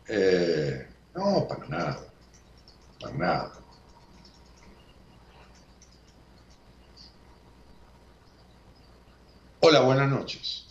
[0.09, 2.07] Eh, no, para nada,
[2.99, 3.64] para nada.
[9.67, 10.67] Hola, buenas noches.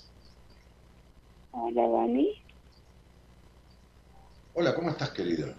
[1.51, 2.33] Hola, Dani.
[4.53, 5.53] Hola, ¿cómo estás, querida?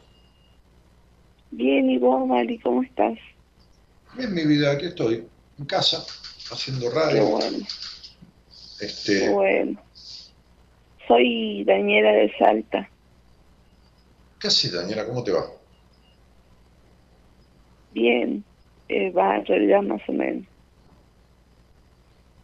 [1.51, 3.19] Bien, ¿y vos, Mari, cómo estás?
[4.13, 5.27] Bien, mi vida, aquí estoy,
[5.59, 5.97] en casa,
[6.49, 7.25] haciendo radio.
[7.25, 7.57] Qué bueno.
[8.79, 9.19] Este...
[9.19, 9.83] Qué bueno.
[11.05, 12.89] Soy Daniela de Salta.
[14.39, 15.05] ¿Qué haces, Daniela?
[15.05, 15.45] ¿Cómo te va?
[17.91, 18.45] Bien,
[18.87, 20.47] eh, va en realidad más o menos.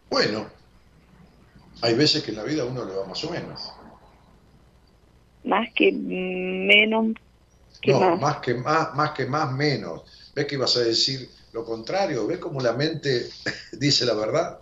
[0.10, 0.61] Bueno,
[1.82, 3.72] hay veces que en la vida uno le va más o menos.
[5.44, 7.16] Más que menos
[7.82, 8.38] que no, más.
[8.38, 10.04] que más, más que más, menos.
[10.36, 12.28] ¿Ves que ibas a decir lo contrario?
[12.28, 13.28] ¿Ves cómo la mente
[13.74, 14.60] dice la verdad?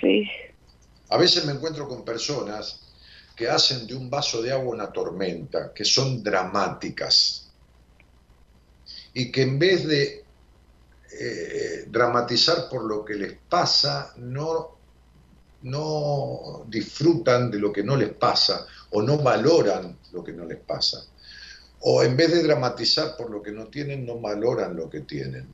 [0.00, 0.28] Sí.
[1.08, 2.80] A veces me encuentro con personas
[3.36, 7.50] que hacen de un vaso de agua una tormenta, que son dramáticas.
[9.14, 10.21] Y que en vez de
[11.18, 14.78] eh, dramatizar por lo que les pasa, no,
[15.62, 20.58] no disfrutan de lo que no les pasa o no valoran lo que no les
[20.58, 21.04] pasa.
[21.80, 25.52] O en vez de dramatizar por lo que no tienen, no valoran lo que tienen.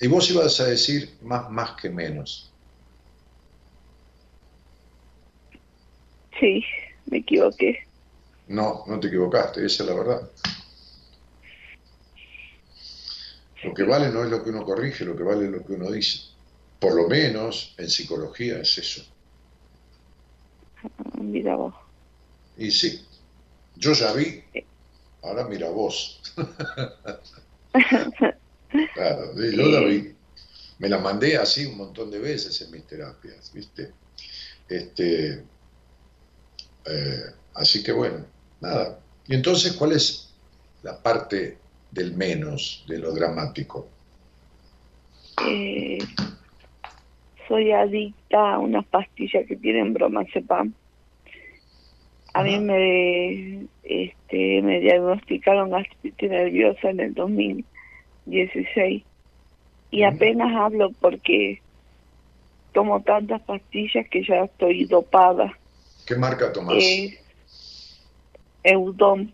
[0.00, 2.50] Y vos ibas a decir más, más que menos.
[6.38, 6.64] Sí,
[7.06, 7.78] me equivoqué.
[8.48, 10.30] No, no te equivocaste, esa es la verdad.
[13.62, 15.74] Lo que vale no es lo que uno corrige, lo que vale es lo que
[15.74, 16.20] uno dice.
[16.78, 19.04] Por lo menos en psicología es eso.
[20.82, 21.74] Ah, mira vos.
[22.56, 23.04] Y sí,
[23.76, 24.42] yo ya vi,
[25.22, 26.22] ahora mira vos.
[28.94, 30.14] claro, yo la vi.
[30.78, 33.92] Me la mandé así un montón de veces en mis terapias, ¿viste?
[34.66, 35.44] Este,
[36.86, 37.24] eh,
[37.54, 38.24] así que bueno,
[38.60, 38.98] nada.
[39.26, 40.30] Y entonces, ¿cuál es
[40.82, 41.59] la parte
[41.90, 43.88] del menos, de lo dramático?
[45.46, 45.98] Eh,
[47.48, 50.72] soy adicta a unas pastillas que tienen bromazepam.
[52.32, 59.02] A mí me, este, me diagnosticaron gastritis nerviosa en el 2016
[59.90, 61.60] y apenas hablo porque
[62.72, 65.58] tomo tantas pastillas que ya estoy dopada.
[66.06, 66.76] ¿Qué marca tomas?
[66.78, 67.18] Eh,
[68.62, 69.28] Eudom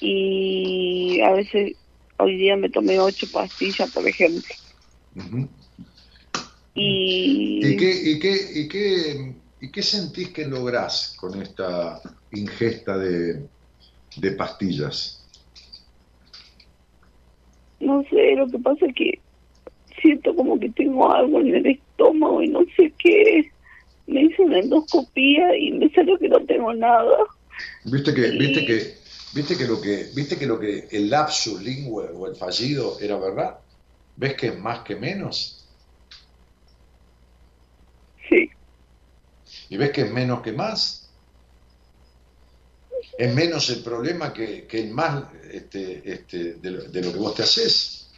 [0.00, 1.72] y a veces
[2.18, 4.54] hoy día me tomé ocho pastillas, por ejemplo.
[6.74, 7.60] y...
[7.66, 12.00] ¿Y, qué, y, qué, y, qué, ¿Y qué sentís que lográs con esta
[12.32, 13.48] ingesta de,
[14.16, 15.26] de pastillas?
[17.80, 19.20] No sé, lo que pasa es que
[20.00, 23.50] siento como que tengo algo en el estómago y no sé qué.
[24.06, 27.18] Me hice una endoscopía y me salió que no tengo nada.
[27.84, 28.97] Viste que, viste que
[29.32, 33.16] ¿Viste que lo que, viste que lo que el lapsus lingüe o el fallido era
[33.18, 33.58] verdad?
[34.16, 35.66] ¿Ves que es más que menos?
[38.28, 38.50] Sí.
[39.68, 41.10] ¿Y ves que es menos que más?
[43.18, 48.10] Es menos el problema que, el más este, este, de, lo, que vos te haces.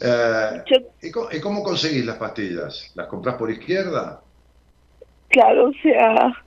[0.00, 0.64] Eh,
[1.00, 2.90] ¿y, cómo, ¿Y cómo conseguís las pastillas?
[2.94, 4.20] ¿Las compras por izquierda?
[5.28, 6.45] Claro, o sea,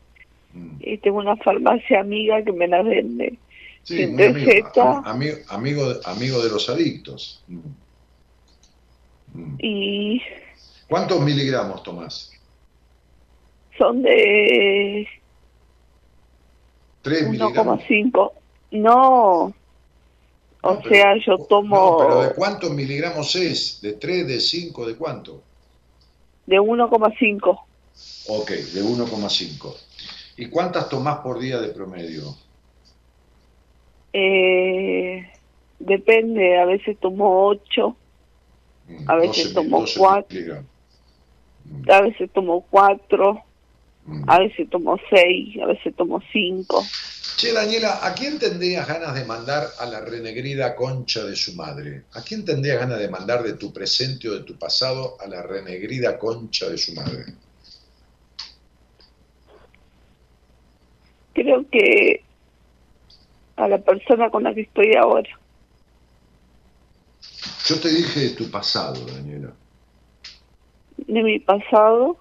[0.80, 3.38] y tengo una farmacia amiga que me la vende.
[3.84, 7.44] Sí, amigo, amigo, amigo, de los adictos.
[7.48, 7.60] Mm.
[9.34, 9.56] Mm.
[9.60, 10.22] Y...
[10.88, 12.32] ¿Cuántos miligramos tomás?
[13.78, 15.08] Son de
[17.04, 17.80] 3 miligramos.
[17.82, 18.32] 1,5.
[18.72, 19.54] No.
[20.62, 23.80] O No, pero- sea, yo tomo No, pero ¿de cuántos miligramos es?
[23.82, 25.44] ¿De 3, de 5, de cuánto?
[26.46, 27.60] de 1,5.
[28.28, 29.76] Ok, de 1,5.
[30.40, 32.34] ¿Y cuántas tomás por día de promedio?
[34.14, 35.30] Eh,
[35.80, 37.96] depende, a veces tomo 8,
[38.88, 40.66] Mm, A veces 12 tomo 12 cuatro.
[41.90, 43.44] a veces tomo 4,
[44.06, 44.24] Mm.
[44.28, 46.84] a veces tomo 6, a veces tomo 5.
[47.38, 52.06] Che, Daniela, ¿a quién tendrías ganas de mandar a la renegrida concha de su madre?
[52.14, 55.44] ¿A quién tendrías ganas de mandar de tu presente o de tu pasado a la
[55.44, 57.26] renegrida concha de su madre?
[61.42, 62.26] Creo que
[63.56, 65.30] a la persona con la que estoy ahora.
[67.66, 69.54] Yo te dije de tu pasado, Daniela.
[70.98, 72.18] De mi pasado,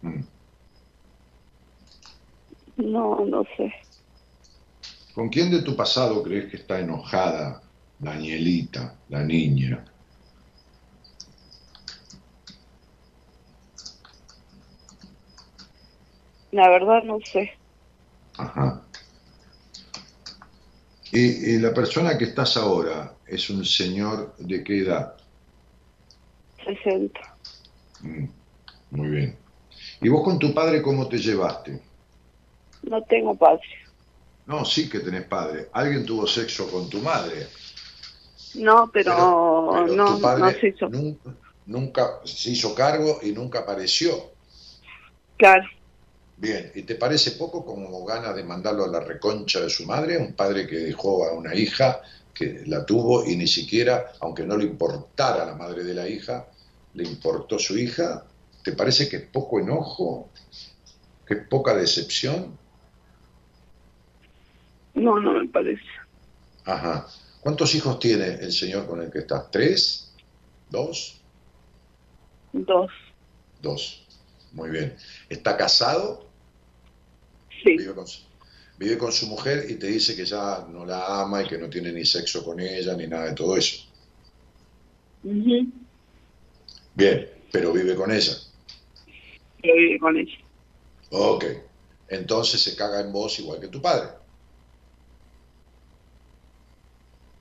[0.00, 0.22] Mm.
[2.78, 3.72] no, no sé.
[5.14, 7.62] ¿Con quién de tu pasado crees que está enojada
[8.00, 9.84] Danielita, la niña?
[16.50, 17.57] La verdad no sé.
[18.38, 18.82] Ajá.
[21.12, 25.14] Y, y la persona que estás ahora es un señor de qué edad?
[26.64, 27.20] 60.
[28.00, 28.24] Mm,
[28.90, 29.36] Muy bien.
[30.00, 31.80] ¿Y vos con tu padre cómo te llevaste?
[32.82, 33.62] No tengo padre.
[34.46, 35.68] No, sí que tenés padre.
[35.72, 37.48] ¿Alguien tuvo sexo con tu madre?
[38.54, 40.88] No, pero, Pero no, tu padre no se hizo.
[40.88, 41.30] Nunca,
[41.66, 44.32] nunca se hizo cargo y nunca apareció.
[45.36, 45.64] Claro,
[46.40, 50.16] Bien, ¿y te parece poco como ganas de mandarlo a la reconcha de su madre?
[50.16, 52.00] Un padre que dejó a una hija
[52.32, 56.46] que la tuvo y ni siquiera, aunque no le importara la madre de la hija,
[56.94, 58.24] le importó su hija.
[58.62, 60.28] ¿Te parece que es poco enojo?
[61.26, 62.56] ¿Que es poca decepción?
[64.94, 65.82] no, no me parece.
[66.64, 67.08] Ajá.
[67.40, 69.50] ¿Cuántos hijos tiene el señor con el que estás?
[69.50, 70.12] ¿Tres?
[70.70, 71.20] ¿Dos?
[72.52, 72.90] Dos.
[73.60, 74.06] Dos.
[74.52, 74.96] Muy bien.
[75.28, 76.27] ¿Está casado?
[77.62, 77.76] Sí.
[77.76, 78.20] Vive con, su,
[78.78, 81.68] vive con su mujer y te dice que ya no la ama y que no
[81.68, 83.84] tiene ni sexo con ella ni nada de todo eso.
[85.22, 85.72] Bien,
[87.50, 88.32] pero vive con ella.
[89.62, 90.38] Yo viví con ella.
[91.10, 91.44] Ok.
[92.08, 94.08] Entonces se caga en vos igual que tu padre.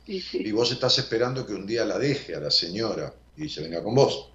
[0.06, 0.42] Y sí.
[0.44, 3.84] Y vos estás esperando que un día la deje a la señora y se venga
[3.84, 4.32] con vos.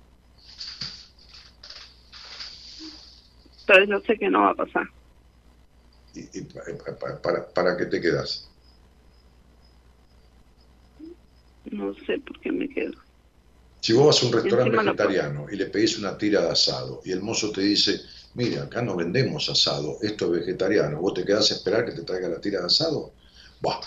[3.67, 4.87] Pero yo sé que no va a pasar.
[6.15, 8.51] ¿Y, y pa- pa- pa- para, para qué te quedas?
[11.73, 12.93] No sé por qué me quedo.
[13.85, 17.13] Si vos vas a un restaurante vegetariano y le pedís una tira de asado y
[17.13, 18.01] el mozo te dice,
[18.35, 22.03] mira, acá no vendemos asado, esto es vegetariano, vos te quedás a esperar que te
[22.03, 23.15] traiga la tira de asado.
[23.61, 23.81] Buah,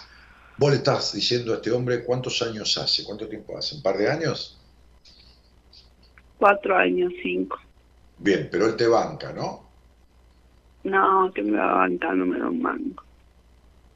[0.58, 3.98] vos le estás diciendo a este hombre cuántos años hace, cuánto tiempo hace, un par
[3.98, 4.62] de años.
[6.38, 7.58] Cuatro años, cinco.
[8.18, 9.65] Bien, pero él te banca, ¿no?
[10.86, 13.04] No, que me va a bancar, no me mango.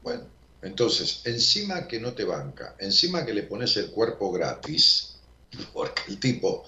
[0.02, 0.24] Bueno,
[0.60, 5.22] entonces, encima que no te banca, encima que le pones el cuerpo gratis,
[5.72, 6.64] porque el tipo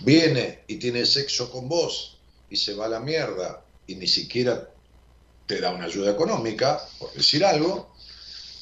[0.00, 4.72] viene y tiene sexo con vos y se va a la mierda y ni siquiera
[5.46, 7.94] te da una ayuda económica, por decir algo,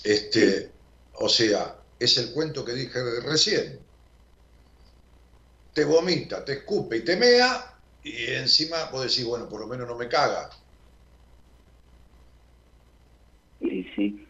[0.03, 0.73] este,
[1.13, 3.87] o sea, es el cuento que dije recién.
[5.73, 7.65] Te vomita, te escupe y te mea
[8.03, 10.51] y encima vos decís, bueno, por lo menos no me caga.
[13.61, 14.27] Y sí,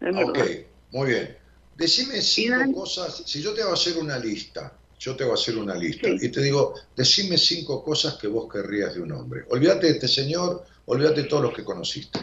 [0.00, 0.56] es Ok, verdad.
[0.90, 1.36] muy bien.
[1.76, 5.34] Decime cinco cosas, si yo te voy a hacer una lista, yo te voy a
[5.34, 6.26] hacer una lista Sí.
[6.26, 9.44] y te digo, decime cinco cosas que vos querrías de un hombre.
[9.50, 12.18] Olvídate de este señor, olvídate de todos los que conociste.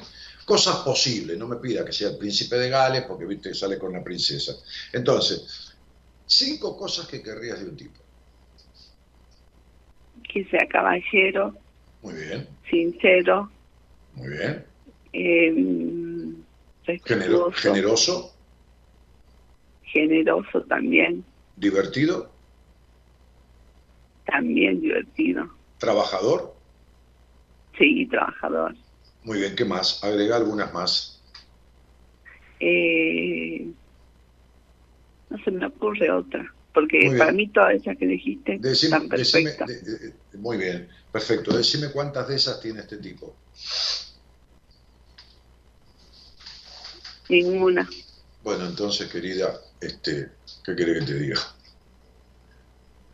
[0.46, 3.80] Cosas posibles, no me pida que sea el príncipe de Gales porque viste que sale
[3.80, 4.54] con una princesa.
[4.94, 5.74] Entonces,
[6.26, 8.00] cinco cosas que querrías de un tipo.
[10.34, 11.56] Que sea caballero,
[12.02, 13.50] Muy bien, sincero,
[14.14, 14.66] muy bien.
[15.14, 16.05] eh, Genero-
[16.86, 18.38] respetuoso, generoso,
[19.84, 21.26] generoso también,
[21.56, 22.34] divertido,
[24.26, 25.50] también divertido.
[25.78, 26.56] trabajador.
[27.78, 28.76] Sí, trabajador.
[29.24, 30.04] Muy bien, ¿qué más?
[30.04, 31.24] Agrega algunas más.
[32.60, 33.74] Eh,
[35.30, 39.68] no se me ocurre otra, porque para mí todas esas que dijiste Decime, están perfectas.
[39.68, 40.00] de- de-
[40.32, 41.56] de- muy bien, perfecto.
[41.56, 43.42] Decime cuántas de esas tiene este tipo.
[47.30, 47.88] Ninguna.
[48.44, 51.40] Bueno, entonces, querida, este, ¿qué querés que te diga?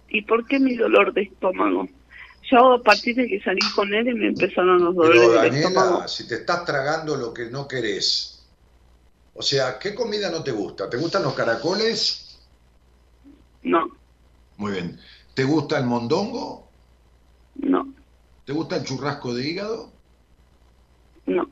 [0.09, 1.87] ¿Y por qué mi dolor de estómago?
[2.49, 5.45] yo a partir de que salí con él y me empezaron los dolores Pero del
[5.45, 6.01] estómago.
[6.01, 8.49] Daniela, si te estás tragando lo que no querés,
[9.33, 10.89] o sea, ¿qué comida no te gusta?
[10.89, 12.27] ¿Te gustan los caracoles?
[13.63, 13.87] No,
[14.55, 14.97] Muy bien.
[15.33, 16.73] ¿Te gusta el mondongo?
[17.55, 17.85] no,
[18.45, 19.99] ¿Te gusta el churrasco de hígado?
[21.25, 21.47] no,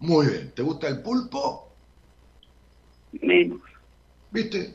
[0.00, 0.52] Muy bien.
[0.54, 1.68] ¿Te gusta el pulpo?
[3.20, 3.60] menos.
[4.30, 4.74] ¿Viste?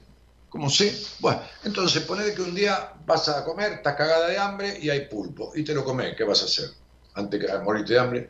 [0.50, 0.96] Como sé.
[1.20, 5.08] Bueno, entonces ponele que un día vas a comer, estás cagada de hambre y hay
[5.08, 5.52] pulpo.
[5.56, 6.16] Y te lo comes.
[6.16, 6.70] ¿Qué vas a hacer?
[7.16, 8.30] Antes que morirte de hambre.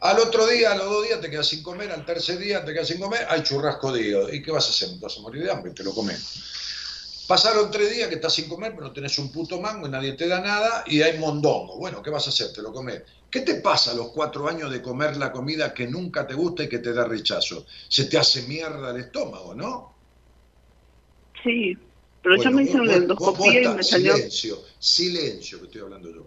[0.00, 2.74] Al otro día, a los dos días te quedas sin comer, al tercer día te
[2.74, 4.28] quedas sin comer, hay churrasco de.
[4.32, 4.90] ¿Y qué vas a hacer?
[4.90, 7.24] Te vas a morir de hambre, te lo comes.
[7.26, 10.12] Pasaron tres días que estás sin comer, pero no tenés un puto mango y nadie
[10.12, 11.78] te da nada y hay mondongo.
[11.78, 12.52] Bueno, ¿qué vas a hacer?
[12.52, 13.02] Te lo comes.
[13.34, 16.62] ¿Qué te pasa a los cuatro años de comer la comida que nunca te gusta
[16.62, 17.66] y que te da rechazo?
[17.88, 19.92] Se te hace mierda el estómago, ¿no?
[21.42, 21.76] Sí,
[22.22, 24.14] pero yo Bueno, me hice una endoscopía y me salió.
[24.14, 26.24] Silencio, silencio que estoy hablando yo.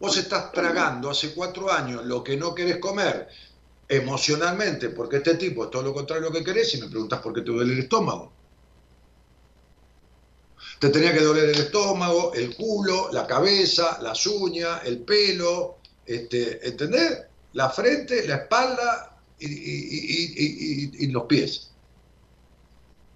[0.00, 3.28] Vos estás tragando hace cuatro años lo que no querés comer
[3.86, 7.20] emocionalmente, porque este tipo es todo lo contrario a lo que querés y me preguntás
[7.20, 8.32] por qué te duele el estómago.
[10.78, 15.77] Te tenía que doler el estómago, el culo, la cabeza, las uñas, el pelo,
[16.08, 17.18] este, ¿entendés?
[17.52, 21.76] La frente, la espalda y, y- y- y- los pies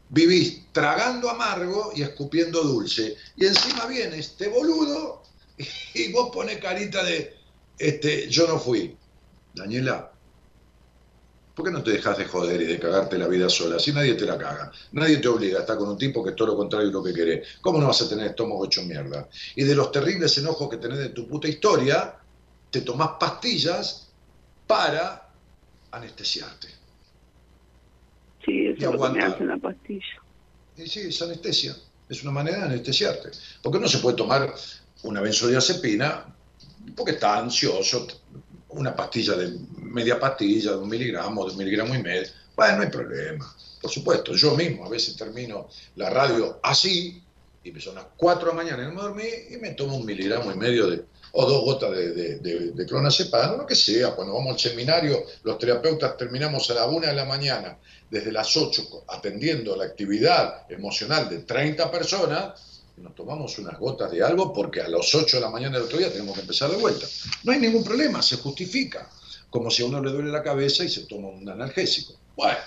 [0.08, 3.16] vivís tragando amargo y escupiendo dulce.
[3.36, 5.22] Y encima viene este boludo
[5.94, 7.34] y vos pones carita de,
[7.78, 8.98] este, yo no fui.
[9.52, 10.18] Daniela,
[11.54, 13.78] ¿por qué no te dejas de joder y de cagarte la vida sola?
[13.78, 16.36] Si nadie te la caga, nadie te obliga a estar con un tipo que es
[16.36, 17.48] todo lo contrario de lo que querés.
[17.60, 19.28] ¿Cómo no vas a tener estómago hecho mierda?
[19.56, 22.16] Y de los terribles enojos que tenés de tu puta historia,
[22.72, 24.08] te tomás pastillas
[24.66, 25.28] para
[25.90, 26.68] anestesiarte.
[28.44, 29.26] Sí, eso es lo que me aguanta.
[29.26, 30.22] hace la pastilla.
[30.78, 31.76] Y sí, es anestesia.
[32.08, 33.30] Es una manera de anestesiarte.
[33.62, 34.52] Porque no se puede tomar
[35.02, 36.34] una benzodiazepina
[36.96, 38.06] porque está ansioso.
[38.70, 42.28] Una pastilla de media pastilla, de un miligramo, de un miligramo y medio.
[42.56, 43.54] Bueno, no hay problema.
[43.82, 47.21] Por supuesto, yo mismo a veces termino la radio así
[47.64, 49.96] y me son las 4 de la mañana y no me dormí y me tomo
[49.96, 53.74] un miligramo y medio de, o dos gotas de, de, de- de clonazepam, lo que
[53.76, 54.14] sea.
[54.14, 57.78] Cuando vamos al seminario, los terapeutas terminamos a la 1 de la mañana,
[58.10, 64.10] desde las 8, atendiendo la actividad emocional de 30 personas, y nos tomamos unas gotas
[64.10, 66.70] de algo porque a las 8 de la mañana del otro día tenemos que empezar
[66.70, 67.06] de vuelta.
[67.44, 69.08] No hay ningún problema, se justifica.
[69.48, 72.14] Como si a uno le duele la cabeza y se toma un analgésico.
[72.36, 72.58] Bueno,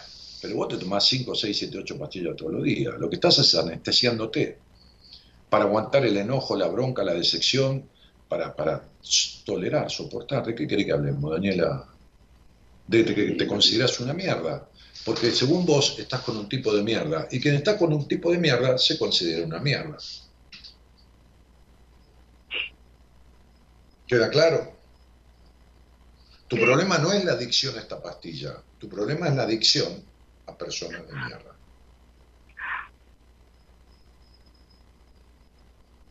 [0.42, 2.94] pero vos te tomás 5, 6, 7, 8 pastillas todos los días.
[3.00, 4.58] Lo que estás es anestesiándote
[5.56, 7.90] para aguantar el enojo, la bronca, la decepción,
[8.28, 8.90] para, para
[9.46, 10.46] tolerar, soportar.
[10.46, 11.88] ¿De qué querés que hablemos, Daniela?
[12.86, 14.68] De que te consideras una mierda.
[15.06, 17.30] Porque según vos estás con un tipo de mierda.
[17.32, 19.98] Y quien está con un tipo de mierda se considera una mierda.
[24.06, 24.74] ¿Queda claro?
[26.50, 28.62] Tu problema no es la adicción a esta pastilla.
[28.78, 30.04] Tu problema es la adicción
[30.48, 31.55] a personas de mierda.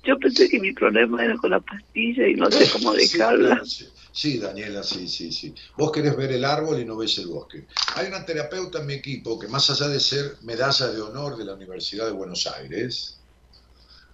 [0.06, 3.62] Yo pensé que mi problema era con la pastilla y no sé cómo dejarla.
[3.64, 3.86] sí.
[4.16, 5.52] Sí, Daniela, sí, sí, sí.
[5.76, 7.66] Vos querés ver el árbol y no ves el bosque.
[7.96, 11.44] Hay una terapeuta en mi equipo que más allá de ser medalla de honor de
[11.44, 13.18] la Universidad de Buenos Aires,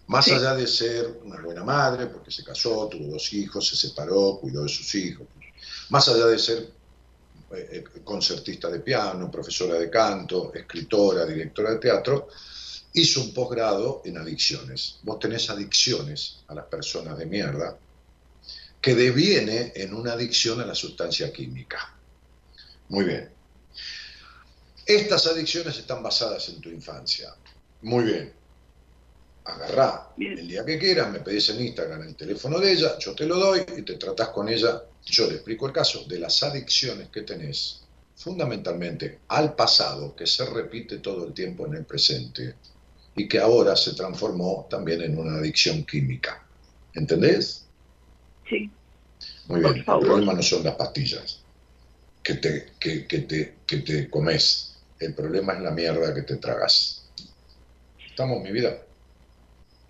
[0.07, 0.33] más Sí.
[0.33, 4.63] allá de ser una buena madre, porque se casó, tuvo dos hijos, se separó, cuidó
[4.63, 5.29] de sus hijos,
[5.91, 6.59] más allá de ser
[7.55, 12.29] eh, eh, concertista de piano, profesora de canto, escritora, directora de teatro,
[12.93, 14.99] hizo un posgrado en adicciones.
[15.03, 17.79] Vos tenés adicciones a las personas de mierda,
[18.81, 21.95] que deviene en una adicción a la sustancia química.
[22.89, 23.31] Muy bien.
[24.87, 27.35] Estas adicciones están basadas en tu infancia.
[27.83, 28.33] Muy bien.
[29.45, 30.39] Agarrá Bien.
[30.39, 33.37] el día que quieras, me pedís en Instagram el teléfono de ella, yo te lo
[33.37, 34.83] doy y te tratás con ella.
[35.05, 37.83] Yo le explico el caso de las adicciones que tenés,
[38.17, 42.55] fundamentalmente al pasado, que se repite todo el tiempo en el presente
[43.15, 46.43] y que ahora se transformó también en una adicción química.
[46.95, 47.71] ¿Entendés?
[48.49, 48.71] Sí,
[49.45, 51.47] Muy bien, el problema no son las pastillas
[52.23, 54.85] que te, que, que te, que te comes.
[54.99, 57.13] El problema es la mierda que te tragas.
[58.07, 58.87] ¿Estamos, mi vida?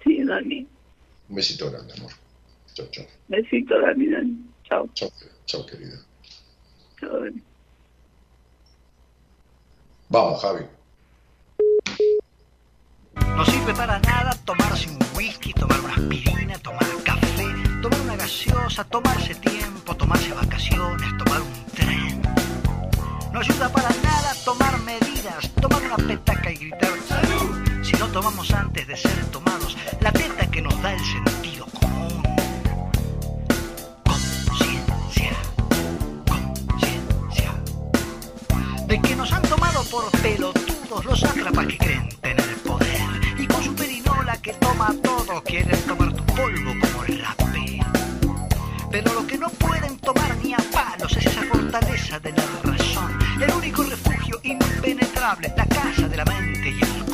[0.05, 0.69] sí, Dani.
[1.31, 2.13] Un besito grande, amor.
[2.75, 3.07] Chao, chao.
[3.29, 4.37] Besito, Dani, Dani.
[4.65, 5.11] Chao, Chao,
[5.47, 5.99] chao, querida.
[6.99, 7.43] chao, Dani.
[10.09, 10.65] Vamos, Javi.
[13.37, 17.47] No sirve para nada tomarse un whisky, tomar una aspirina, tomar café,
[17.83, 22.23] tomar una gaseosa, tomarse tiempo, tomarse vacaciones, tomar un tren.
[23.33, 27.85] No ayuda para nada tomar medidas, tomar una petaca y gritar ¡Salud!
[27.85, 31.40] Si no tomamos antes de ser tomados, la teta que nos da el sentido
[39.91, 43.01] por pelotudos, los sátrapas que creen tener poder.
[43.39, 47.81] Y con su perinola que toma todo, quieren tomar tu polvo como el rape.
[48.91, 53.19] Pero lo que no pueden tomar ni a palos es esa fortaleza de la razón.
[53.41, 57.10] El único refugio impenetrable, la casa de la mente y el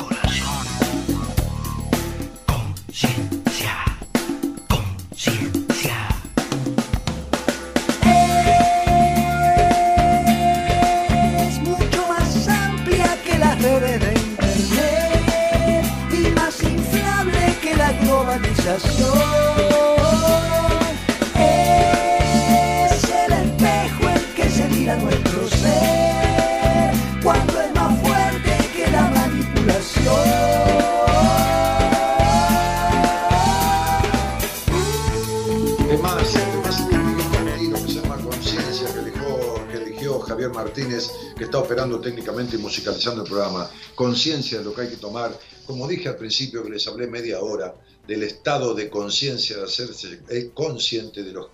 [18.37, 18.45] Es
[23.09, 26.93] el espejo en que se mira nuestro ser
[27.23, 30.13] cuando es más fuerte que la manipulación.
[35.89, 36.77] Es más, es más
[37.81, 42.59] que se llama Conciencia, que eligió, que eligió Javier Martínez, que está operando técnicamente y
[42.59, 43.67] musicalizando el programa.
[43.95, 45.31] Conciencia de lo que hay que tomar.
[45.65, 47.73] Como dije al principio, que les hablé media hora,
[48.07, 51.47] del estado de conciencia, de hacerse eh, consciente de los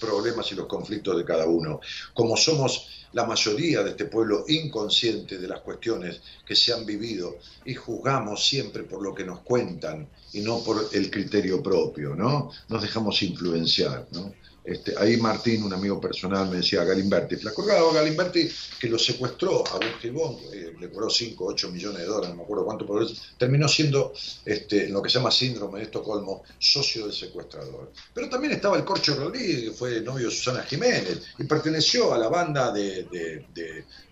[0.00, 1.80] problemas y los conflictos de cada uno.
[2.14, 7.38] Como somos la mayoría de este pueblo inconsciente de las cuestiones que se han vivido
[7.64, 12.50] y juzgamos siempre por lo que nos cuentan y no por el criterio propio, ¿no?
[12.68, 14.34] Nos dejamos influenciar, ¿no?
[14.64, 18.98] Este, ahí Martín, un amigo personal, me decía Galimberti, ¿te acordás de Galimberti que lo
[18.98, 22.42] secuestró a un gibón, eh, le cobró 5 o 8 millones de dólares, no me
[22.42, 23.06] acuerdo cuánto, pero
[23.38, 24.12] terminó siendo,
[24.44, 27.92] este, lo que se llama síndrome de Estocolmo, socio del secuestrador.
[28.12, 32.18] Pero también estaba el Corcho Rodríguez, que fue novio de Susana Jiménez, y perteneció a
[32.18, 33.46] la banda de,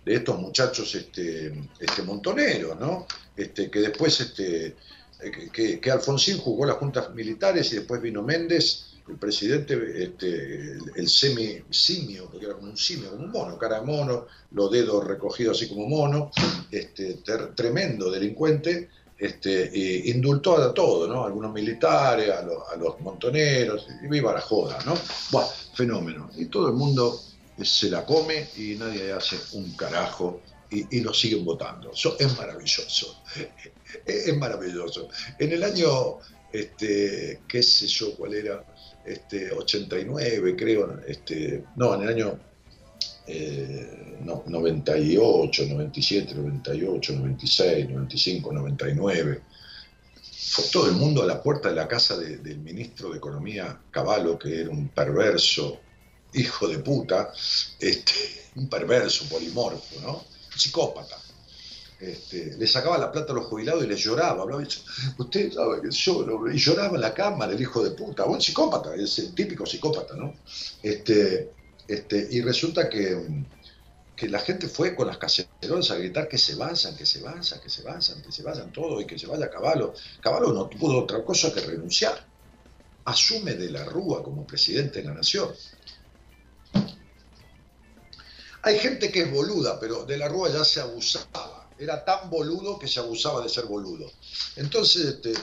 [0.05, 3.05] estos muchachos este, este, montoneros, ¿no?
[3.35, 4.75] Que después, eh,
[5.53, 11.07] que- que Alfonsín jugó las juntas militares y después vino Méndez, el presidente, este, el,
[11.07, 15.05] semi simio, porque era como un simio, como un mono, cara de mono, los dedos
[15.05, 16.31] recogidos así como mono,
[16.71, 17.19] este,
[17.55, 19.71] tremendo delincuente, este,
[20.09, 21.23] indultó a todo, ¿no?
[21.23, 24.93] A algunos militares, a los montoneros, y viva la joda, ¿no?
[25.31, 26.29] Buah, fenómeno.
[26.35, 27.19] Y todo el mundo
[27.61, 31.91] se la come y nadie hace un carajo y, y lo siguen votando.
[31.91, 33.23] Eso es maravilloso.
[34.05, 35.07] Es maravilloso.
[35.39, 36.17] En el año,
[36.51, 38.63] este, qué sé yo cuál era,
[39.07, 42.39] este, 89 creo, este, no, en el año
[43.27, 49.41] eh, no, 98, 97, 98, 96, 95, 99.
[50.49, 53.81] Fue todo el mundo a la puerta de la casa de- del ministro de Economía
[53.91, 55.79] Cavallo, que era un perverso
[56.33, 57.31] hijo de puta,
[57.79, 58.13] este,
[58.55, 60.13] un perverso polimorfo, ¿no?
[60.17, 61.17] Un psicópata.
[61.99, 64.43] Este, le sacaba la plata a los jubilados y les lloraba.
[64.43, 64.63] Hablaba
[65.17, 68.93] usted sabe que yo, y lloraba en la cámara el hijo de puta, un psicópata,
[68.95, 70.35] es el típico psicópata, ¿no?
[70.83, 71.51] Este,
[71.87, 73.45] este, y resulta que,
[74.15, 77.61] que la gente fue con las cacerolas a gritar que se vayan, que se vayan,
[77.61, 79.93] que se vayan, que se vayan todos y que se vaya Caballo.
[80.21, 82.25] Caballo no pudo otra cosa que renunciar.
[83.05, 85.49] Asume de la Rúa como presidente de la nación.
[88.63, 91.56] Hay gente que es boluda, pero de la Rúa ya se abusaba.
[91.79, 94.11] Era tan boludo que se abusaba de ser boludo.
[94.55, 95.33] Entonces, este,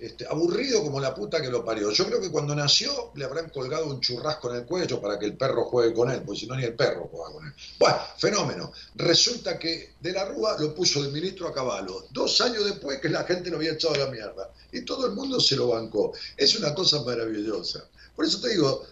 [0.00, 1.90] este, aburrido como la puta que lo parió.
[1.90, 5.26] Yo creo que cuando nació le habrán colgado un churrasco en el cuello para que
[5.26, 7.52] el perro juegue con él, porque si no ni el perro juega con él.
[7.78, 8.72] Bueno, fenómeno.
[8.96, 13.08] Resulta que de la Rúa lo puso de ministro a caballo, dos años después que
[13.08, 14.50] la gente lo había echado a la mierda.
[14.72, 16.12] Y todo el mundo se lo bancó.
[16.36, 17.88] Es una cosa maravillosa.
[18.16, 18.84] Por eso te digo,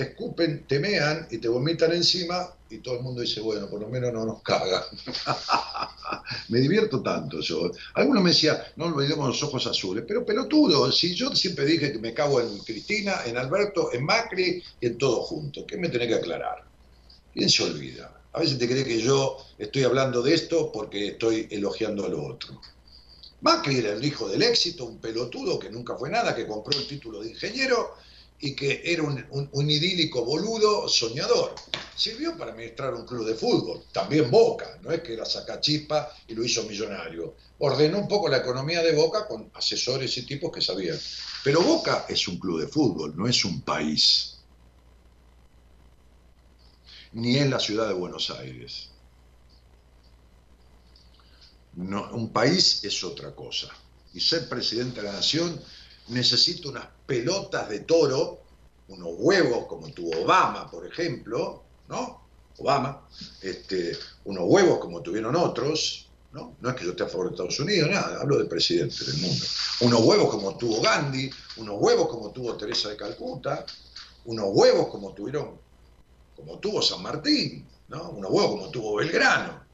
[0.00, 3.82] te escupen, te mean y te vomitan encima y todo el mundo dice, bueno, por
[3.82, 4.82] lo menos no nos cagan.
[6.48, 7.70] me divierto tanto yo.
[7.92, 11.98] Algunos me decían, no olvidemos los ojos azules, pero pelotudo, si yo siempre dije que
[11.98, 16.08] me cago en Cristina, en Alberto, en Macri y en todo junto, ¿qué me tenés
[16.08, 16.64] que aclarar?
[17.34, 18.22] ¿Quién se olvida?
[18.32, 22.24] A veces te cree que yo estoy hablando de esto porque estoy elogiando a lo
[22.24, 22.58] otro.
[23.42, 26.86] Macri era el hijo del éxito, un pelotudo que nunca fue nada, que compró el
[26.86, 27.96] título de ingeniero
[28.42, 31.54] y que era un, un- idílico boludo soñador.
[31.94, 36.34] Sirvió para administrar un club de fútbol, también Boca, no es que era sacachispa y
[36.34, 37.36] lo hizo millonario.
[37.58, 40.98] Ordenó un poco la economía de Boca con asesores y tipos que sabían.
[41.44, 44.38] Pero Boca es un club de fútbol, no es un país.
[47.12, 48.88] Ni es la ciudad de Buenos Aires.
[51.74, 53.68] No, un país es otra cosa.
[54.12, 55.60] Y ser presidente de la nación
[56.08, 58.38] necesita unas pelotas de toro,
[58.86, 62.20] unos huevos como tuvo Obama, por ejemplo, ¿no?
[62.58, 63.04] Obama,
[63.42, 66.54] este, unos huevos como tuvieron otros, ¿no?
[66.60, 69.16] No es que yo esté a favor de Estados Unidos, nada, hablo del presidente del
[69.16, 69.44] mundo.
[69.80, 73.66] Unos huevos como tuvo Gandhi, unos huevos como tuvo Teresa de Calcuta,
[74.26, 75.58] unos huevos como tuvieron,
[76.36, 78.10] como tuvo San Martín, ¿no?
[78.10, 79.64] Unos huevos como tuvo Belgrano,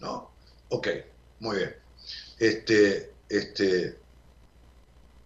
[0.00, 0.30] ¿no?
[0.70, 0.88] Ok,
[1.40, 1.76] muy bien.
[2.38, 3.98] Este, este,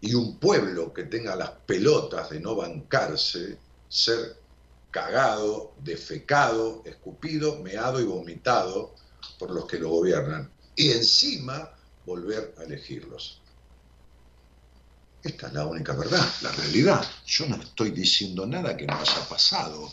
[0.03, 3.57] y un pueblo que tenga las pelotas de no bancarse,
[3.89, 4.37] ser
[4.91, 8.97] cagado, defecado, escupido, meado y vomitado
[9.39, 10.51] por los que lo gobiernan.
[10.75, 11.73] Y encima
[12.05, 13.41] volver a elegirlos.
[15.23, 17.07] Esta es la única verdad, la realidad.
[17.25, 19.89] Yo no estoy diciendo nada que no haya pasado.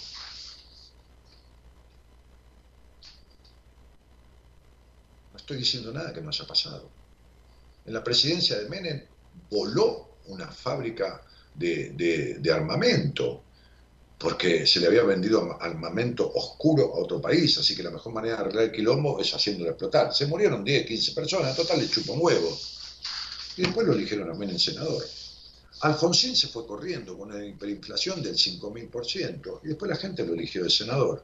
[5.31, 6.89] No estoy diciendo nada que no haya pasado.
[7.85, 9.05] En la presidencia de Menem
[9.49, 11.21] voló una fábrica
[11.55, 13.43] de, armamento,
[14.17, 18.35] porque se le había vendido armamento oscuro a otro país, así que la mejor manera
[18.35, 20.13] de arreglar el quilombo es haciéndolo explotar.
[20.13, 22.57] Se murieron 10, 15 personas, en total le chupó un huevo.
[23.57, 25.03] Y después lo eligieron a Menem senador.
[25.81, 30.63] Alfonsín se fue corriendo con una hiperinflación del 5.000% y después la gente lo eligió
[30.63, 31.23] de senador.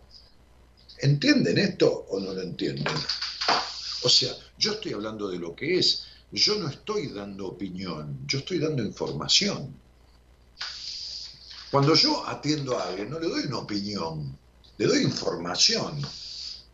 [1.00, 2.94] ¿Entienden esto o no lo entienden?
[4.04, 6.04] O sea, yo estoy hablando de lo que es,
[6.36, 9.74] yo no estoy dando opinión, yo estoy dando información.
[11.72, 14.38] Cuando yo atiendo a alguien, no le doy una opinión,
[14.78, 16.02] le doy información.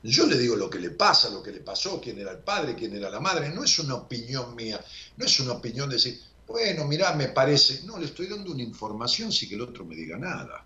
[0.03, 2.75] Yo le digo lo que le pasa, lo que le pasó, quién era el padre,
[2.75, 3.49] quién era la madre.
[3.49, 4.83] No es una opinión mía,
[5.17, 7.83] no es una opinión de decir, bueno, mirá, me parece.
[7.83, 10.65] No, le estoy dando una información sin que el otro me diga nada.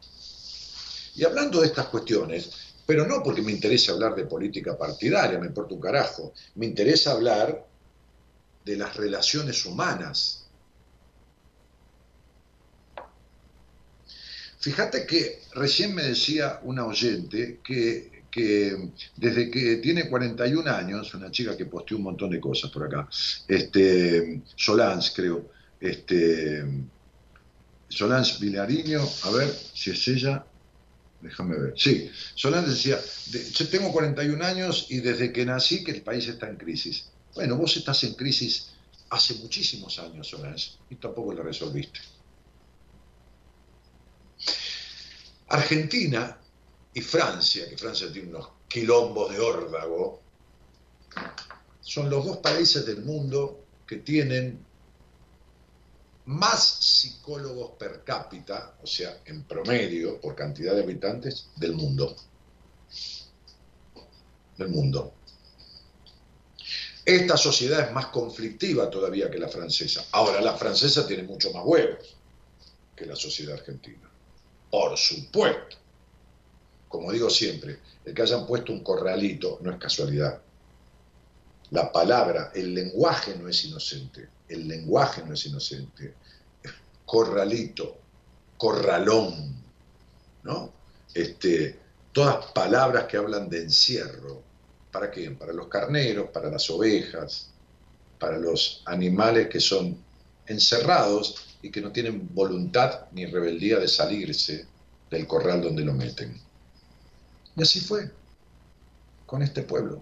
[1.15, 2.49] Y hablando de estas cuestiones,
[2.85, 7.11] pero no porque me interese hablar de política partidaria, me importa un carajo, me interesa
[7.11, 7.74] hablar
[8.65, 10.45] de las relaciones humanas.
[14.59, 21.29] Fíjate que recién me decía una oyente que, que, desde que tiene 41 años, una
[21.29, 23.07] chica que posteó un montón de cosas por acá,
[23.47, 26.65] este, Solans creo, este,
[27.87, 30.43] Solans Vilariño, a ver si es ella,
[31.21, 32.99] déjame ver, sí, Solans decía,
[33.53, 37.11] yo tengo 41 años y desde que nací que el país está en crisis.
[37.35, 38.71] Bueno, vos estás en crisis
[39.09, 41.99] hace muchísimos años, Solange, y tampoco la resolviste.
[45.49, 46.39] Argentina
[46.93, 50.21] y Francia, que Francia tiene unos quilombos de órdago,
[51.81, 54.65] son los dos países del mundo que tienen
[56.25, 62.15] más psicólogos per cápita, o sea, en promedio, por cantidad de habitantes, del mundo.
[64.57, 65.13] Del mundo.
[67.06, 70.06] Esta sociedad es más conflictiva todavía que la francesa.
[70.11, 72.15] Ahora, la francesa tiene mucho más huevos
[72.95, 74.10] que la sociedad argentina.
[74.72, 75.77] Por supuesto.
[76.90, 80.41] Como digo siempre, el que hayan puesto un corralito no es casualidad.
[81.72, 84.30] La palabra, el lenguaje no es inocente.
[84.48, 86.15] El lenguaje no es inocente.
[87.06, 87.98] Corralito,
[88.57, 89.64] corralón,
[90.44, 90.73] ¿no?
[91.14, 91.80] Este,
[92.11, 94.41] todas palabras que hablan de encierro,
[94.95, 95.35] ¿Para quién?
[95.35, 97.49] Para los carneros, para las ovejas,
[98.17, 99.97] para los animales que son
[100.47, 104.65] encerrados y que no tienen voluntad ni rebeldía de salirse
[105.11, 106.39] del corral donde lo meten.
[107.57, 108.09] Y así fue
[109.26, 110.01] con este pueblo.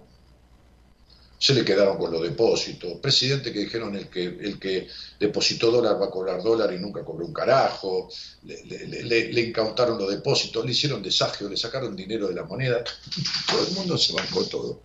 [1.43, 4.87] Se le quedaron con los depósitos, presidente que dijeron el que, el que
[5.19, 8.07] depositó dólar va a cobrar dólar y nunca cobró un carajo,
[8.43, 12.81] le, incautaron los depósitos, le hicieron desagio, le sacaron dinero de la moneda,
[13.49, 14.83] todo el mundo se bancó todo.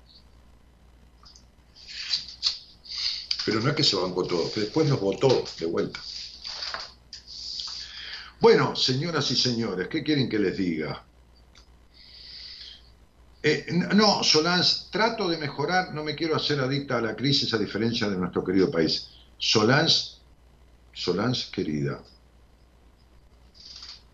[3.46, 6.00] Pero no es que se bancó todo, que después los votó de vuelta.
[8.40, 11.07] Bueno, señoras y señores, ¿qué quieren que les diga?
[13.48, 13.64] Eh,
[13.94, 18.06] no, Solange, trato de mejorar, no me quiero hacer adicta a la crisis a diferencia
[18.10, 19.08] de nuestro querido país.
[19.38, 20.18] Solange,
[20.92, 21.98] Solange querida,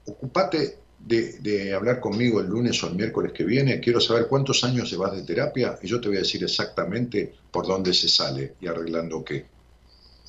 [0.07, 4.89] ocupate de, hablar conmigo el lunes o el miércoles que viene, quiero saber cuántos años
[4.89, 8.69] llevas de terapia y yo te voy a decir exactamente por dónde se sale y
[8.69, 9.47] arreglando qué.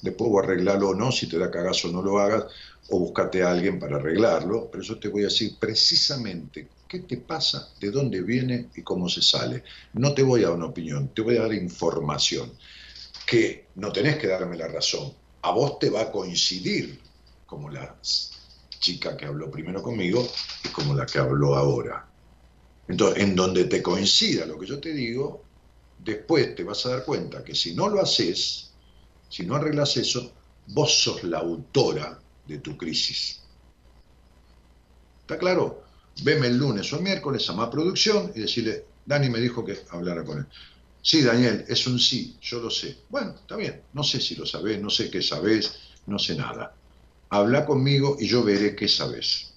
[0.02, 2.46] Después voy a arreglarlo o no, si te da cagazo no lo hagas,
[2.90, 6.70] o búscate a alguien para arreglarlo, pero yo te voy a decir precisamente
[7.02, 9.64] qué te pasa, de dónde viene y cómo se sale.
[9.94, 12.54] No te voy a dar una opinión, te voy a dar información,
[13.26, 17.02] que no tenés que darme la razón, a vos te va a coincidir
[17.46, 18.32] como las
[18.80, 20.28] chica que habló primero conmigo
[20.64, 22.08] es como la que habló ahora.
[22.88, 25.44] Entonces, en donde te coincida lo que yo te digo,
[25.98, 28.70] después te vas a dar cuenta que si no lo haces,
[29.28, 30.34] si no arreglas eso,
[30.68, 33.42] vos sos la autora de tu crisis.
[35.22, 35.85] ¿Está claro?
[36.24, 39.78] Veme el lunes o el miércoles a más producción y decirle, Dani me dijo que
[39.90, 40.46] hablara con él.
[41.02, 42.98] Sí, Daniel, es un sí, yo lo sé.
[43.10, 45.76] Bueno, está bien, no sé si lo sabés, no sé qué sabés,
[46.08, 46.76] no sé nada
[47.30, 49.52] habla conmigo y yo veré qué sabes.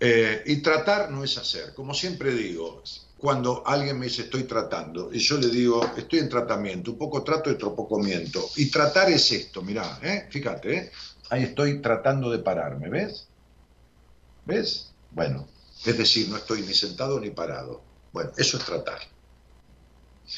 [0.00, 1.74] Eh, y tratar no es hacer.
[1.74, 2.82] Como siempre digo,
[3.16, 7.24] cuando alguien me dice estoy tratando y yo le digo estoy en tratamiento, un poco
[7.24, 8.48] trato y otro poco miento.
[8.56, 10.28] Y tratar es esto, mirá, ¿eh?
[10.30, 10.90] fíjate, ¿eh?
[11.30, 13.27] ahí estoy tratando de pararme, ¿ves?
[14.48, 14.90] ¿Ves?
[15.12, 15.46] Bueno,
[15.84, 17.82] es decir, no estoy ni sentado ni parado.
[18.12, 18.98] Bueno, eso es tratar.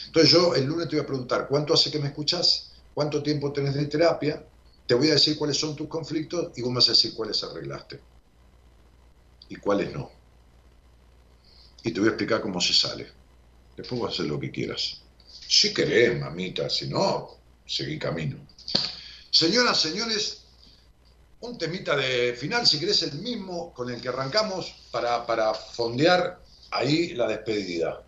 [0.06, 2.72] Entonces yo el lunes te voy a preguntar, ¿cuánto hace que me escuchas?
[2.92, 4.44] ¿Cuánto tiempo tenés de terapia?
[4.86, 7.42] Te voy a decir cuáles son tus conflictos y vos me vas a decir cuáles
[7.42, 7.98] arreglaste
[9.48, 10.20] y cuáles no
[11.82, 13.08] y te voy a explicar cómo se sale.
[13.76, 15.00] Después vas a hacer lo que quieras.
[15.26, 18.36] Si querés, mamita, si no, seguí camino.
[19.30, 20.39] Señoras, señores,
[21.40, 26.40] un temita de final, si querés el mismo con el que arrancamos para, para fondear
[26.70, 28.02] ahí la despedida.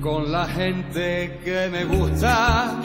[0.00, 2.80] Con la gente que me gusta,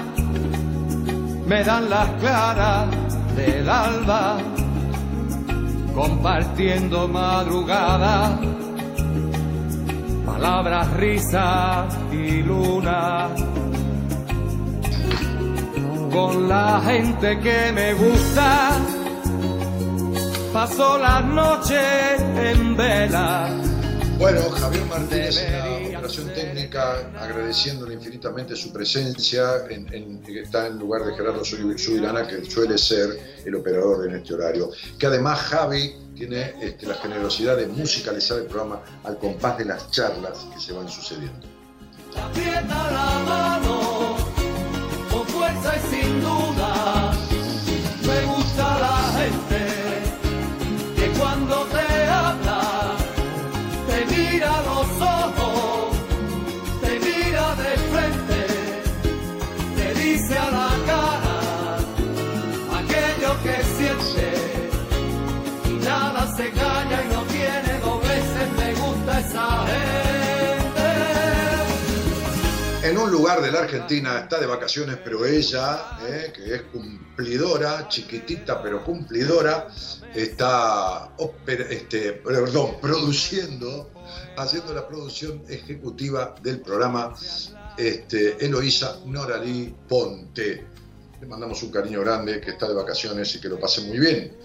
[1.45, 4.39] me dan las claras del alba,
[5.93, 8.39] compartiendo madrugada,
[10.33, 13.29] palabras, risas y luna.
[16.11, 18.71] Con la gente que me gusta,
[20.51, 21.81] paso la noche
[22.51, 23.49] en vela.
[24.17, 31.45] Bueno, Javier Martínez operación técnica, agradeciéndole infinitamente su presencia, en, está en lugar de Gerardo
[31.45, 34.69] Subirana, que suele ser el operador en este horario.
[34.99, 39.89] Que además Javi tiene este, la generosidad de musicalizar el programa al compás de las
[39.91, 41.47] charlas que se van sucediendo.
[42.21, 44.17] Aprieta la mano,
[45.09, 47.13] con fuerza y sin duda,
[48.05, 49.65] me gusta la gente
[50.97, 51.82] que cuando te
[73.41, 79.67] de la Argentina está de vacaciones, pero ella, eh, que es cumplidora, chiquitita pero cumplidora,
[80.13, 81.11] está
[81.69, 83.91] este, perdón, produciendo,
[84.37, 87.13] haciendo la producción ejecutiva del programa
[87.77, 90.67] este, Eloísa Noralí Ponte.
[91.19, 94.35] Le mandamos un cariño grande, que está de vacaciones y que lo pase muy bien.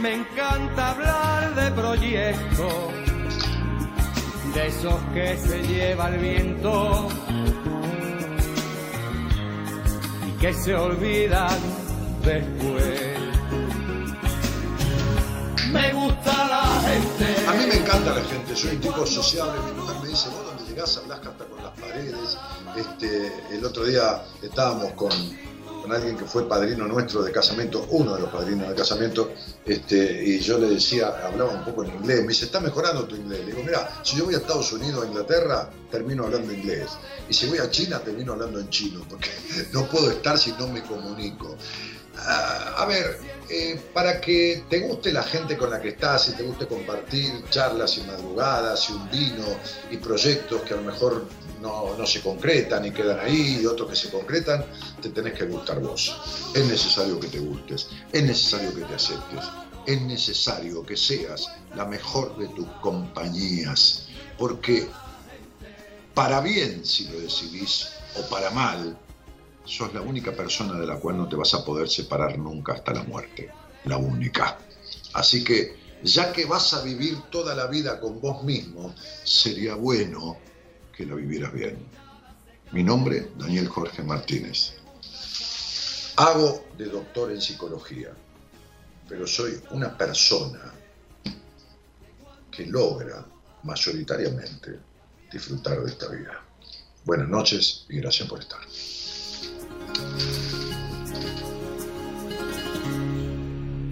[0.00, 3.15] Me encanta hablar de proyectos,
[4.56, 7.08] de esos que se lleva el viento
[10.26, 11.58] y que se olvidan
[12.24, 13.18] después.
[15.70, 17.46] Me gusta la gente.
[17.46, 20.46] A mí me encanta la gente, soy un tipo sociable, mi mujer me dice, vos
[20.46, 22.38] donde llegás hablas hasta con las paredes.
[22.76, 25.10] Este, el otro día estábamos con,
[25.86, 29.30] con alguien que fue padrino nuestro de casamiento, uno de los padrinos de casamiento,
[29.64, 33.14] este, y yo le decía, hablaba un poco en inglés, me dice, está mejorando tu
[33.14, 33.40] inglés.
[33.40, 36.90] Le digo, mira, si yo voy a Estados Unidos a Inglaterra, termino hablando inglés.
[37.28, 39.30] Y si voy a China, termino hablando en chino, porque
[39.72, 41.56] no puedo estar si no me comunico.
[42.18, 43.18] Ah, a ver,
[43.48, 47.44] eh, para que te guste la gente con la que estás y te guste compartir
[47.50, 49.44] charlas y madrugadas y un vino
[49.90, 51.26] y proyectos que a lo mejor
[51.66, 54.64] no, se concretan y quedan ahí y otros que se concretan,
[55.00, 56.16] te tenés que gustar vos.
[56.54, 59.44] Es necesario que te gustes, es necesario que te aceptes,
[59.86, 64.88] es necesario que seas la mejor de tus compañías, porque
[66.14, 68.96] para bien si lo decidís o para mal,
[69.64, 72.94] sos la única persona de la cual no te vas a poder separar nunca hasta
[72.94, 73.50] la muerte.
[73.84, 74.58] La única.
[75.12, 78.94] Así que, ya que vas a vivir toda la vida con vos mismo,
[79.24, 80.38] sería bueno
[80.96, 81.76] que la vivieras bien.
[82.72, 84.74] Mi nombre, Daniel Jorge Martínez.
[86.16, 88.08] Hago de doctor en psicología,
[89.08, 90.72] pero soy una persona
[92.50, 93.26] que logra
[93.62, 94.78] mayoritariamente
[95.30, 96.42] disfrutar de esta vida.
[97.04, 98.60] Buenas noches y gracias por estar.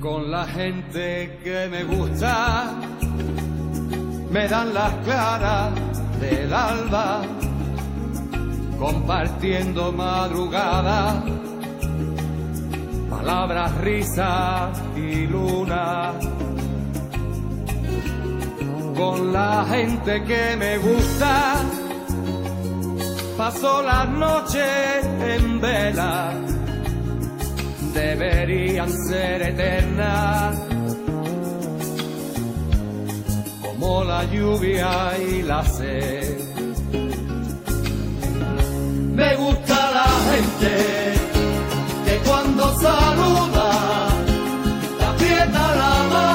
[0.01, 2.75] Con la gente que me gusta,
[4.31, 5.94] me dan las claras
[6.31, 7.23] del alba,
[8.79, 11.23] compartiendo madrugada,
[13.11, 16.13] palabras, risas y luna.
[18.97, 21.57] Con la gente que me gusta,
[23.37, 26.33] paso las noches en vela
[27.93, 30.57] deberían ser eternas,
[33.79, 36.39] como la lluvia y la sed.
[39.15, 41.15] Me gusta la gente
[42.07, 43.69] que cuando saluda,
[45.01, 46.34] la aprieta la mano.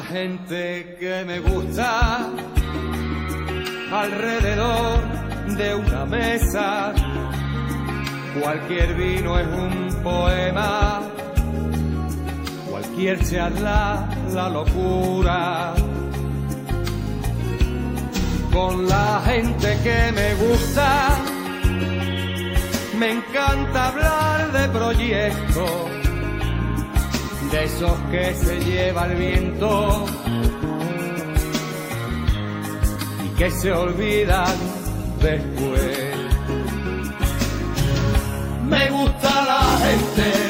[0.00, 2.30] la gente que me gusta
[3.92, 4.98] alrededor
[5.58, 6.92] de una mesa.
[8.40, 11.02] Cualquier vino es un poema,
[12.70, 15.74] cualquier charla la locura.
[18.52, 21.18] Con la gente que me gusta,
[22.98, 25.99] me encanta hablar de proyectos
[27.50, 30.06] de esos que se lleva el viento
[33.24, 34.54] y que se olvidan
[35.20, 35.98] después.
[38.68, 40.49] Me gusta la gente